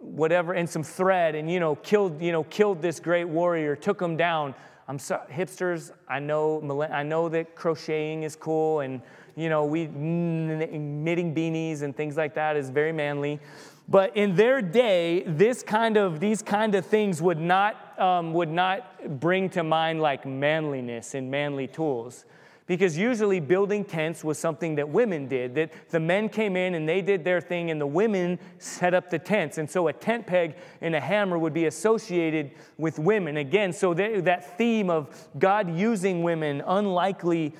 whatever 0.00 0.54
and 0.54 0.68
some 0.68 0.82
thread 0.82 1.34
and 1.34 1.50
you 1.50 1.58
know 1.58 1.74
killed 1.76 2.20
you 2.22 2.30
know 2.30 2.44
killed 2.44 2.80
this 2.80 3.00
great 3.00 3.24
warrior 3.24 3.74
took 3.74 4.00
him 4.00 4.16
down 4.16 4.54
i'm 4.88 4.98
sorry 4.98 5.26
hipsters 5.32 5.90
i 6.08 6.18
know 6.18 6.82
i 6.92 7.02
know 7.02 7.28
that 7.28 7.54
crocheting 7.54 8.22
is 8.22 8.36
cool 8.36 8.80
and 8.80 9.00
you 9.36 9.48
know 9.48 9.64
we 9.64 9.86
knitting 9.86 11.34
beanies 11.34 11.82
and 11.82 11.96
things 11.96 12.16
like 12.16 12.34
that 12.34 12.56
is 12.56 12.70
very 12.70 12.92
manly 12.92 13.40
but 13.88 14.16
in 14.16 14.34
their 14.34 14.60
day, 14.60 15.22
this 15.26 15.62
kind 15.62 15.96
of, 15.96 16.18
these 16.18 16.42
kind 16.42 16.74
of 16.74 16.84
things 16.84 17.22
would 17.22 17.38
not, 17.38 17.98
um, 18.00 18.32
would 18.32 18.50
not 18.50 19.20
bring 19.20 19.48
to 19.50 19.62
mind 19.62 20.00
like 20.02 20.26
manliness 20.26 21.14
and 21.14 21.30
manly 21.30 21.68
tools. 21.68 22.24
Because 22.66 22.98
usually 22.98 23.38
building 23.38 23.84
tents 23.84 24.24
was 24.24 24.38
something 24.38 24.74
that 24.74 24.88
women 24.88 25.28
did, 25.28 25.54
that 25.54 25.70
the 25.90 26.00
men 26.00 26.28
came 26.28 26.56
in 26.56 26.74
and 26.74 26.88
they 26.88 27.00
did 27.00 27.22
their 27.22 27.40
thing 27.40 27.70
and 27.70 27.80
the 27.80 27.86
women 27.86 28.40
set 28.58 28.92
up 28.92 29.08
the 29.08 29.20
tents. 29.20 29.58
And 29.58 29.70
so 29.70 29.86
a 29.86 29.92
tent 29.92 30.26
peg 30.26 30.56
and 30.80 30.94
a 30.94 31.00
hammer 31.00 31.38
would 31.38 31.54
be 31.54 31.66
associated 31.66 32.50
with 32.76 32.98
women. 32.98 33.36
Again, 33.36 33.72
so 33.72 33.94
that 33.94 34.58
theme 34.58 34.90
of 34.90 35.28
God 35.38 35.78
using 35.78 36.24
women, 36.24 36.60
unlikely, 36.66 37.54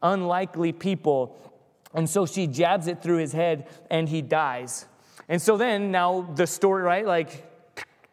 unlikely 0.00 0.72
people. 0.72 1.36
And 1.92 2.08
so 2.08 2.24
she 2.24 2.46
jabs 2.46 2.86
it 2.86 3.02
through 3.02 3.18
his 3.18 3.32
head 3.32 3.68
and 3.90 4.08
he 4.08 4.22
dies. 4.22 4.86
And 5.28 5.42
so 5.42 5.56
then, 5.56 5.90
now 5.90 6.22
the 6.36 6.46
story, 6.46 6.82
right? 6.84 7.04
Like, 7.04 7.51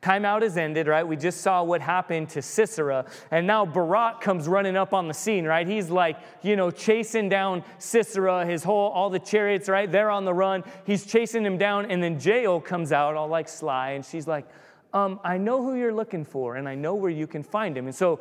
timeout 0.01 0.41
is 0.41 0.57
ended, 0.57 0.87
right? 0.87 1.05
We 1.05 1.15
just 1.17 1.41
saw 1.41 1.63
what 1.63 1.81
happened 1.81 2.29
to 2.29 2.41
Sisera. 2.41 3.05
And 3.31 3.45
now 3.45 3.65
Barak 3.65 4.21
comes 4.21 4.47
running 4.47 4.77
up 4.77 4.93
on 4.93 5.07
the 5.07 5.13
scene, 5.13 5.45
right? 5.45 5.67
He's 5.67 5.89
like, 5.89 6.17
you 6.41 6.55
know, 6.55 6.71
chasing 6.71 7.27
down 7.29 7.63
Sisera, 7.79 8.45
his 8.45 8.63
whole, 8.63 8.89
all 8.91 9.09
the 9.09 9.19
chariots, 9.19 9.67
right? 9.67 9.91
They're 9.91 10.09
on 10.09 10.25
the 10.25 10.33
run. 10.33 10.63
He's 10.85 11.05
chasing 11.05 11.45
him 11.45 11.57
down. 11.57 11.91
And 11.91 12.01
then 12.01 12.19
Jael 12.19 12.61
comes 12.61 12.91
out, 12.91 13.15
all 13.15 13.27
like 13.27 13.49
sly, 13.49 13.91
and 13.91 14.05
she's 14.05 14.27
like, 14.27 14.45
um, 14.93 15.19
I 15.23 15.37
know 15.37 15.61
who 15.61 15.75
you're 15.75 15.93
looking 15.93 16.25
for, 16.25 16.55
and 16.55 16.67
I 16.67 16.75
know 16.75 16.95
where 16.95 17.11
you 17.11 17.27
can 17.27 17.43
find 17.43 17.77
him. 17.77 17.85
And 17.85 17.95
so 17.95 18.19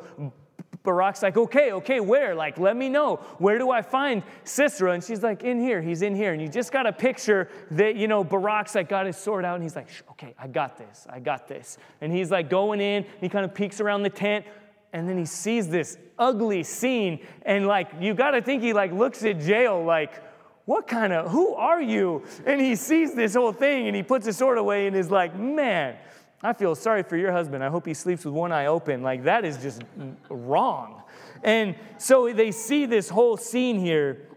Barak's 0.83 1.21
like, 1.21 1.35
okay, 1.35 1.73
okay, 1.73 1.99
where? 1.99 2.33
Like, 2.33 2.57
let 2.57 2.75
me 2.75 2.87
know. 2.87 3.17
Where 3.37 3.57
do 3.57 3.69
I 3.69 3.81
find 3.81 4.23
Sisera? 4.45 4.93
And 4.93 5.03
she's 5.03 5.21
like, 5.21 5.43
in 5.43 5.59
here, 5.59 5.81
he's 5.81 6.01
in 6.01 6.15
here. 6.15 6.31
And 6.31 6.41
you 6.41 6.47
just 6.47 6.71
got 6.71 6.85
a 6.85 6.93
picture 6.93 7.49
that, 7.71 7.95
you 7.95 8.07
know, 8.07 8.23
Barak's 8.23 8.75
like 8.75 8.87
got 8.87 9.05
his 9.05 9.17
sword 9.17 9.43
out 9.43 9.55
and 9.55 9.63
he's 9.63 9.75
like, 9.75 9.89
okay, 10.11 10.33
I 10.39 10.47
got 10.47 10.77
this, 10.77 11.05
I 11.09 11.19
got 11.19 11.47
this. 11.47 11.77
And 11.99 12.13
he's 12.13 12.31
like 12.31 12.49
going 12.49 12.79
in, 12.79 13.05
he 13.19 13.27
kind 13.27 13.43
of 13.43 13.53
peeks 13.53 13.81
around 13.81 14.03
the 14.03 14.09
tent, 14.09 14.45
and 14.93 15.07
then 15.07 15.17
he 15.17 15.25
sees 15.25 15.67
this 15.67 15.97
ugly 16.17 16.63
scene. 16.63 17.19
And 17.43 17.67
like, 17.67 17.89
you 17.99 18.13
got 18.13 18.31
to 18.31 18.41
think 18.41 18.63
he 18.63 18.73
like 18.73 18.93
looks 18.93 19.23
at 19.23 19.41
Jael 19.41 19.83
like, 19.83 20.23
what 20.65 20.87
kind 20.87 21.11
of, 21.11 21.31
who 21.31 21.55
are 21.55 21.81
you? 21.81 22.23
And 22.45 22.61
he 22.61 22.75
sees 22.75 23.15
this 23.15 23.33
whole 23.33 23.51
thing 23.51 23.87
and 23.87 23.95
he 23.95 24.03
puts 24.03 24.25
his 24.27 24.37
sword 24.37 24.59
away 24.59 24.85
and 24.85 24.95
is 24.95 25.09
like, 25.09 25.35
man, 25.35 25.97
I 26.41 26.53
feel 26.53 26.73
sorry 26.73 27.03
for 27.03 27.17
your 27.17 27.31
husband. 27.31 27.63
I 27.63 27.69
hope 27.69 27.85
he 27.85 27.93
sleeps 27.93 28.23
with 28.23 28.33
one 28.33 28.51
eye 28.51 28.67
open. 28.67 29.03
Like, 29.03 29.23
that 29.23 29.43
is 29.43 29.57
just 29.57 29.83
wrong. 30.29 31.03
And 31.43 31.75
so 31.97 32.31
they 32.31 32.51
see 32.51 32.85
this 32.85 33.09
whole 33.09 33.35
scene 33.35 33.77
here. 33.77 34.27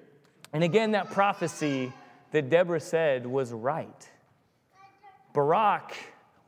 And 0.53 0.65
again, 0.65 0.93
that 0.93 1.13
prophecy 1.13 1.93
that 2.33 2.51
Deborah 2.51 2.81
said 2.81 3.27
was 3.27 3.53
right. 3.53 4.09
Barak 5.33 5.95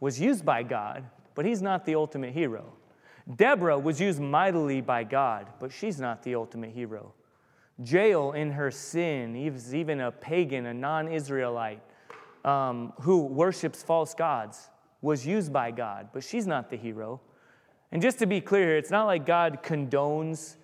was 0.00 0.20
used 0.20 0.44
by 0.44 0.62
God, 0.62 1.04
but 1.34 1.44
he's 1.44 1.62
not 1.62 1.84
the 1.84 1.94
ultimate 1.94 2.32
hero. 2.32 2.72
Deborah 3.36 3.78
was 3.78 4.00
used 4.00 4.20
mightily 4.20 4.80
by 4.80 5.04
God, 5.04 5.46
but 5.60 5.72
she's 5.72 6.00
not 6.00 6.22
the 6.22 6.34
ultimate 6.34 6.70
hero. 6.70 7.14
Jael, 7.82 8.32
in 8.32 8.50
her 8.50 8.70
sin, 8.70 9.34
is 9.34 9.74
even 9.74 10.00
a 10.00 10.10
pagan, 10.10 10.66
a 10.66 10.74
non 10.74 11.08
Israelite 11.08 11.80
um, 12.44 12.92
who 13.00 13.22
worships 13.24 13.82
false 13.82 14.14
gods 14.14 14.68
was 15.04 15.26
used 15.26 15.52
by 15.52 15.70
God, 15.70 16.08
but 16.14 16.24
she's 16.24 16.46
not 16.46 16.70
the 16.70 16.76
hero. 16.78 17.20
And 17.92 18.00
just 18.00 18.18
to 18.20 18.26
be 18.26 18.40
clear 18.40 18.78
it's 18.78 18.90
not 18.90 19.04
like 19.04 19.26
God 19.26 19.62
condones 19.62 20.56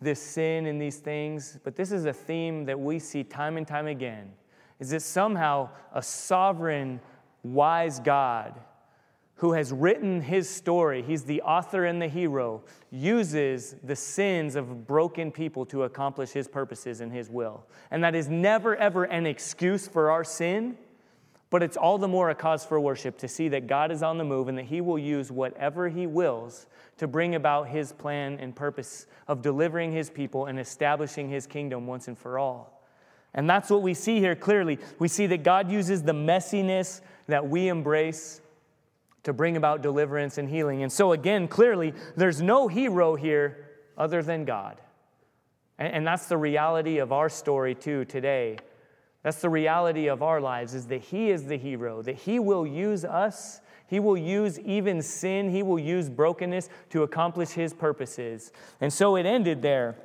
this 0.00 0.22
sin 0.22 0.66
and 0.66 0.80
these 0.80 0.98
things, 0.98 1.58
but 1.64 1.74
this 1.74 1.90
is 1.90 2.04
a 2.04 2.12
theme 2.12 2.64
that 2.66 2.78
we 2.78 3.00
see 3.00 3.24
time 3.24 3.56
and 3.56 3.66
time 3.66 3.88
again. 3.88 4.30
Is 4.78 4.90
that 4.90 5.02
somehow 5.02 5.68
a 5.92 6.00
sovereign, 6.00 7.00
wise 7.42 7.98
God 7.98 8.54
who 9.34 9.52
has 9.52 9.72
written 9.72 10.20
his 10.20 10.48
story, 10.48 11.02
he's 11.02 11.24
the 11.24 11.42
author 11.42 11.84
and 11.84 12.00
the 12.00 12.06
hero, 12.06 12.62
uses 12.92 13.74
the 13.82 13.96
sins 13.96 14.54
of 14.54 14.86
broken 14.86 15.32
people 15.32 15.66
to 15.66 15.82
accomplish 15.82 16.30
his 16.30 16.46
purposes 16.46 17.00
and 17.00 17.12
his 17.12 17.28
will. 17.28 17.66
And 17.90 18.04
that 18.04 18.14
is 18.14 18.28
never, 18.28 18.76
ever 18.76 19.04
an 19.04 19.26
excuse 19.26 19.88
for 19.88 20.12
our 20.12 20.22
sin, 20.22 20.78
but 21.52 21.62
it's 21.62 21.76
all 21.76 21.98
the 21.98 22.08
more 22.08 22.30
a 22.30 22.34
cause 22.34 22.64
for 22.64 22.80
worship 22.80 23.18
to 23.18 23.28
see 23.28 23.46
that 23.50 23.66
God 23.66 23.92
is 23.92 24.02
on 24.02 24.16
the 24.16 24.24
move 24.24 24.48
and 24.48 24.56
that 24.56 24.64
he 24.64 24.80
will 24.80 24.98
use 24.98 25.30
whatever 25.30 25.86
he 25.90 26.06
wills 26.06 26.66
to 26.96 27.06
bring 27.06 27.34
about 27.34 27.68
his 27.68 27.92
plan 27.92 28.38
and 28.40 28.56
purpose 28.56 29.04
of 29.28 29.42
delivering 29.42 29.92
his 29.92 30.08
people 30.08 30.46
and 30.46 30.58
establishing 30.58 31.28
his 31.28 31.46
kingdom 31.46 31.86
once 31.86 32.08
and 32.08 32.16
for 32.16 32.38
all. 32.38 32.82
And 33.34 33.50
that's 33.50 33.68
what 33.68 33.82
we 33.82 33.92
see 33.92 34.18
here 34.18 34.34
clearly. 34.34 34.78
We 34.98 35.08
see 35.08 35.26
that 35.26 35.42
God 35.42 35.70
uses 35.70 36.02
the 36.02 36.14
messiness 36.14 37.02
that 37.26 37.46
we 37.46 37.68
embrace 37.68 38.40
to 39.24 39.34
bring 39.34 39.58
about 39.58 39.82
deliverance 39.82 40.38
and 40.38 40.48
healing. 40.48 40.82
And 40.82 40.90
so, 40.90 41.12
again, 41.12 41.48
clearly, 41.48 41.92
there's 42.16 42.40
no 42.40 42.66
hero 42.66 43.14
here 43.14 43.68
other 43.98 44.22
than 44.22 44.46
God. 44.46 44.80
And, 45.78 46.06
that's 46.06 46.26
the 46.26 46.38
reality 46.38 46.98
of 46.98 47.12
our 47.12 47.28
story, 47.28 47.74
too, 47.74 48.06
today. 48.06 48.56
That's 49.22 49.40
the 49.40 49.50
reality 49.50 50.08
of 50.08 50.22
our 50.22 50.40
lives, 50.40 50.74
is 50.74 50.86
that 50.86 51.02
He 51.02 51.30
is 51.30 51.46
the 51.46 51.58
hero, 51.58 52.02
that 52.02 52.16
He 52.16 52.38
will 52.38 52.66
use 52.66 53.04
us 53.04 53.60
he 53.92 54.00
will 54.00 54.16
use 54.16 54.58
even 54.60 55.02
sin, 55.02 55.50
he 55.50 55.62
will 55.62 55.78
use 55.78 56.08
brokenness 56.08 56.70
to 56.88 57.02
accomplish 57.02 57.50
his 57.50 57.74
purposes. 57.74 58.50
And 58.80 58.90
so 58.90 59.16
it 59.16 59.26
ended 59.26 59.60
there. 59.60 59.96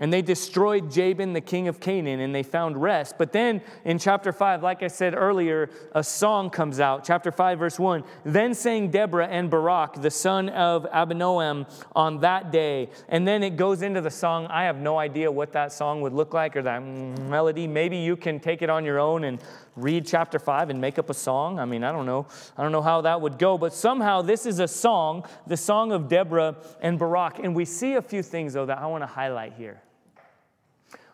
And 0.00 0.10
they 0.10 0.22
destroyed 0.22 0.90
Jabin, 0.90 1.34
the 1.34 1.42
king 1.42 1.68
of 1.68 1.78
Canaan, 1.78 2.20
and 2.20 2.34
they 2.34 2.42
found 2.42 2.80
rest. 2.80 3.16
But 3.18 3.32
then 3.32 3.60
in 3.84 3.98
chapter 3.98 4.32
5, 4.32 4.62
like 4.62 4.82
I 4.82 4.86
said 4.86 5.14
earlier, 5.14 5.68
a 5.92 6.02
song 6.02 6.48
comes 6.48 6.80
out. 6.80 7.04
Chapter 7.04 7.30
5, 7.30 7.58
verse 7.58 7.78
1. 7.78 8.02
Then 8.24 8.54
sang 8.54 8.90
Deborah 8.90 9.28
and 9.28 9.50
Barak, 9.50 10.00
the 10.00 10.10
son 10.10 10.48
of 10.48 10.84
Abinoam, 10.90 11.70
on 11.94 12.20
that 12.20 12.50
day. 12.50 12.88
And 13.10 13.28
then 13.28 13.42
it 13.42 13.56
goes 13.56 13.82
into 13.82 14.00
the 14.00 14.10
song. 14.10 14.46
I 14.46 14.64
have 14.64 14.78
no 14.78 14.98
idea 14.98 15.30
what 15.30 15.52
that 15.52 15.70
song 15.70 16.00
would 16.00 16.14
look 16.14 16.32
like 16.32 16.56
or 16.56 16.62
that 16.62 16.78
melody. 16.78 17.66
Maybe 17.66 17.98
you 17.98 18.16
can 18.16 18.40
take 18.40 18.62
it 18.62 18.70
on 18.70 18.86
your 18.86 18.98
own 18.98 19.24
and 19.24 19.38
read 19.76 20.06
chapter 20.06 20.38
5 20.38 20.70
and 20.70 20.80
make 20.80 20.98
up 20.98 21.10
a 21.10 21.14
song. 21.14 21.58
I 21.58 21.66
mean, 21.66 21.84
I 21.84 21.92
don't 21.92 22.06
know. 22.06 22.26
I 22.56 22.62
don't 22.62 22.72
know 22.72 22.80
how 22.80 23.02
that 23.02 23.20
would 23.20 23.38
go. 23.38 23.58
But 23.58 23.74
somehow 23.74 24.22
this 24.22 24.46
is 24.46 24.60
a 24.60 24.68
song, 24.68 25.26
the 25.46 25.58
song 25.58 25.92
of 25.92 26.08
Deborah 26.08 26.56
and 26.80 26.98
Barak. 26.98 27.38
And 27.38 27.54
we 27.54 27.66
see 27.66 27.96
a 27.96 28.02
few 28.02 28.22
things, 28.22 28.54
though, 28.54 28.64
that 28.64 28.78
I 28.78 28.86
want 28.86 29.02
to 29.02 29.06
highlight 29.06 29.52
here 29.52 29.82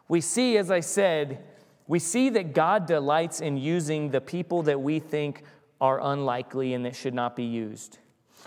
we 0.09 0.21
see, 0.21 0.57
as 0.57 0.71
I 0.71 0.81
said, 0.81 1.43
we 1.87 1.99
see 1.99 2.31
that 2.31 2.53
God 2.53 2.87
delights 2.87 3.41
in 3.41 3.57
using 3.57 4.11
the 4.11 4.21
people 4.21 4.63
that 4.65 4.81
we 4.81 4.99
think 4.99 5.43
are 5.81 6.01
unlikely 6.01 6.75
and 6.75 6.85
that 6.85 6.97
should 6.97 7.15
not 7.15 7.37
be 7.37 7.45
used. 7.45 7.99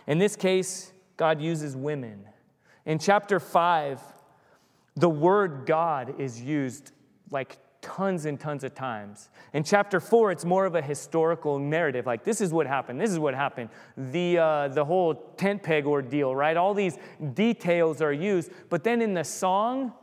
In 0.07 0.18
this 0.18 0.36
case, 0.36 0.91
God 1.18 1.41
uses 1.41 1.76
women. 1.76 2.26
In 2.86 2.99
chapter 2.99 3.39
5, 3.39 4.01
the 4.95 5.10
word 5.10 5.66
God 5.66 6.20
is 6.20 6.41
used 6.41 6.91
like 7.32 7.57
tons 7.82 8.26
and 8.26 8.39
tons 8.39 8.64
of 8.64 8.76
times. 8.76 9.30
In 9.53 9.64
chapter 9.64 9.99
4, 9.99 10.32
it's 10.32 10.45
more 10.45 10.66
of 10.66 10.76
a 10.76 10.82
historical 10.82 11.60
narrative. 11.60 12.05
Like, 12.05 12.24
this 12.24 12.41
is 12.41 12.51
what 12.51 12.68
happened, 12.68 12.99
this 12.99 13.12
is 13.12 13.20
what 13.20 13.34
happened. 13.34 13.70
The, 13.95 14.38
uh, 14.38 14.68
the 14.70 14.84
whole 14.84 15.16
tent 15.38 15.64
peg 15.64 15.86
ordeal, 15.86 16.36
right? 16.36 16.57
All 16.57 16.74
these 16.74 16.97
details 17.34 18.01
are 18.01 18.14
used. 18.14 18.51
But 18.70 18.84
then 18.84 19.01
in 19.01 19.14
the 19.14 19.24
song, 19.24 19.93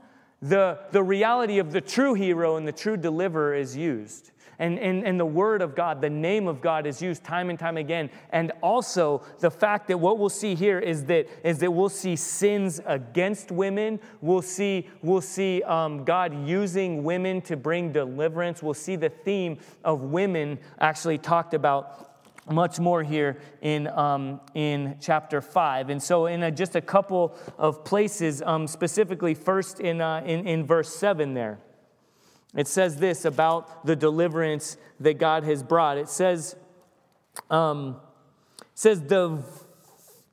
the, 0.43 0.79
the 0.93 1.03
reality 1.03 1.59
of 1.59 1.73
the 1.73 1.81
true 1.81 2.15
hero 2.15 2.57
and 2.57 2.67
the 2.67 2.73
true 2.73 2.97
deliverer 2.97 3.55
is 3.55 3.77
used. 3.77 4.31
And, 4.59 4.79
and, 4.79 5.05
and 5.07 5.21
the 5.21 5.27
word 5.27 5.61
of 5.61 5.75
God, 5.75 6.01
the 6.01 6.09
name 6.09 6.49
of 6.49 6.63
God 6.63 6.87
is 6.87 7.03
used 7.03 7.23
time 7.23 7.51
and 7.51 7.59
time 7.59 7.77
again. 7.77 8.09
And 8.31 8.53
also 8.63 9.23
the 9.41 9.51
fact 9.51 9.89
that 9.89 9.99
what 9.99 10.19
we'll 10.19 10.31
see 10.31 10.55
here 10.55 10.79
is 10.79 11.05
that, 11.07 11.29
is 11.45 11.59
that 11.59 11.71
we'll 11.71 11.91
see 11.91 12.17
sins 12.17 12.81
against 12.87 13.51
women. 13.51 14.01
We'll 14.23 14.43
see, 14.43 14.89
we'll 15.03 15.21
see 15.21 15.63
um, 15.65 16.05
God 16.05 16.49
using 16.49 17.05
women 17.05 17.43
to 17.43 17.57
bring 17.57 17.93
deliverance. 17.93 18.63
We'll 18.63 18.75
see 18.75 18.97
the 18.97 19.11
theme 19.11 19.59
of 19.85 20.01
women 20.03 20.59
actually 20.81 21.19
talked 21.19 21.53
about 21.53 22.06
much 22.49 22.79
more 22.79 23.03
here 23.03 23.39
in, 23.61 23.89
um, 23.89 24.41
in 24.55 24.97
chapter 25.01 25.41
5. 25.41 25.91
And 25.91 26.03
so, 26.03 26.27
in 26.27 26.43
a, 26.43 26.51
just 26.51 26.77
a 26.77 26.81
couple 26.81 27.37
of 27.59 27.85
places, 27.85 28.43
um, 28.43 28.67
specifically, 28.67 29.35
first 29.35 29.81
in, 29.81 30.01
uh, 30.01 30.23
in, 30.25 30.47
in 30.47 30.65
verse 30.65 30.95
7 30.95 31.35
there, 31.35 31.59
it 32.55 32.67
says 32.67 32.97
this 32.97 33.25
about 33.25 33.85
the 33.85 33.97
deliverance 33.97 34.77
that 35.01 35.19
God 35.19 35.45
has 35.45 35.63
brought. 35.63 35.99
It 35.99 36.09
says, 36.09 36.57
um, 37.51 37.97
says 38.75 39.03
the 39.03 39.43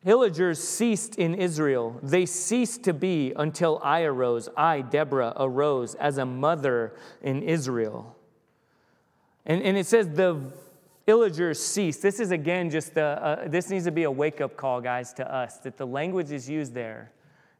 villagers 0.04 0.64
ceased 0.64 1.16
in 1.16 1.36
Israel. 1.36 2.00
They 2.04 2.26
ceased 2.26 2.84
to 2.84 2.94
be 2.94 3.34
until 3.36 3.80
I 3.84 4.04
arose. 4.04 4.50
I, 4.56 4.82
Deborah, 4.82 5.34
arose 5.36 5.96
as 5.96 6.18
a 6.18 6.26
mother 6.26 6.94
in 7.22 7.42
Israel. 7.44 8.16
And, 9.46 9.62
and 9.62 9.78
it 9.78 9.86
says 9.86 10.10
the 10.10 10.54
Illagers 11.08 11.58
cease. 11.58 11.98
This 11.98 12.20
is 12.20 12.32
again 12.32 12.70
just 12.70 12.94
the, 12.94 13.04
uh, 13.04 13.48
this 13.48 13.70
needs 13.70 13.86
to 13.86 13.92
be 13.92 14.04
a 14.04 14.12
wake 14.12 14.40
up 14.40 14.56
call, 14.56 14.80
guys, 14.80 15.12
to 15.14 15.34
us 15.34 15.58
that 15.58 15.76
the 15.76 15.86
language 15.86 16.32
is 16.32 16.50
used 16.50 16.74
there, 16.74 17.12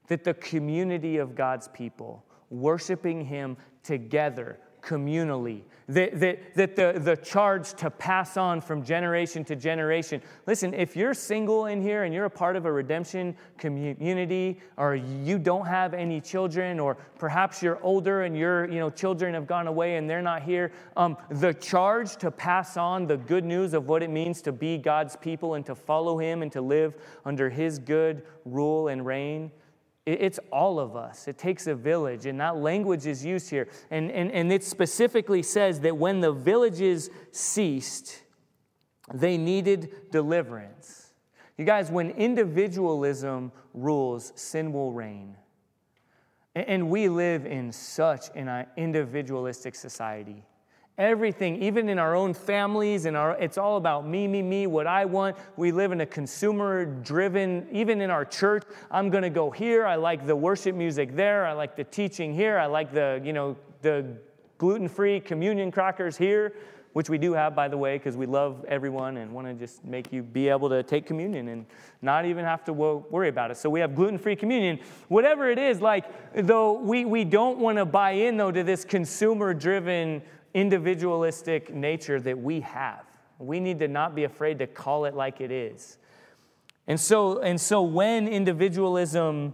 that 0.08 0.24
the 0.24 0.34
community 0.36 1.18
of 1.18 1.36
God's 1.36 1.68
people 1.68 2.24
worshiping 2.50 3.26
Him 3.26 3.58
together 3.84 4.60
communally, 4.84 5.62
that, 5.88 6.20
that, 6.20 6.56
that 6.56 6.76
the, 6.76 7.00
the 7.00 7.16
charge 7.18 7.74
to 7.76 7.90
pass 7.90 8.38
on 8.38 8.62
from 8.62 8.84
generation 8.84 9.44
to 9.46 9.56
generation. 9.56 10.22
Listen, 10.46 10.74
if 10.74 10.96
you're 10.96 11.14
single 11.14 11.66
in 11.66 11.82
here 11.82 12.04
and 12.04 12.14
you're 12.14 12.26
a 12.26 12.30
part 12.30 12.56
of 12.56 12.66
a 12.66 12.72
redemption 12.72 13.36
community, 13.58 14.60
or 14.78 14.96
you 14.96 15.38
don't 15.38 15.66
have 15.66 15.94
any 15.94 16.22
children, 16.22 16.80
or 16.80 16.96
perhaps 17.18 17.62
you're 17.62 17.82
older 17.84 18.24
and 18.24 18.38
your 18.38 18.70
you 18.70 18.80
know, 18.80 18.90
children 18.90 19.34
have 19.34 19.48
gone 19.48 19.68
away 19.68 19.98
and 19.98 20.10
they're 20.10 20.22
not 20.22 20.44
here, 20.44 20.72
um, 20.96 21.18
the 21.30 21.54
charge 21.54 22.16
to 22.18 22.32
pass 22.32 22.78
on 22.78 23.08
the 23.08 23.18
good 23.18 23.46
news 23.46 23.74
of 23.74 23.88
what 23.88 24.04
it 24.04 24.10
means 24.10 24.42
to 24.42 24.52
be 24.52 24.78
God's 24.78 25.16
people 25.16 25.56
and 25.56 25.66
to 25.66 25.76
follow 25.76 26.18
Him 26.18 26.42
and 26.42 26.52
to 26.54 26.62
live 26.62 26.96
under 27.26 27.50
His 27.50 27.80
good 27.80 28.24
rule 28.46 28.88
and 28.88 29.06
reign 29.06 29.52
it's 30.06 30.40
all 30.52 30.80
of 30.80 30.96
us. 30.96 31.28
It 31.28 31.38
takes 31.38 31.68
a 31.68 31.76
village, 31.76 32.26
and 32.26 32.40
that 32.42 32.58
language 32.58 33.06
is 33.06 33.24
used 33.24 33.50
here. 33.50 33.70
And, 33.90 34.12
and, 34.12 34.32
and 34.32 34.52
it 34.52 34.64
specifically 34.64 35.42
says 35.44 35.80
that 35.82 35.96
when 35.96 36.20
the 36.20 36.34
villages 36.34 37.10
ceased, 37.32 38.22
they 39.14 39.38
needed 39.38 40.12
deliverance. 40.12 41.14
You 41.58 41.66
guys, 41.66 41.90
when 41.90 42.10
individualism 42.12 43.52
rules, 43.74 44.34
sin 44.36 44.74
will 44.74 44.92
reign. 44.92 45.38
And 46.56 46.90
we 46.90 47.10
live 47.10 47.46
in 47.46 47.72
such 47.72 48.26
an 48.36 48.48
uh, 48.48 48.66
individualistic 48.78 49.74
society. 49.74 50.44
Everything, 51.00 51.64
even 51.64 51.90
in 51.90 51.98
our 51.98 52.16
own 52.16 52.36
families, 52.36 53.06
and 53.06 53.18
our, 53.18 53.32
it's 53.40 53.58
all 53.58 53.78
about 53.78 54.08
me, 54.08 54.28
me, 54.28 54.44
me, 54.44 54.68
what 54.68 54.86
I 54.86 55.06
want. 55.06 55.36
We 55.58 55.72
live 55.72 55.92
in 55.92 56.02
a 56.02 56.06
consumer 56.06 56.86
driven, 56.86 57.68
even 57.72 58.00
in 58.00 58.12
our 58.12 58.24
church, 58.24 58.64
I'm 58.92 59.10
going 59.10 59.24
to 59.24 59.32
go 59.32 59.50
here. 59.50 59.88
I 59.88 59.96
like 59.96 60.28
the 60.28 60.36
worship 60.36 60.76
music 60.76 61.16
there. 61.16 61.48
I 61.48 61.54
like 61.54 61.76
the 61.76 61.84
teaching 61.84 62.32
here. 62.32 62.60
I 62.60 62.68
like 62.68 62.94
the, 62.94 63.20
you 63.24 63.34
know, 63.34 63.58
the 63.82 64.06
gluten 64.60 64.88
free 64.88 65.20
communion 65.20 65.72
crackers 65.72 66.16
here, 66.16 66.54
which 66.94 67.10
we 67.10 67.18
do 67.18 67.34
have, 67.34 67.56
by 67.56 67.68
the 67.68 67.78
way, 67.78 67.98
because 67.98 68.16
we 68.16 68.28
love 68.28 68.64
everyone 68.68 69.18
and 69.18 69.34
want 69.34 69.48
to 69.48 69.56
just 69.56 69.84
make 69.84 70.14
you 70.14 70.22
be 70.22 70.48
able 70.48 70.70
to 70.70 70.84
take 70.84 71.08
communion 71.08 71.48
and 71.48 71.66
not 72.04 72.28
even 72.28 72.46
have 72.46 72.64
to 72.66 72.72
worry 72.72 73.30
about 73.30 73.50
it. 73.50 73.58
So 73.58 73.68
we 73.68 73.80
have 73.80 73.96
gluten 73.96 74.20
free 74.20 74.36
communion. 74.36 74.80
Whatever 75.08 75.50
it 75.50 75.58
is, 75.58 75.82
like, 75.82 76.06
though 76.36 76.74
we, 76.74 77.04
we 77.04 77.24
don't 77.24 77.58
want 77.58 77.80
to 77.80 77.86
buy 77.86 78.12
in, 78.12 78.38
though, 78.38 78.52
to 78.52 78.64
this 78.64 78.86
consumer 78.86 79.56
driven 79.56 80.22
individualistic 80.54 81.74
nature 81.74 82.20
that 82.22 82.38
we 82.38 82.62
have. 82.62 83.06
We 83.40 83.60
need 83.60 83.80
to 83.80 83.88
not 83.88 84.16
be 84.16 84.24
afraid 84.24 84.60
to 84.60 84.68
call 84.68 85.06
it 85.06 85.16
like 85.16 85.42
it 85.42 85.52
is. 85.52 85.98
And 86.88 87.00
so, 87.00 87.40
and 87.40 87.60
so 87.60 87.82
when 87.82 88.28
individualism 88.28 89.54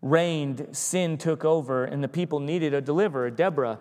reigned, 0.00 0.68
sin 0.72 1.18
took 1.18 1.44
over, 1.44 1.84
and 1.84 2.04
the 2.04 2.08
people 2.08 2.38
needed 2.38 2.74
a 2.74 2.80
deliverer, 2.80 3.30
Deborah. 3.30 3.80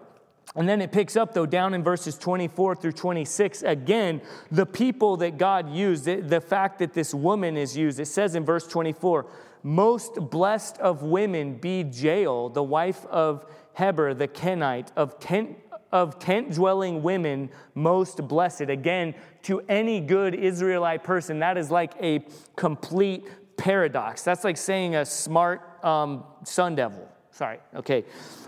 And 0.56 0.68
then 0.68 0.82
it 0.82 0.92
picks 0.92 1.16
up, 1.16 1.34
though, 1.34 1.46
down 1.46 1.74
in 1.74 1.84
verses 1.84 2.18
24 2.18 2.76
through 2.76 2.92
26. 2.94 3.64
Again, 3.64 4.22
the 4.52 4.66
people 4.66 5.18
that 5.18 5.38
God 5.38 5.70
used, 5.70 6.06
the 6.06 6.42
fact 6.42 6.80
that 6.80 6.94
this 6.94 7.14
woman 7.14 7.58
is 7.58 7.78
used. 7.78 8.00
It 8.00 8.08
says 8.08 8.36
in 8.36 8.46
verse 8.46 8.68
24, 8.68 9.26
Most 9.64 10.16
blessed 10.16 10.78
of 10.80 11.02
women 11.02 11.56
be 11.56 11.82
Jael, 11.82 12.50
the 12.50 12.64
wife 12.64 13.06
of 13.06 13.46
Heber 13.78 14.14
the 14.14 14.28
Kenite, 14.28 14.92
of 14.96 15.20
tent 15.20 15.58
of 15.94 16.18
tent 16.18 16.52
dwelling 16.52 17.04
women 17.04 17.50
most 17.76 18.28
blessed. 18.28 18.62
Again, 18.62 19.14
to 19.44 19.62
any 19.70 20.02
good 20.02 20.34
Israelite 20.34 21.04
person, 21.04 21.40
that 21.40 21.56
is 21.56 21.70
like 21.70 21.94
a 22.02 22.26
complete 22.56 23.28
paradox. 23.58 24.24
That's 24.24 24.44
like 24.44 24.58
saying 24.58 24.96
a 24.96 25.06
smart 25.06 25.62
um, 25.86 26.24
sun 26.44 26.74
devil. 26.76 27.08
Sorry, 27.30 27.60
okay. 27.76 28.06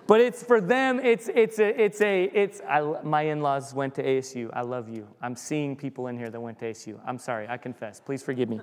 But 0.07 0.21
it's 0.21 0.43
for 0.43 0.59
them, 0.59 0.99
it's, 0.99 1.29
it's 1.33 1.59
a, 1.59 1.81
it's 1.81 2.01
a, 2.01 2.23
it's, 2.25 2.61
I, 2.67 2.81
my 3.03 3.21
in-laws 3.23 3.73
went 3.73 3.93
to 3.95 4.03
ASU. 4.03 4.49
I 4.51 4.61
love 4.61 4.89
you. 4.89 5.07
I'm 5.21 5.35
seeing 5.35 5.75
people 5.75 6.07
in 6.07 6.17
here 6.17 6.31
that 6.31 6.39
went 6.39 6.59
to 6.59 6.65
ASU. 6.65 6.99
I'm 7.05 7.19
sorry, 7.19 7.47
I 7.47 7.57
confess. 7.57 7.99
Please 7.99 8.23
forgive 8.23 8.49
me. 8.49 8.59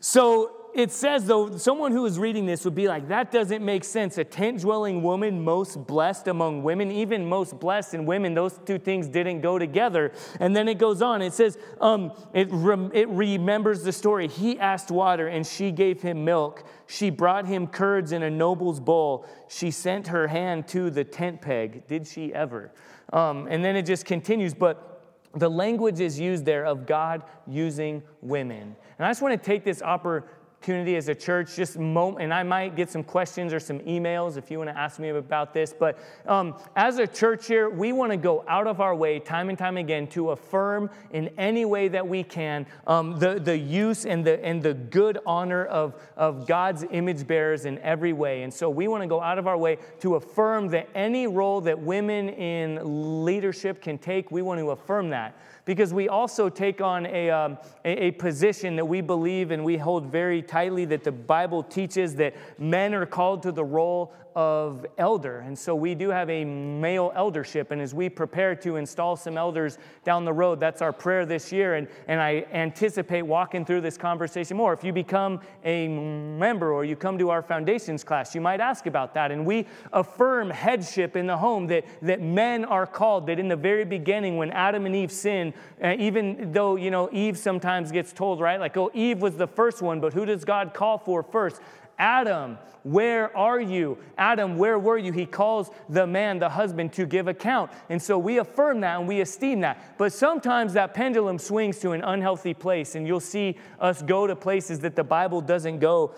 So 0.00 0.63
it 0.74 0.90
says, 0.90 1.26
though, 1.26 1.56
someone 1.56 1.92
who 1.92 2.04
is 2.04 2.18
reading 2.18 2.46
this 2.46 2.64
would 2.64 2.74
be 2.74 2.88
like, 2.88 3.06
that 3.06 3.30
doesn't 3.30 3.64
make 3.64 3.84
sense. 3.84 4.18
A 4.18 4.24
tent 4.24 4.60
dwelling 4.62 5.04
woman, 5.04 5.40
most 5.40 5.86
blessed 5.86 6.26
among 6.26 6.64
women, 6.64 6.90
even 6.90 7.28
most 7.28 7.60
blessed 7.60 7.94
in 7.94 8.06
women, 8.06 8.34
those 8.34 8.58
two 8.66 8.80
things 8.80 9.06
didn't 9.06 9.40
go 9.40 9.56
together. 9.56 10.10
And 10.40 10.54
then 10.54 10.66
it 10.66 10.78
goes 10.78 11.00
on. 11.00 11.22
It 11.22 11.32
says, 11.32 11.58
um, 11.80 12.12
it, 12.32 12.48
rem- 12.50 12.90
it 12.92 13.08
remembers 13.08 13.84
the 13.84 13.92
story. 13.92 14.26
He 14.26 14.58
asked 14.58 14.90
water, 14.90 15.28
and 15.28 15.46
she 15.46 15.70
gave 15.70 16.02
him 16.02 16.24
milk. 16.24 16.64
She 16.88 17.08
brought 17.08 17.46
him 17.46 17.68
curds 17.68 18.10
in 18.10 18.24
a 18.24 18.30
noble's 18.30 18.80
bowl. 18.80 19.26
She 19.48 19.70
sent 19.70 20.08
her 20.08 20.26
hand 20.26 20.66
to 20.68 20.90
the 20.90 21.04
tent 21.04 21.40
peg. 21.40 21.86
Did 21.86 22.04
she 22.04 22.34
ever? 22.34 22.72
Um, 23.12 23.46
and 23.48 23.64
then 23.64 23.76
it 23.76 23.86
just 23.86 24.06
continues. 24.06 24.54
But 24.54 25.04
the 25.36 25.48
language 25.48 26.00
is 26.00 26.18
used 26.18 26.44
there 26.44 26.66
of 26.66 26.84
God 26.84 27.22
using 27.46 28.02
women. 28.22 28.74
And 28.98 29.06
I 29.06 29.10
just 29.10 29.22
want 29.22 29.40
to 29.40 29.46
take 29.46 29.62
this 29.62 29.80
opportunity 29.80 30.28
as 30.68 31.08
a 31.08 31.14
church, 31.14 31.56
just 31.56 31.78
moment, 31.78 32.24
and 32.24 32.32
I 32.32 32.42
might 32.42 32.74
get 32.74 32.90
some 32.90 33.04
questions 33.04 33.52
or 33.52 33.60
some 33.60 33.80
emails 33.80 34.36
if 34.38 34.50
you 34.50 34.58
want 34.58 34.70
to 34.70 34.78
ask 34.78 34.98
me 34.98 35.10
about 35.10 35.52
this. 35.52 35.74
But 35.78 35.98
um, 36.26 36.54
as 36.74 36.98
a 36.98 37.06
church 37.06 37.46
here, 37.46 37.68
we 37.68 37.92
want 37.92 38.12
to 38.12 38.16
go 38.16 38.44
out 38.48 38.66
of 38.66 38.80
our 38.80 38.94
way 38.94 39.18
time 39.18 39.50
and 39.50 39.58
time 39.58 39.76
again 39.76 40.06
to 40.08 40.30
affirm 40.30 40.88
in 41.10 41.28
any 41.36 41.64
way 41.66 41.88
that 41.88 42.06
we 42.06 42.22
can 42.22 42.66
um, 42.86 43.18
the, 43.18 43.38
the 43.38 43.56
use 43.56 44.06
and 44.06 44.24
the, 44.24 44.42
and 44.44 44.62
the 44.62 44.72
good 44.72 45.18
honor 45.26 45.66
of, 45.66 46.00
of 46.16 46.46
God's 46.46 46.84
image 46.90 47.26
bearers 47.26 47.66
in 47.66 47.78
every 47.80 48.14
way. 48.14 48.42
And 48.42 48.52
so 48.52 48.70
we 48.70 48.88
want 48.88 49.02
to 49.02 49.06
go 49.06 49.20
out 49.20 49.38
of 49.38 49.46
our 49.46 49.58
way 49.58 49.78
to 50.00 50.14
affirm 50.14 50.68
that 50.68 50.88
any 50.94 51.26
role 51.26 51.60
that 51.62 51.78
women 51.78 52.30
in 52.30 53.24
leadership 53.24 53.82
can 53.82 53.98
take, 53.98 54.30
we 54.30 54.40
want 54.40 54.60
to 54.60 54.70
affirm 54.70 55.10
that 55.10 55.36
because 55.64 55.94
we 55.94 56.08
also 56.08 56.48
take 56.48 56.80
on 56.80 57.06
a, 57.06 57.30
um, 57.30 57.58
a, 57.84 58.06
a, 58.06 58.10
position 58.12 58.76
that 58.76 58.84
we 58.84 59.00
believe 59.00 59.50
and 59.50 59.64
we 59.64 59.76
hold 59.76 60.06
very 60.06 60.42
tightly 60.42 60.84
that 60.84 61.04
the 61.04 61.12
Bible 61.12 61.62
teaches 61.62 62.14
that 62.16 62.34
men 62.58 62.94
are 62.94 63.06
called 63.06 63.42
to 63.44 63.52
the 63.52 63.64
role 63.64 64.12
of 64.36 64.84
elder. 64.98 65.40
And 65.40 65.58
so 65.58 65.74
we 65.74 65.94
do 65.94 66.08
have 66.08 66.28
a 66.28 66.44
male 66.44 67.12
eldership. 67.14 67.70
And 67.70 67.80
as 67.80 67.94
we 67.94 68.08
prepare 68.08 68.54
to 68.56 68.76
install 68.76 69.16
some 69.16 69.38
elders 69.38 69.78
down 70.04 70.24
the 70.24 70.32
road, 70.32 70.58
that's 70.60 70.82
our 70.82 70.92
prayer 70.92 71.24
this 71.24 71.52
year. 71.52 71.74
And, 71.74 71.88
and 72.08 72.20
I 72.20 72.46
anticipate 72.52 73.22
walking 73.22 73.64
through 73.64 73.82
this 73.82 73.96
conversation 73.96 74.56
more. 74.56 74.72
If 74.72 74.82
you 74.82 74.92
become 74.92 75.40
a 75.64 75.86
member 75.88 76.72
or 76.72 76.84
you 76.84 76.96
come 76.96 77.18
to 77.18 77.30
our 77.30 77.42
foundations 77.42 78.02
class, 78.02 78.34
you 78.34 78.40
might 78.40 78.60
ask 78.60 78.86
about 78.86 79.14
that. 79.14 79.30
And 79.30 79.46
we 79.46 79.66
affirm 79.92 80.50
headship 80.50 81.16
in 81.16 81.26
the 81.26 81.36
home 81.36 81.66
that, 81.68 81.84
that 82.02 82.20
men 82.20 82.64
are 82.64 82.86
called, 82.86 83.26
that 83.28 83.38
in 83.38 83.48
the 83.48 83.56
very 83.56 83.84
beginning, 83.84 84.36
when 84.36 84.50
Adam 84.50 84.86
and 84.86 84.96
Eve 84.96 85.12
sinned, 85.12 85.54
uh, 85.82 85.94
even 85.98 86.52
though, 86.52 86.76
you 86.76 86.90
know, 86.90 87.08
Eve 87.12 87.38
sometimes 87.38 87.92
gets 87.92 88.12
told, 88.12 88.40
right? 88.40 88.58
Like, 88.58 88.76
oh, 88.76 88.90
Eve 88.94 89.22
was 89.22 89.36
the 89.36 89.46
first 89.46 89.82
one, 89.82 90.00
but 90.00 90.12
who 90.12 90.24
does 90.24 90.44
God 90.44 90.74
call 90.74 90.98
for 90.98 91.22
first? 91.22 91.60
Adam, 91.98 92.58
where 92.82 93.34
are 93.36 93.60
you? 93.60 93.96
Adam, 94.18 94.58
where 94.58 94.78
were 94.78 94.98
you? 94.98 95.10
He 95.10 95.24
calls 95.24 95.70
the 95.88 96.06
man, 96.06 96.38
the 96.38 96.50
husband, 96.50 96.92
to 96.94 97.06
give 97.06 97.28
account. 97.28 97.70
And 97.88 98.00
so 98.00 98.18
we 98.18 98.38
affirm 98.38 98.80
that 98.80 98.98
and 98.98 99.08
we 99.08 99.20
esteem 99.20 99.60
that. 99.60 99.96
But 99.96 100.12
sometimes 100.12 100.74
that 100.74 100.92
pendulum 100.92 101.38
swings 101.38 101.78
to 101.80 101.92
an 101.92 102.02
unhealthy 102.02 102.52
place, 102.52 102.94
and 102.94 103.06
you'll 103.06 103.20
see 103.20 103.56
us 103.80 104.02
go 104.02 104.26
to 104.26 104.36
places 104.36 104.80
that 104.80 104.96
the 104.96 105.04
Bible 105.04 105.40
doesn't 105.40 105.78
go. 105.78 106.14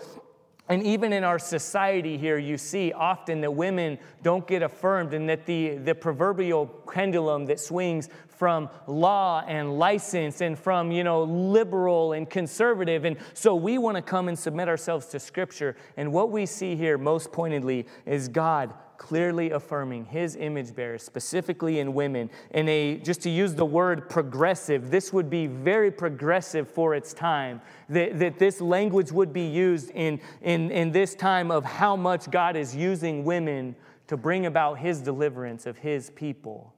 And 0.69 0.83
even 0.83 1.13
in 1.13 1.23
our 1.23 1.39
society 1.39 2.17
here, 2.17 2.37
you 2.37 2.57
see 2.57 2.91
often 2.91 3.39
that 3.39 3.51
women 3.51 3.97
don't 4.21 4.45
get 4.45 4.61
affirmed, 4.61 5.13
and 5.13 5.29
that 5.29 5.45
the, 5.45 5.77
the 5.77 5.95
proverbial 5.95 6.65
pendulum 6.65 7.45
that 7.45 7.61
swings 7.61 8.09
from 8.37 8.69
law 8.85 9.43
and 9.47 9.77
license 9.77 10.41
and 10.41 10.57
from, 10.57 10.91
you 10.91 11.03
know, 11.03 11.23
liberal 11.23 12.13
and 12.13 12.29
conservative. 12.29 13.03
And 13.03 13.17
so 13.33 13.55
we 13.55 13.77
want 13.77 13.95
to 13.95 14.01
come 14.01 14.27
and 14.27 14.37
submit 14.37 14.67
ourselves 14.67 15.07
to 15.07 15.19
Scripture. 15.19 15.75
And 15.97 16.13
what 16.13 16.31
we 16.31 16.45
see 16.45 16.75
here 16.75 16.97
most 16.97 17.31
pointedly 17.31 17.87
is 18.05 18.27
God 18.27 18.73
clearly 18.97 19.51
affirming 19.51 20.05
his 20.05 20.35
image 20.35 20.73
bearers, 20.75 21.03
specifically 21.03 21.79
in 21.79 21.93
women. 21.93 22.29
In 22.51 22.67
a, 22.67 22.97
just 22.97 23.21
to 23.21 23.29
use 23.29 23.53
the 23.53 23.65
word 23.65 24.09
progressive, 24.09 24.89
this 24.89 25.13
would 25.13 25.29
be 25.29 25.47
very 25.47 25.91
progressive 25.91 26.67
for 26.67 26.95
its 26.95 27.13
time. 27.13 27.61
That, 27.89 28.19
that 28.19 28.39
this 28.39 28.59
language 28.59 29.11
would 29.11 29.31
be 29.31 29.47
used 29.47 29.91
in, 29.91 30.19
in, 30.41 30.71
in 30.71 30.91
this 30.91 31.15
time 31.15 31.51
of 31.51 31.63
how 31.63 31.95
much 31.95 32.29
God 32.31 32.55
is 32.55 32.75
using 32.75 33.23
women 33.23 33.75
to 34.07 34.17
bring 34.17 34.45
about 34.45 34.79
his 34.79 35.01
deliverance 35.01 35.65
of 35.65 35.77
his 35.77 36.09
people. 36.11 36.73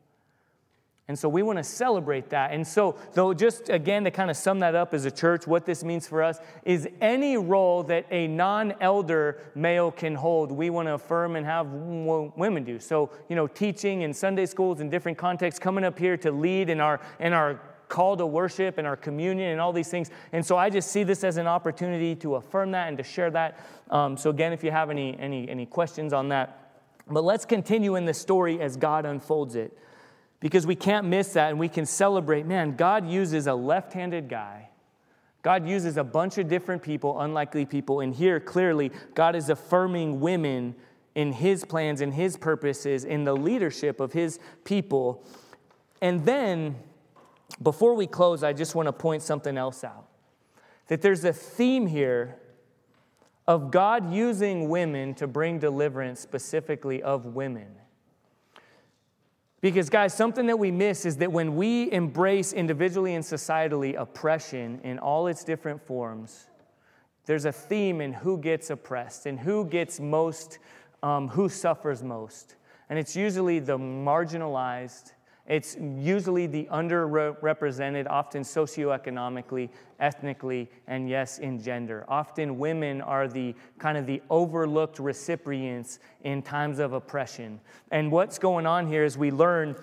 And 1.09 1.17
so 1.17 1.27
we 1.27 1.41
want 1.41 1.57
to 1.57 1.63
celebrate 1.63 2.29
that. 2.29 2.51
And 2.51 2.65
so, 2.65 2.95
though, 3.13 3.33
just 3.33 3.69
again 3.69 4.03
to 4.03 4.11
kind 4.11 4.29
of 4.29 4.37
sum 4.37 4.59
that 4.59 4.75
up 4.75 4.93
as 4.93 5.05
a 5.05 5.11
church, 5.11 5.47
what 5.47 5.65
this 5.65 5.83
means 5.83 6.07
for 6.07 6.21
us 6.21 6.39
is 6.63 6.87
any 7.01 7.35
role 7.35 7.81
that 7.85 8.05
a 8.11 8.27
non 8.27 8.75
elder 8.79 9.41
male 9.55 9.91
can 9.91 10.13
hold, 10.13 10.51
we 10.51 10.69
want 10.69 10.87
to 10.87 10.93
affirm 10.93 11.35
and 11.35 11.47
have 11.47 11.65
women 11.71 12.63
do. 12.63 12.79
So, 12.79 13.09
you 13.27 13.35
know, 13.35 13.47
teaching 13.47 14.03
in 14.03 14.13
Sunday 14.13 14.45
schools 14.45 14.81
in 14.81 14.91
different 14.91 15.17
contexts, 15.17 15.57
coming 15.57 15.83
up 15.83 15.97
here 15.97 16.15
to 16.17 16.31
lead 16.31 16.69
in 16.69 16.79
our, 16.79 17.01
in 17.19 17.33
our 17.33 17.59
call 17.87 18.15
to 18.15 18.27
worship 18.27 18.77
and 18.77 18.85
our 18.85 18.95
communion 18.95 19.49
and 19.49 19.59
all 19.59 19.73
these 19.73 19.89
things. 19.89 20.11
And 20.31 20.45
so 20.45 20.57
I 20.57 20.69
just 20.69 20.91
see 20.91 21.01
this 21.01 21.23
as 21.23 21.37
an 21.37 21.47
opportunity 21.47 22.15
to 22.17 22.35
affirm 22.35 22.69
that 22.73 22.87
and 22.87 22.95
to 22.99 23.03
share 23.03 23.31
that. 23.31 23.65
Um, 23.89 24.15
so, 24.15 24.29
again, 24.29 24.53
if 24.53 24.63
you 24.63 24.69
have 24.69 24.91
any, 24.91 25.17
any, 25.17 25.49
any 25.49 25.65
questions 25.65 26.13
on 26.13 26.29
that, 26.29 26.83
but 27.09 27.23
let's 27.23 27.45
continue 27.45 27.95
in 27.95 28.05
the 28.05 28.13
story 28.13 28.61
as 28.61 28.77
God 28.77 29.07
unfolds 29.07 29.55
it 29.55 29.75
because 30.39 30.65
we 30.65 30.75
can't 30.75 31.05
miss 31.05 31.33
that 31.33 31.49
and 31.49 31.59
we 31.59 31.67
can 31.69 31.85
celebrate 31.85 32.45
man, 32.45 32.75
God 32.75 33.07
uses 33.07 33.47
a 33.47 33.53
left 33.53 33.93
handed 33.93 34.29
guy. 34.29 34.69
God 35.41 35.67
uses 35.67 35.95
a 35.97 36.03
bunch 36.03 36.37
of 36.37 36.49
different 36.49 36.81
people, 36.81 37.19
unlikely 37.21 37.65
people. 37.65 38.01
And 38.01 38.13
here, 38.13 38.39
clearly, 38.39 38.91
God 39.15 39.35
is 39.35 39.49
affirming 39.49 40.19
women 40.19 40.75
in 41.15 41.31
his 41.31 41.63
plans 41.63 42.01
and 42.01 42.13
his 42.13 42.35
purposes 42.35 43.05
in 43.05 43.23
the 43.23 43.33
leadership 43.33 43.99
of 43.99 44.11
his 44.11 44.39
people. 44.65 45.23
And 46.01 46.25
then, 46.25 46.75
before 47.61 47.93
we 47.93 48.05
close, 48.05 48.43
I 48.43 48.51
just 48.51 48.75
want 48.75 48.87
to 48.87 48.93
point 48.93 49.21
something 49.21 49.57
else 49.57 49.83
out 49.83 50.09
that 50.87 51.01
there's 51.01 51.23
a 51.23 51.31
theme 51.31 51.85
here 51.87 52.35
of 53.47 53.71
God 53.71 54.11
using 54.11 54.69
women 54.69 55.13
to 55.15 55.27
bring 55.27 55.59
deliverance, 55.59 56.19
specifically 56.19 57.01
of 57.01 57.25
women. 57.25 57.67
Because, 59.61 59.89
guys, 59.89 60.13
something 60.13 60.45
that 60.45 60.57
we 60.57 60.71
miss 60.71 61.05
is 61.05 61.17
that 61.17 61.31
when 61.31 61.55
we 61.55 61.91
embrace 61.91 62.53
individually 62.53 63.15
and 63.15 63.23
societally 63.23 63.99
oppression 63.99 64.79
in 64.83 64.99
all 64.99 65.27
its 65.27 65.43
different 65.43 65.85
forms, 65.85 66.47
there's 67.25 67.45
a 67.45 67.51
theme 67.51 67.99
in 67.99 68.13
who 68.13 68.37
gets 68.37 68.69
oppressed 68.69 69.25
and 69.25 69.39
who 69.39 69.65
gets 69.65 69.99
most, 69.99 70.59
um, 71.03 71.27
who 71.27 71.49
suffers 71.49 72.01
most. 72.01 72.55
And 72.89 72.97
it's 72.97 73.15
usually 73.15 73.59
the 73.59 73.77
marginalized 73.77 75.11
it's 75.49 75.75
usually 75.97 76.45
the 76.45 76.65
underrepresented, 76.71 78.07
often 78.07 78.43
socioeconomically, 78.43 79.69
ethnically, 79.99 80.69
and 80.87 81.09
yes, 81.09 81.39
in 81.39 81.59
gender. 81.61 82.05
Often 82.07 82.59
women 82.59 83.01
are 83.01 83.27
the 83.27 83.55
kind 83.79 83.97
of 83.97 84.05
the 84.05 84.21
overlooked 84.29 84.99
recipients 84.99 85.99
in 86.23 86.43
times 86.43 86.77
of 86.77 86.93
oppression. 86.93 87.59
And 87.89 88.11
what's 88.11 88.37
going 88.37 88.67
on 88.67 88.85
here 88.85 89.03
is 89.03 89.17
we 89.17 89.31
learn 89.31 89.75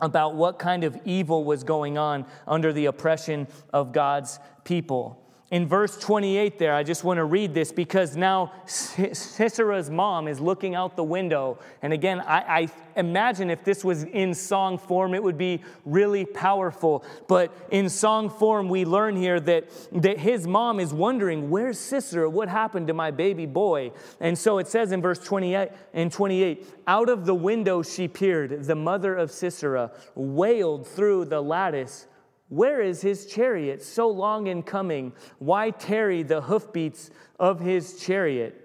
about 0.00 0.34
what 0.34 0.58
kind 0.58 0.82
of 0.82 0.98
evil 1.04 1.44
was 1.44 1.62
going 1.62 1.96
on 1.96 2.26
under 2.48 2.72
the 2.72 2.86
oppression 2.86 3.46
of 3.72 3.92
God's 3.92 4.40
people 4.64 5.23
in 5.50 5.68
verse 5.68 5.98
28 5.98 6.58
there, 6.58 6.74
I 6.74 6.82
just 6.82 7.04
want 7.04 7.18
to 7.18 7.24
read 7.24 7.52
this 7.52 7.70
because 7.70 8.16
now 8.16 8.52
Sisera's 8.66 9.90
mom 9.90 10.26
is 10.26 10.40
looking 10.40 10.74
out 10.74 10.96
the 10.96 11.04
window. 11.04 11.58
And 11.82 11.92
again, 11.92 12.20
I, 12.20 12.38
I, 12.38 12.68
imagine 12.96 13.50
if 13.50 13.62
this 13.62 13.84
was 13.84 14.04
in 14.04 14.32
song 14.32 14.78
form, 14.78 15.12
it 15.12 15.22
would 15.22 15.36
be 15.36 15.60
really 15.84 16.24
powerful. 16.24 17.04
But 17.28 17.54
in 17.70 17.90
song 17.90 18.30
form, 18.30 18.70
we 18.70 18.86
learn 18.86 19.16
here 19.16 19.38
that, 19.40 19.68
that 19.92 20.18
his 20.18 20.46
mom 20.46 20.80
is 20.80 20.94
wondering, 20.94 21.50
Where's 21.50 21.78
Sisera? 21.78 22.28
What 22.28 22.48
happened 22.48 22.86
to 22.86 22.94
my 22.94 23.10
baby 23.10 23.44
boy? 23.44 23.92
And 24.20 24.38
so 24.38 24.56
it 24.56 24.66
says 24.66 24.92
in 24.92 25.02
verse 25.02 25.18
28 25.18 25.68
and 25.92 26.10
28, 26.10 26.66
out 26.86 27.10
of 27.10 27.26
the 27.26 27.34
window 27.34 27.82
she 27.82 28.08
peered, 28.08 28.64
the 28.64 28.74
mother 28.74 29.14
of 29.14 29.30
Sisera 29.30 29.92
wailed 30.14 30.86
through 30.86 31.26
the 31.26 31.42
lattice 31.42 32.06
where 32.48 32.80
is 32.80 33.00
his 33.02 33.26
chariot, 33.26 33.82
so 33.82 34.08
long 34.08 34.46
in 34.46 34.62
coming? 34.62 35.12
Why 35.38 35.70
tarry 35.70 36.22
the 36.22 36.42
hoofbeats 36.42 37.10
of 37.38 37.60
his 37.60 38.00
chariot? 38.00 38.60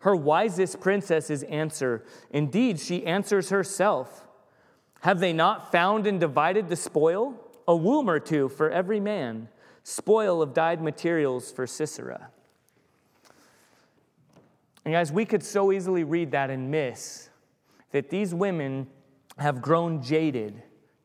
Her 0.00 0.16
wisest 0.16 0.80
princesses 0.80 1.42
answer. 1.44 2.04
Indeed, 2.30 2.80
she 2.80 3.06
answers 3.06 3.50
herself. 3.50 4.26
Have 5.00 5.20
they 5.20 5.32
not 5.32 5.70
found 5.70 6.06
and 6.06 6.18
divided 6.18 6.68
the 6.68 6.76
spoil? 6.76 7.36
A 7.68 7.76
womb 7.76 8.10
or 8.10 8.18
two 8.18 8.48
for 8.48 8.70
every 8.70 9.00
man. 9.00 9.48
spoil 9.84 10.40
of 10.42 10.54
dyed 10.54 10.80
materials 10.80 11.50
for 11.50 11.66
Sisera. 11.66 12.30
And 14.84 14.94
guys, 14.94 15.12
we 15.12 15.24
could 15.24 15.42
so 15.42 15.72
easily 15.72 16.04
read 16.04 16.30
that 16.32 16.50
and 16.50 16.70
miss 16.70 17.30
that 17.90 18.10
these 18.10 18.34
women 18.34 18.86
have 19.38 19.60
grown 19.60 20.02
jaded 20.02 20.62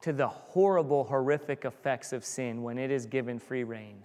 to 0.08 0.14
the 0.14 0.30
horrible, 0.30 1.04
horrific 1.04 1.66
effects 1.66 2.14
of 2.14 2.24
sin 2.24 2.64
when 2.64 2.78
it 2.78 2.92
is 2.92 3.06
given 3.06 3.38
free 3.38 3.66
reign. 3.66 3.98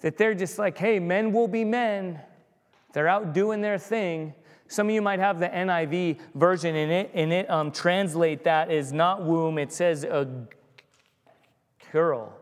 That 0.00 0.16
they're 0.16 0.32
just 0.34 0.58
like, 0.58 0.78
hey, 0.78 0.98
men 0.98 1.32
will 1.32 1.48
be 1.48 1.66
men. 1.66 2.18
They're 2.94 3.06
out 3.06 3.34
doing 3.34 3.60
their 3.60 3.76
thing. 3.76 4.32
Some 4.68 4.88
of 4.88 4.94
you 4.94 5.02
might 5.02 5.18
have 5.18 5.38
the 5.38 5.50
NIV 5.50 6.18
version 6.34 6.74
in 6.74 6.90
it, 6.90 7.10
and 7.12 7.30
it 7.30 7.50
um, 7.50 7.72
translate 7.72 8.44
that 8.44 8.70
as 8.70 8.90
not 8.90 9.22
womb, 9.22 9.58
it 9.58 9.70
says 9.70 10.02
a 10.02 10.26
girl. 11.92 12.32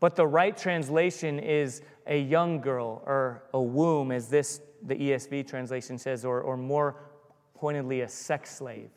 But 0.00 0.16
the 0.16 0.26
right 0.26 0.56
translation 0.56 1.38
is 1.38 1.80
a 2.08 2.20
young 2.20 2.60
girl 2.60 3.04
or 3.06 3.44
a 3.54 3.62
womb, 3.62 4.10
as 4.10 4.26
this 4.26 4.60
the 4.82 4.96
ESV 4.96 5.46
translation 5.46 5.96
says, 5.96 6.24
or, 6.24 6.40
or 6.40 6.56
more 6.56 6.96
pointedly, 7.54 8.00
a 8.00 8.08
sex 8.08 8.56
slave. 8.56 8.90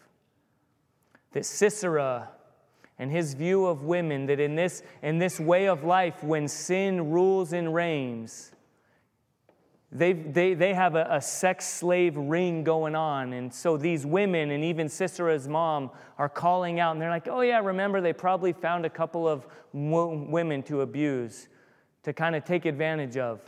That 1.34 1.45
Sisera 1.45 2.30
and 3.04 3.12
his 3.12 3.34
view 3.34 3.66
of 3.66 3.84
women, 3.84 4.28
that 4.28 4.39
in 4.39 4.56
this, 4.56 4.82
in 5.01 5.18
this 5.18 5.38
way 5.38 5.68
of 5.68 5.84
life, 5.84 6.24
when 6.24 6.47
sin 6.47 7.12
rules 7.12 7.51
and 7.51 7.74
reigns, 7.74 8.54
they, 9.91 10.14
they, 10.14 10.54
they 10.54 10.74
have 10.74 10.95
a, 10.95 11.06
a, 11.12 11.22
sex 11.22 11.68
slave 11.68 12.16
ring 12.16 12.64
going 12.64 12.95
on. 12.95 13.34
And 13.34 13.54
so 13.54 13.76
these 13.76 14.06
women 14.06 14.51
and 14.51 14.64
even 14.64 14.88
Sisera's 14.88 15.49
mom 15.49 15.91
are 16.18 16.30
calling 16.30 16.80
out, 16.80 16.93
and 16.93 17.01
they're 17.01 17.10
like, 17.10 17.28
oh, 17.28 17.41
yeah, 17.41 17.60
remember, 17.60 17.99
they 17.99 18.14
probably 18.14 18.54
found 18.54 18.86
a 18.86 18.89
couple 18.89 19.28
of 19.28 19.45
women 19.74 20.64
to 20.64 20.80
abuse, 20.80 21.49
to 22.04 22.14
kind 22.14 22.38
of 22.38 22.45
take 22.45 22.64
advantage 22.64 23.18
of. 23.18 23.41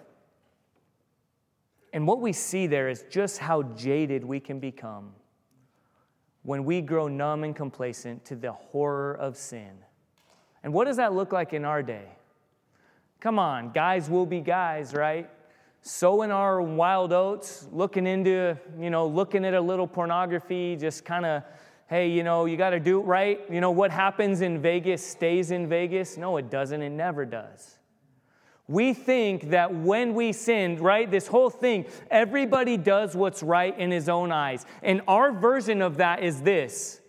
And 1.94 2.06
what 2.06 2.20
we 2.20 2.34
see 2.34 2.68
there 2.68 2.90
is 2.90 3.06
just 3.10 3.38
how 3.38 3.64
jaded 3.64 4.26
we 4.26 4.42
can 4.42 4.60
become 4.60 5.14
when 6.46 6.64
we 6.64 6.80
grow 6.80 7.08
numb 7.08 7.44
and 7.44 7.56
complacent 7.56 8.24
to 8.26 8.36
the 8.36 8.54
horror 8.54 9.14
of 9.14 9.36
sin. 9.36 9.72
And 10.64 10.72
what 10.72 10.86
does 10.86 10.98
that 10.98 11.14
look 11.14 11.34
like 11.34 11.54
in 11.54 11.66
our 11.66 11.84
day? 11.84 12.08
Come 13.20 13.38
on, 13.38 13.72
guys 13.72 14.10
will 14.10 14.26
be 14.26 14.40
guys, 14.40 14.94
right? 14.94 15.30
sowing 15.88 16.32
our 16.32 16.64
wild 16.64 17.14
oats, 17.14 17.68
looking 17.72 18.08
into, 18.08 18.58
you 18.80 18.90
know, 18.90 19.06
looking 19.06 19.46
at 19.46 19.54
a 19.54 19.62
little 19.62 19.86
pornography, 19.86 20.76
just 20.76 21.06
kind 21.06 21.28
of, 21.28 21.44
hey, 21.88 22.10
you 22.10 22.24
know, 22.24 22.46
you 22.46 22.58
got 22.58 22.72
to 22.72 22.80
do 22.80 23.00
it 23.00 23.04
right. 23.04 23.40
You 23.52 23.62
know, 23.62 23.70
what 23.70 23.92
happens 23.92 24.42
in 24.42 24.60
Vegas 24.60 25.06
stays 25.06 25.52
in 25.52 25.70
Vegas. 25.70 26.18
No, 26.18 26.38
it 26.38 26.50
doesn't. 26.50 26.82
It 26.82 26.90
never 26.90 27.24
does. 27.24 27.75
We 28.68 28.94
think 28.94 29.52
that 29.52 29.74
when 29.74 30.16
we 30.16 30.32
sin, 30.32 30.82
right, 30.82 31.10
this 31.10 31.28
whole 31.28 31.52
thing, 31.52 31.86
everybody 32.10 32.78
does 32.78 33.16
what's 33.16 33.44
right 33.44 33.78
in 33.78 33.92
his 33.92 34.10
own 34.10 34.32
eyes. 34.32 34.66
And 34.82 35.02
our 35.08 35.32
version 35.32 35.82
of 35.82 35.98
that 35.98 36.24
is 36.24 36.42
this 36.42 37.02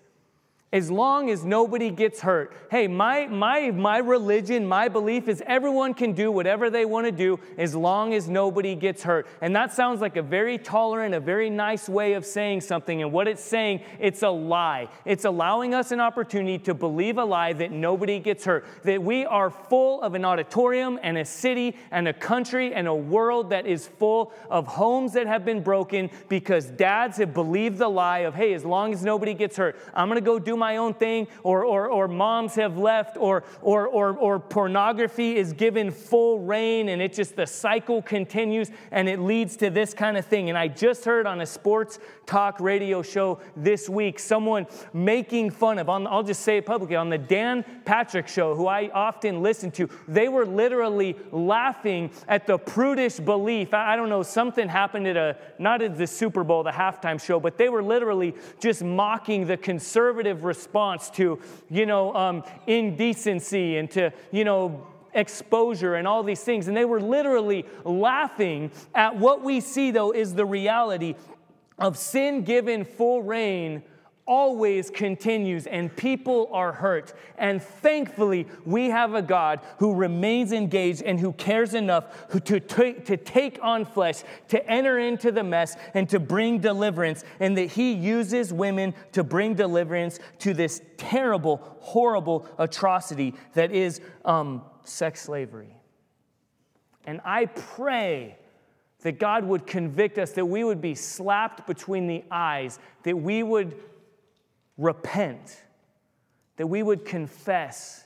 as 0.76 0.90
long 0.90 1.30
as 1.30 1.42
nobody 1.42 1.90
gets 1.90 2.20
hurt. 2.20 2.52
Hey, 2.70 2.86
my, 2.86 3.26
my, 3.28 3.70
my 3.70 3.96
religion, 3.96 4.66
my 4.66 4.88
belief 4.88 5.26
is 5.26 5.42
everyone 5.46 5.94
can 5.94 6.12
do 6.12 6.30
whatever 6.30 6.68
they 6.68 6.84
want 6.84 7.06
to 7.06 7.12
do 7.12 7.40
as 7.56 7.74
long 7.74 8.12
as 8.12 8.28
nobody 8.28 8.74
gets 8.74 9.02
hurt. 9.02 9.26
And 9.40 9.56
that 9.56 9.72
sounds 9.72 10.02
like 10.02 10.18
a 10.18 10.22
very 10.22 10.58
tolerant, 10.58 11.14
a 11.14 11.20
very 11.20 11.48
nice 11.48 11.88
way 11.88 12.12
of 12.12 12.26
saying 12.26 12.60
something. 12.60 13.00
And 13.00 13.10
what 13.10 13.26
it's 13.26 13.42
saying, 13.42 13.80
it's 13.98 14.22
a 14.22 14.28
lie. 14.28 14.88
It's 15.06 15.24
allowing 15.24 15.72
us 15.72 15.92
an 15.92 16.00
opportunity 16.00 16.58
to 16.64 16.74
believe 16.74 17.16
a 17.16 17.24
lie 17.24 17.54
that 17.54 17.72
nobody 17.72 18.18
gets 18.18 18.44
hurt. 18.44 18.66
That 18.82 19.02
we 19.02 19.24
are 19.24 19.48
full 19.48 20.02
of 20.02 20.12
an 20.12 20.26
auditorium 20.26 21.00
and 21.02 21.16
a 21.16 21.24
city 21.24 21.74
and 21.90 22.06
a 22.06 22.12
country 22.12 22.74
and 22.74 22.86
a 22.86 22.94
world 22.94 23.48
that 23.48 23.64
is 23.64 23.86
full 23.86 24.30
of 24.50 24.66
homes 24.66 25.14
that 25.14 25.26
have 25.26 25.42
been 25.42 25.62
broken 25.62 26.10
because 26.28 26.66
dads 26.66 27.16
have 27.16 27.32
believed 27.32 27.78
the 27.78 27.88
lie 27.88 28.18
of, 28.28 28.34
hey, 28.34 28.52
as 28.52 28.66
long 28.66 28.92
as 28.92 29.02
nobody 29.02 29.32
gets 29.32 29.56
hurt, 29.56 29.78
I'm 29.94 30.08
going 30.08 30.20
to 30.20 30.20
go 30.20 30.38
do 30.38 30.54
my 30.54 30.65
own 30.74 30.92
thing, 30.94 31.28
or, 31.44 31.64
or, 31.64 31.88
or 31.88 32.08
moms 32.08 32.56
have 32.56 32.76
left, 32.76 33.16
or, 33.16 33.44
or, 33.62 33.86
or, 33.86 34.16
or 34.16 34.40
pornography 34.40 35.36
is 35.36 35.52
given 35.52 35.92
full 35.92 36.40
reign, 36.40 36.88
and 36.88 37.00
it 37.00 37.12
just 37.12 37.36
the 37.36 37.46
cycle 37.46 38.02
continues 38.02 38.72
and 38.90 39.08
it 39.08 39.20
leads 39.20 39.56
to 39.58 39.70
this 39.70 39.94
kind 39.94 40.16
of 40.16 40.26
thing. 40.26 40.48
And 40.48 40.58
I 40.58 40.66
just 40.66 41.04
heard 41.04 41.28
on 41.28 41.40
a 41.42 41.46
sports 41.46 42.00
talk 42.26 42.58
radio 42.58 43.02
show 43.02 43.38
this 43.56 43.88
week 43.88 44.18
someone 44.18 44.66
making 44.92 45.50
fun 45.50 45.78
of, 45.78 45.88
on, 45.88 46.08
I'll 46.08 46.24
just 46.24 46.42
say 46.42 46.56
it 46.56 46.66
publicly, 46.66 46.96
on 46.96 47.10
the 47.10 47.18
Dan 47.18 47.64
Patrick 47.84 48.26
show, 48.26 48.56
who 48.56 48.66
I 48.66 48.90
often 48.92 49.42
listen 49.42 49.70
to, 49.72 49.88
they 50.08 50.28
were 50.28 50.46
literally 50.46 51.14
laughing 51.30 52.10
at 52.26 52.46
the 52.46 52.58
prudish 52.58 53.20
belief. 53.20 53.72
I, 53.74 53.92
I 53.92 53.96
don't 53.96 54.08
know, 54.08 54.22
something 54.22 54.68
happened 54.68 55.06
at 55.06 55.16
a, 55.16 55.36
not 55.58 55.82
at 55.82 55.96
the 55.96 56.06
Super 56.06 56.42
Bowl, 56.42 56.62
the 56.62 56.70
halftime 56.70 57.22
show, 57.22 57.38
but 57.38 57.58
they 57.58 57.68
were 57.68 57.82
literally 57.82 58.34
just 58.58 58.82
mocking 58.82 59.46
the 59.46 59.56
conservative 59.56 60.44
response 60.46 61.10
to, 61.10 61.38
you 61.68 61.84
know, 61.84 62.14
um, 62.14 62.44
indecency 62.66 63.76
and 63.76 63.90
to, 63.90 64.12
you 64.30 64.44
know, 64.44 64.86
exposure 65.12 65.94
and 65.96 66.06
all 66.06 66.22
these 66.22 66.42
things. 66.42 66.68
And 66.68 66.76
they 66.76 66.84
were 66.84 67.00
literally 67.00 67.66
laughing 67.84 68.70
at 68.94 69.16
what 69.16 69.42
we 69.42 69.60
see, 69.60 69.90
though, 69.90 70.12
is 70.12 70.34
the 70.34 70.46
reality 70.46 71.14
of 71.78 71.98
sin 71.98 72.42
given 72.42 72.84
full 72.84 73.22
reign 73.22 73.82
always 74.26 74.90
continues 74.90 75.66
and 75.66 75.94
people 75.94 76.48
are 76.52 76.72
hurt. 76.72 77.14
And 77.38 77.62
thankfully, 77.62 78.46
we 78.64 78.90
have 78.90 79.14
a 79.14 79.22
God 79.22 79.60
who 79.78 79.94
remains 79.94 80.52
engaged 80.52 81.02
and 81.02 81.18
who 81.18 81.32
cares 81.32 81.74
enough 81.74 82.28
to, 82.44 82.60
to, 82.60 82.92
to 82.92 83.16
take 83.16 83.58
on 83.62 83.84
flesh, 83.84 84.22
to 84.48 84.68
enter 84.68 84.98
into 84.98 85.30
the 85.30 85.44
mess, 85.44 85.76
and 85.94 86.08
to 86.10 86.18
bring 86.18 86.58
deliverance. 86.58 87.24
And 87.38 87.56
that 87.56 87.70
He 87.72 87.92
uses 87.92 88.52
women 88.52 88.94
to 89.12 89.22
bring 89.22 89.54
deliverance 89.54 90.18
to 90.40 90.52
this 90.52 90.82
terrible, 90.96 91.76
horrible 91.80 92.48
atrocity 92.58 93.34
that 93.54 93.70
is 93.70 94.00
um, 94.24 94.62
sex 94.84 95.22
slavery. 95.22 95.76
And 97.06 97.20
I 97.24 97.46
pray 97.46 98.36
that 99.02 99.20
God 99.20 99.44
would 99.44 99.68
convict 99.68 100.18
us, 100.18 100.32
that 100.32 100.46
we 100.46 100.64
would 100.64 100.80
be 100.80 100.96
slapped 100.96 101.64
between 101.68 102.08
the 102.08 102.24
eyes, 102.28 102.80
that 103.04 103.16
we 103.16 103.44
would 103.44 103.76
repent, 104.78 105.62
that 106.56 106.66
we 106.66 106.82
would 106.82 107.04
confess, 107.04 108.04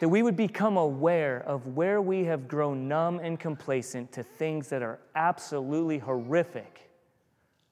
that 0.00 0.08
we 0.08 0.22
would 0.22 0.36
become 0.36 0.76
aware 0.76 1.40
of 1.40 1.76
where 1.76 2.00
we 2.00 2.24
have 2.24 2.48
grown 2.48 2.88
numb 2.88 3.18
and 3.18 3.38
complacent 3.38 4.12
to 4.12 4.22
things 4.22 4.68
that 4.68 4.82
are 4.82 5.00
absolutely 5.14 5.98
horrific, 5.98 6.90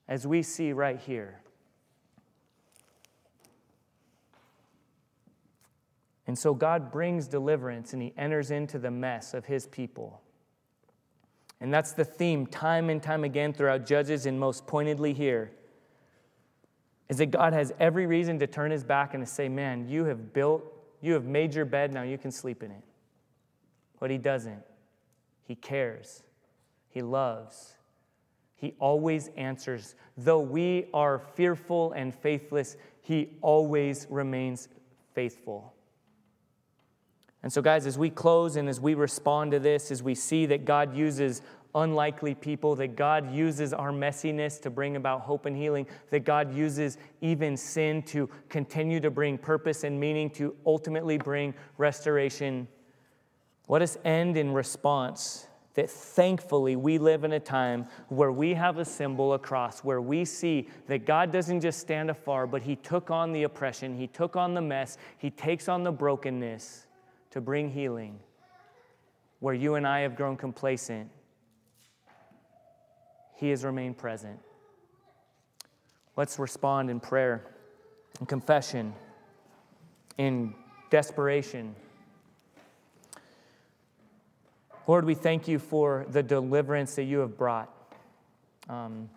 as 0.09 0.27
we 0.27 0.43
see 0.43 0.73
right 0.73 1.01
here. 1.01 1.41
And 6.27 6.37
so 6.37 6.55
God 6.55 6.91
brings 6.91 7.29
deliverance 7.29 7.93
and 7.93 8.03
he 8.03 8.13
enters 8.17 8.51
into 8.51 8.79
the 8.79 8.91
mess 8.91 9.33
of 9.33 9.47
his 9.47 9.67
people. 9.67 10.21
And 11.61 11.73
that's 11.73 11.93
the 11.93 12.05
theme 12.05 12.47
time 12.47 12.91
and 12.91 13.03
time 13.03 13.25
again 13.25 13.53
throughout 13.53 13.87
Judges, 13.87 14.27
and 14.27 14.39
most 14.39 14.67
pointedly 14.67 15.15
here 15.15 15.53
is 17.09 17.19
that 17.19 17.31
God 17.31 17.53
has 17.53 17.73
every 17.79 18.07
reason 18.07 18.39
to 18.41 18.47
turn 18.47 18.71
his 18.71 18.85
back 18.85 19.15
and 19.15 19.25
to 19.25 19.31
say, 19.31 19.49
Man, 19.49 19.89
you 19.89 20.05
have 20.05 20.33
built, 20.33 20.65
you 21.01 21.13
have 21.13 21.25
made 21.25 21.55
your 21.55 21.65
bed, 21.65 21.93
now 21.93 22.03
you 22.03 22.19
can 22.19 22.31
sleep 22.31 22.63
in 22.63 22.71
it. 22.71 22.83
But 24.01 24.11
he 24.11 24.19
doesn't. 24.19 24.63
He 25.45 25.55
cares, 25.55 26.23
he 26.89 27.03
loves. 27.03 27.75
He 28.59 28.75
always 28.79 29.29
answers. 29.37 29.95
Though 30.17 30.41
we 30.41 30.87
are 30.95 31.19
fearful 31.19 31.93
and 31.93 32.15
faithless, 32.15 32.79
he 33.03 33.37
always 33.43 34.07
remains 34.09 34.69
faithful. 35.15 35.75
And 37.43 37.53
so, 37.53 37.63
guys, 37.63 37.87
as 37.87 37.99
we 37.99 38.11
close 38.11 38.57
and 38.57 38.69
as 38.69 38.81
we 38.81 38.95
respond 38.95 39.53
to 39.53 39.61
this, 39.61 39.91
as 39.91 40.03
we 40.03 40.15
see 40.15 40.47
that 40.47 40.65
God 40.65 40.97
uses 40.97 41.43
unlikely 41.77 42.35
people, 42.35 42.75
that 42.77 42.97
God 42.97 43.33
uses 43.33 43.73
our 43.73 43.93
messiness 43.93 44.61
to 44.63 44.71
bring 44.71 44.97
about 44.97 45.21
hope 45.21 45.47
and 45.47 45.57
healing, 45.57 45.87
that 46.11 46.25
God 46.25 46.53
uses 46.53 46.99
even 47.21 47.57
sin 47.57 48.03
to 48.05 48.29
continue 48.49 48.99
to 49.01 49.11
bring 49.11 49.39
purpose 49.39 49.85
and 49.85 50.01
meaning, 50.01 50.31
to 50.31 50.57
ultimately 50.67 51.19
bring 51.19 51.55
restoration. 51.79 52.67
Let 53.69 53.83
us 53.83 53.97
end 54.05 54.37
in 54.37 54.53
response 54.53 55.47
that 55.75 55.91
thankfully 55.91 56.75
we 56.75 56.97
live 56.97 57.23
in 57.23 57.33
a 57.33 57.41
time 57.41 57.87
where 58.09 58.33
we 58.33 58.55
have 58.55 58.79
a 58.79 58.85
symbol, 58.85 59.35
a 59.35 59.39
cross, 59.39 59.85
where 59.85 60.01
we 60.01 60.25
see 60.25 60.69
that 60.87 61.05
God 61.05 61.31
doesn't 61.31 61.61
just 61.61 61.81
stand 61.81 62.11
afar, 62.11 62.47
but 62.47 62.63
He 62.63 62.77
took 62.77 63.11
on 63.11 63.33
the 63.33 63.43
oppression, 63.43 63.95
He 63.95 64.07
took 64.07 64.37
on 64.37 64.55
the 64.55 64.63
mess, 64.63 64.97
He 65.19 65.31
takes 65.31 65.69
on 65.69 65.85
the 65.85 65.93
brokenness 65.93 66.87
to 67.31 67.43
bring 67.43 67.71
healing. 67.71 68.19
Where 69.41 69.53
you 69.53 69.75
and 69.75 69.87
I 69.87 70.01
have 70.01 70.17
grown 70.17 70.39
complacent, 70.39 71.11
he 73.37 73.51
has 73.51 73.65
remained 73.65 73.97
present. 73.97 74.39
Let's 76.17 76.39
respond 76.39 76.91
in 76.91 76.99
prayer, 76.99 77.47
in 78.21 78.27
confession, 78.27 78.95
in 80.19 80.55
desperation. 80.91 81.75
Lord, 84.87 85.05
we 85.05 85.15
thank 85.15 85.47
you 85.47 85.59
for 85.59 86.07
the 86.11 86.23
deliverance 86.23 86.95
that 86.95 87.05
you 87.05 87.19
have 87.19 87.37
brought. 87.37 87.71
Um, 88.69 89.11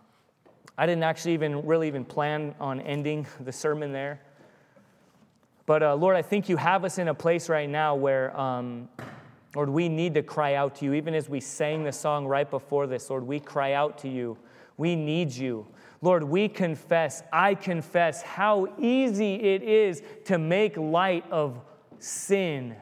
I 0.77 0.85
didn't 0.85 1.03
actually 1.03 1.33
even 1.33 1.65
really 1.65 1.87
even 1.87 2.03
plan 2.05 2.55
on 2.59 2.81
ending 2.81 3.27
the 3.39 3.51
sermon 3.51 3.91
there. 3.91 4.19
But 5.65 5.83
uh, 5.83 5.95
Lord, 5.95 6.15
I 6.15 6.23
think 6.23 6.49
you 6.49 6.57
have 6.57 6.83
us 6.83 6.97
in 6.97 7.07
a 7.07 7.13
place 7.13 7.47
right 7.47 7.69
now 7.69 7.95
where, 7.95 8.37
um, 8.37 8.89
Lord, 9.55 9.69
we 9.69 9.89
need 9.89 10.13
to 10.13 10.23
cry 10.23 10.55
out 10.55 10.75
to 10.75 10.85
you. 10.85 10.93
Even 10.93 11.13
as 11.15 11.27
we 11.27 11.39
sang 11.39 11.83
the 11.83 11.91
song 11.91 12.27
right 12.27 12.49
before 12.49 12.87
this, 12.87 13.09
Lord, 13.09 13.25
we 13.25 13.39
cry 13.39 13.73
out 13.73 13.97
to 13.99 14.09
you. 14.09 14.37
We 14.77 14.95
need 14.95 15.31
you. 15.31 15.67
Lord, 16.01 16.23
we 16.23 16.47
confess, 16.47 17.23
I 17.33 17.55
confess 17.55 18.21
how 18.21 18.67
easy 18.79 19.35
it 19.35 19.63
is 19.63 20.01
to 20.25 20.37
make 20.37 20.77
light 20.77 21.25
of 21.31 21.59
sin 21.97 22.75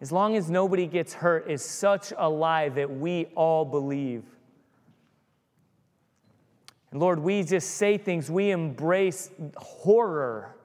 as 0.00 0.10
long 0.10 0.36
as 0.36 0.50
nobody 0.50 0.86
gets 0.86 1.12
hurt, 1.12 1.50
is 1.50 1.62
such 1.62 2.12
a 2.16 2.28
lie 2.28 2.70
that 2.70 2.90
we 2.90 3.26
all 3.34 3.64
believe. 3.66 4.24
And 6.90 7.00
Lord, 7.00 7.18
we 7.18 7.42
just 7.42 7.72
say 7.72 7.98
things, 7.98 8.30
we 8.30 8.50
embrace 8.50 9.30
horror, 9.56 10.56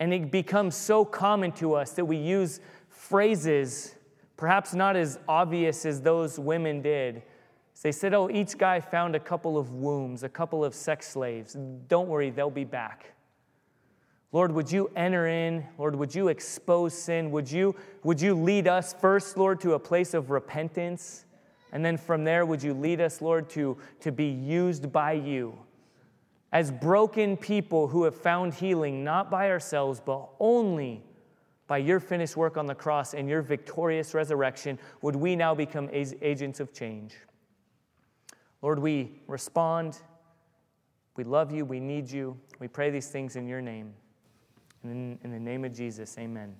and 0.00 0.12
it 0.12 0.32
becomes 0.32 0.74
so 0.74 1.04
common 1.04 1.52
to 1.52 1.74
us 1.74 1.92
that 1.92 2.04
we 2.04 2.16
use 2.16 2.58
phrases, 3.02 3.96
perhaps 4.36 4.74
not 4.74 4.94
as 4.94 5.18
obvious 5.28 5.84
as 5.84 6.00
those 6.00 6.38
women 6.38 6.80
did. 6.80 7.22
They 7.82 7.90
said, 7.90 8.14
Oh, 8.14 8.30
each 8.30 8.56
guy 8.56 8.78
found 8.78 9.16
a 9.16 9.20
couple 9.20 9.58
of 9.58 9.72
wombs, 9.72 10.22
a 10.22 10.28
couple 10.28 10.64
of 10.64 10.72
sex 10.72 11.08
slaves. 11.08 11.56
Don't 11.88 12.08
worry, 12.08 12.30
they'll 12.30 12.48
be 12.48 12.64
back. 12.64 13.14
Lord, 14.30 14.52
would 14.52 14.70
you 14.70 14.88
enter 14.94 15.26
in? 15.26 15.66
Lord, 15.78 15.96
would 15.96 16.14
you 16.14 16.28
expose 16.28 16.94
sin? 16.94 17.32
Would 17.32 17.50
you, 17.50 17.74
would 18.04 18.20
you 18.20 18.34
lead 18.34 18.68
us 18.68 18.94
first, 18.94 19.36
Lord, 19.36 19.60
to 19.62 19.74
a 19.74 19.80
place 19.80 20.14
of 20.14 20.30
repentance? 20.30 21.24
And 21.72 21.84
then 21.84 21.96
from 21.96 22.22
there, 22.22 22.46
would 22.46 22.62
you 22.62 22.72
lead 22.72 23.00
us, 23.00 23.20
Lord, 23.20 23.50
to, 23.50 23.76
to 24.00 24.12
be 24.12 24.26
used 24.26 24.92
by 24.92 25.12
you 25.12 25.58
as 26.52 26.70
broken 26.70 27.36
people 27.36 27.88
who 27.88 28.04
have 28.04 28.14
found 28.14 28.54
healing, 28.54 29.02
not 29.02 29.28
by 29.28 29.50
ourselves, 29.50 30.00
but 30.00 30.28
only 30.38 31.02
by 31.72 31.78
your 31.78 32.00
finished 32.00 32.36
work 32.36 32.58
on 32.58 32.66
the 32.66 32.74
cross 32.74 33.14
and 33.14 33.26
your 33.30 33.40
victorious 33.40 34.12
resurrection? 34.12 34.78
Would 35.00 35.16
we 35.16 35.34
now 35.34 35.54
become 35.54 35.88
agents 35.90 36.60
of 36.60 36.74
change? 36.74 37.14
Lord, 38.60 38.78
we 38.78 39.22
respond. 39.26 39.98
We 41.16 41.24
love 41.24 41.50
you. 41.50 41.64
We 41.64 41.80
need 41.80 42.10
you. 42.10 42.38
We 42.60 42.68
pray 42.68 42.90
these 42.90 43.08
things 43.08 43.36
in 43.36 43.48
your 43.48 43.62
name. 43.62 43.94
In, 44.84 45.18
in 45.24 45.30
the 45.30 45.40
name 45.40 45.64
of 45.64 45.74
Jesus, 45.74 46.14
amen. 46.18 46.54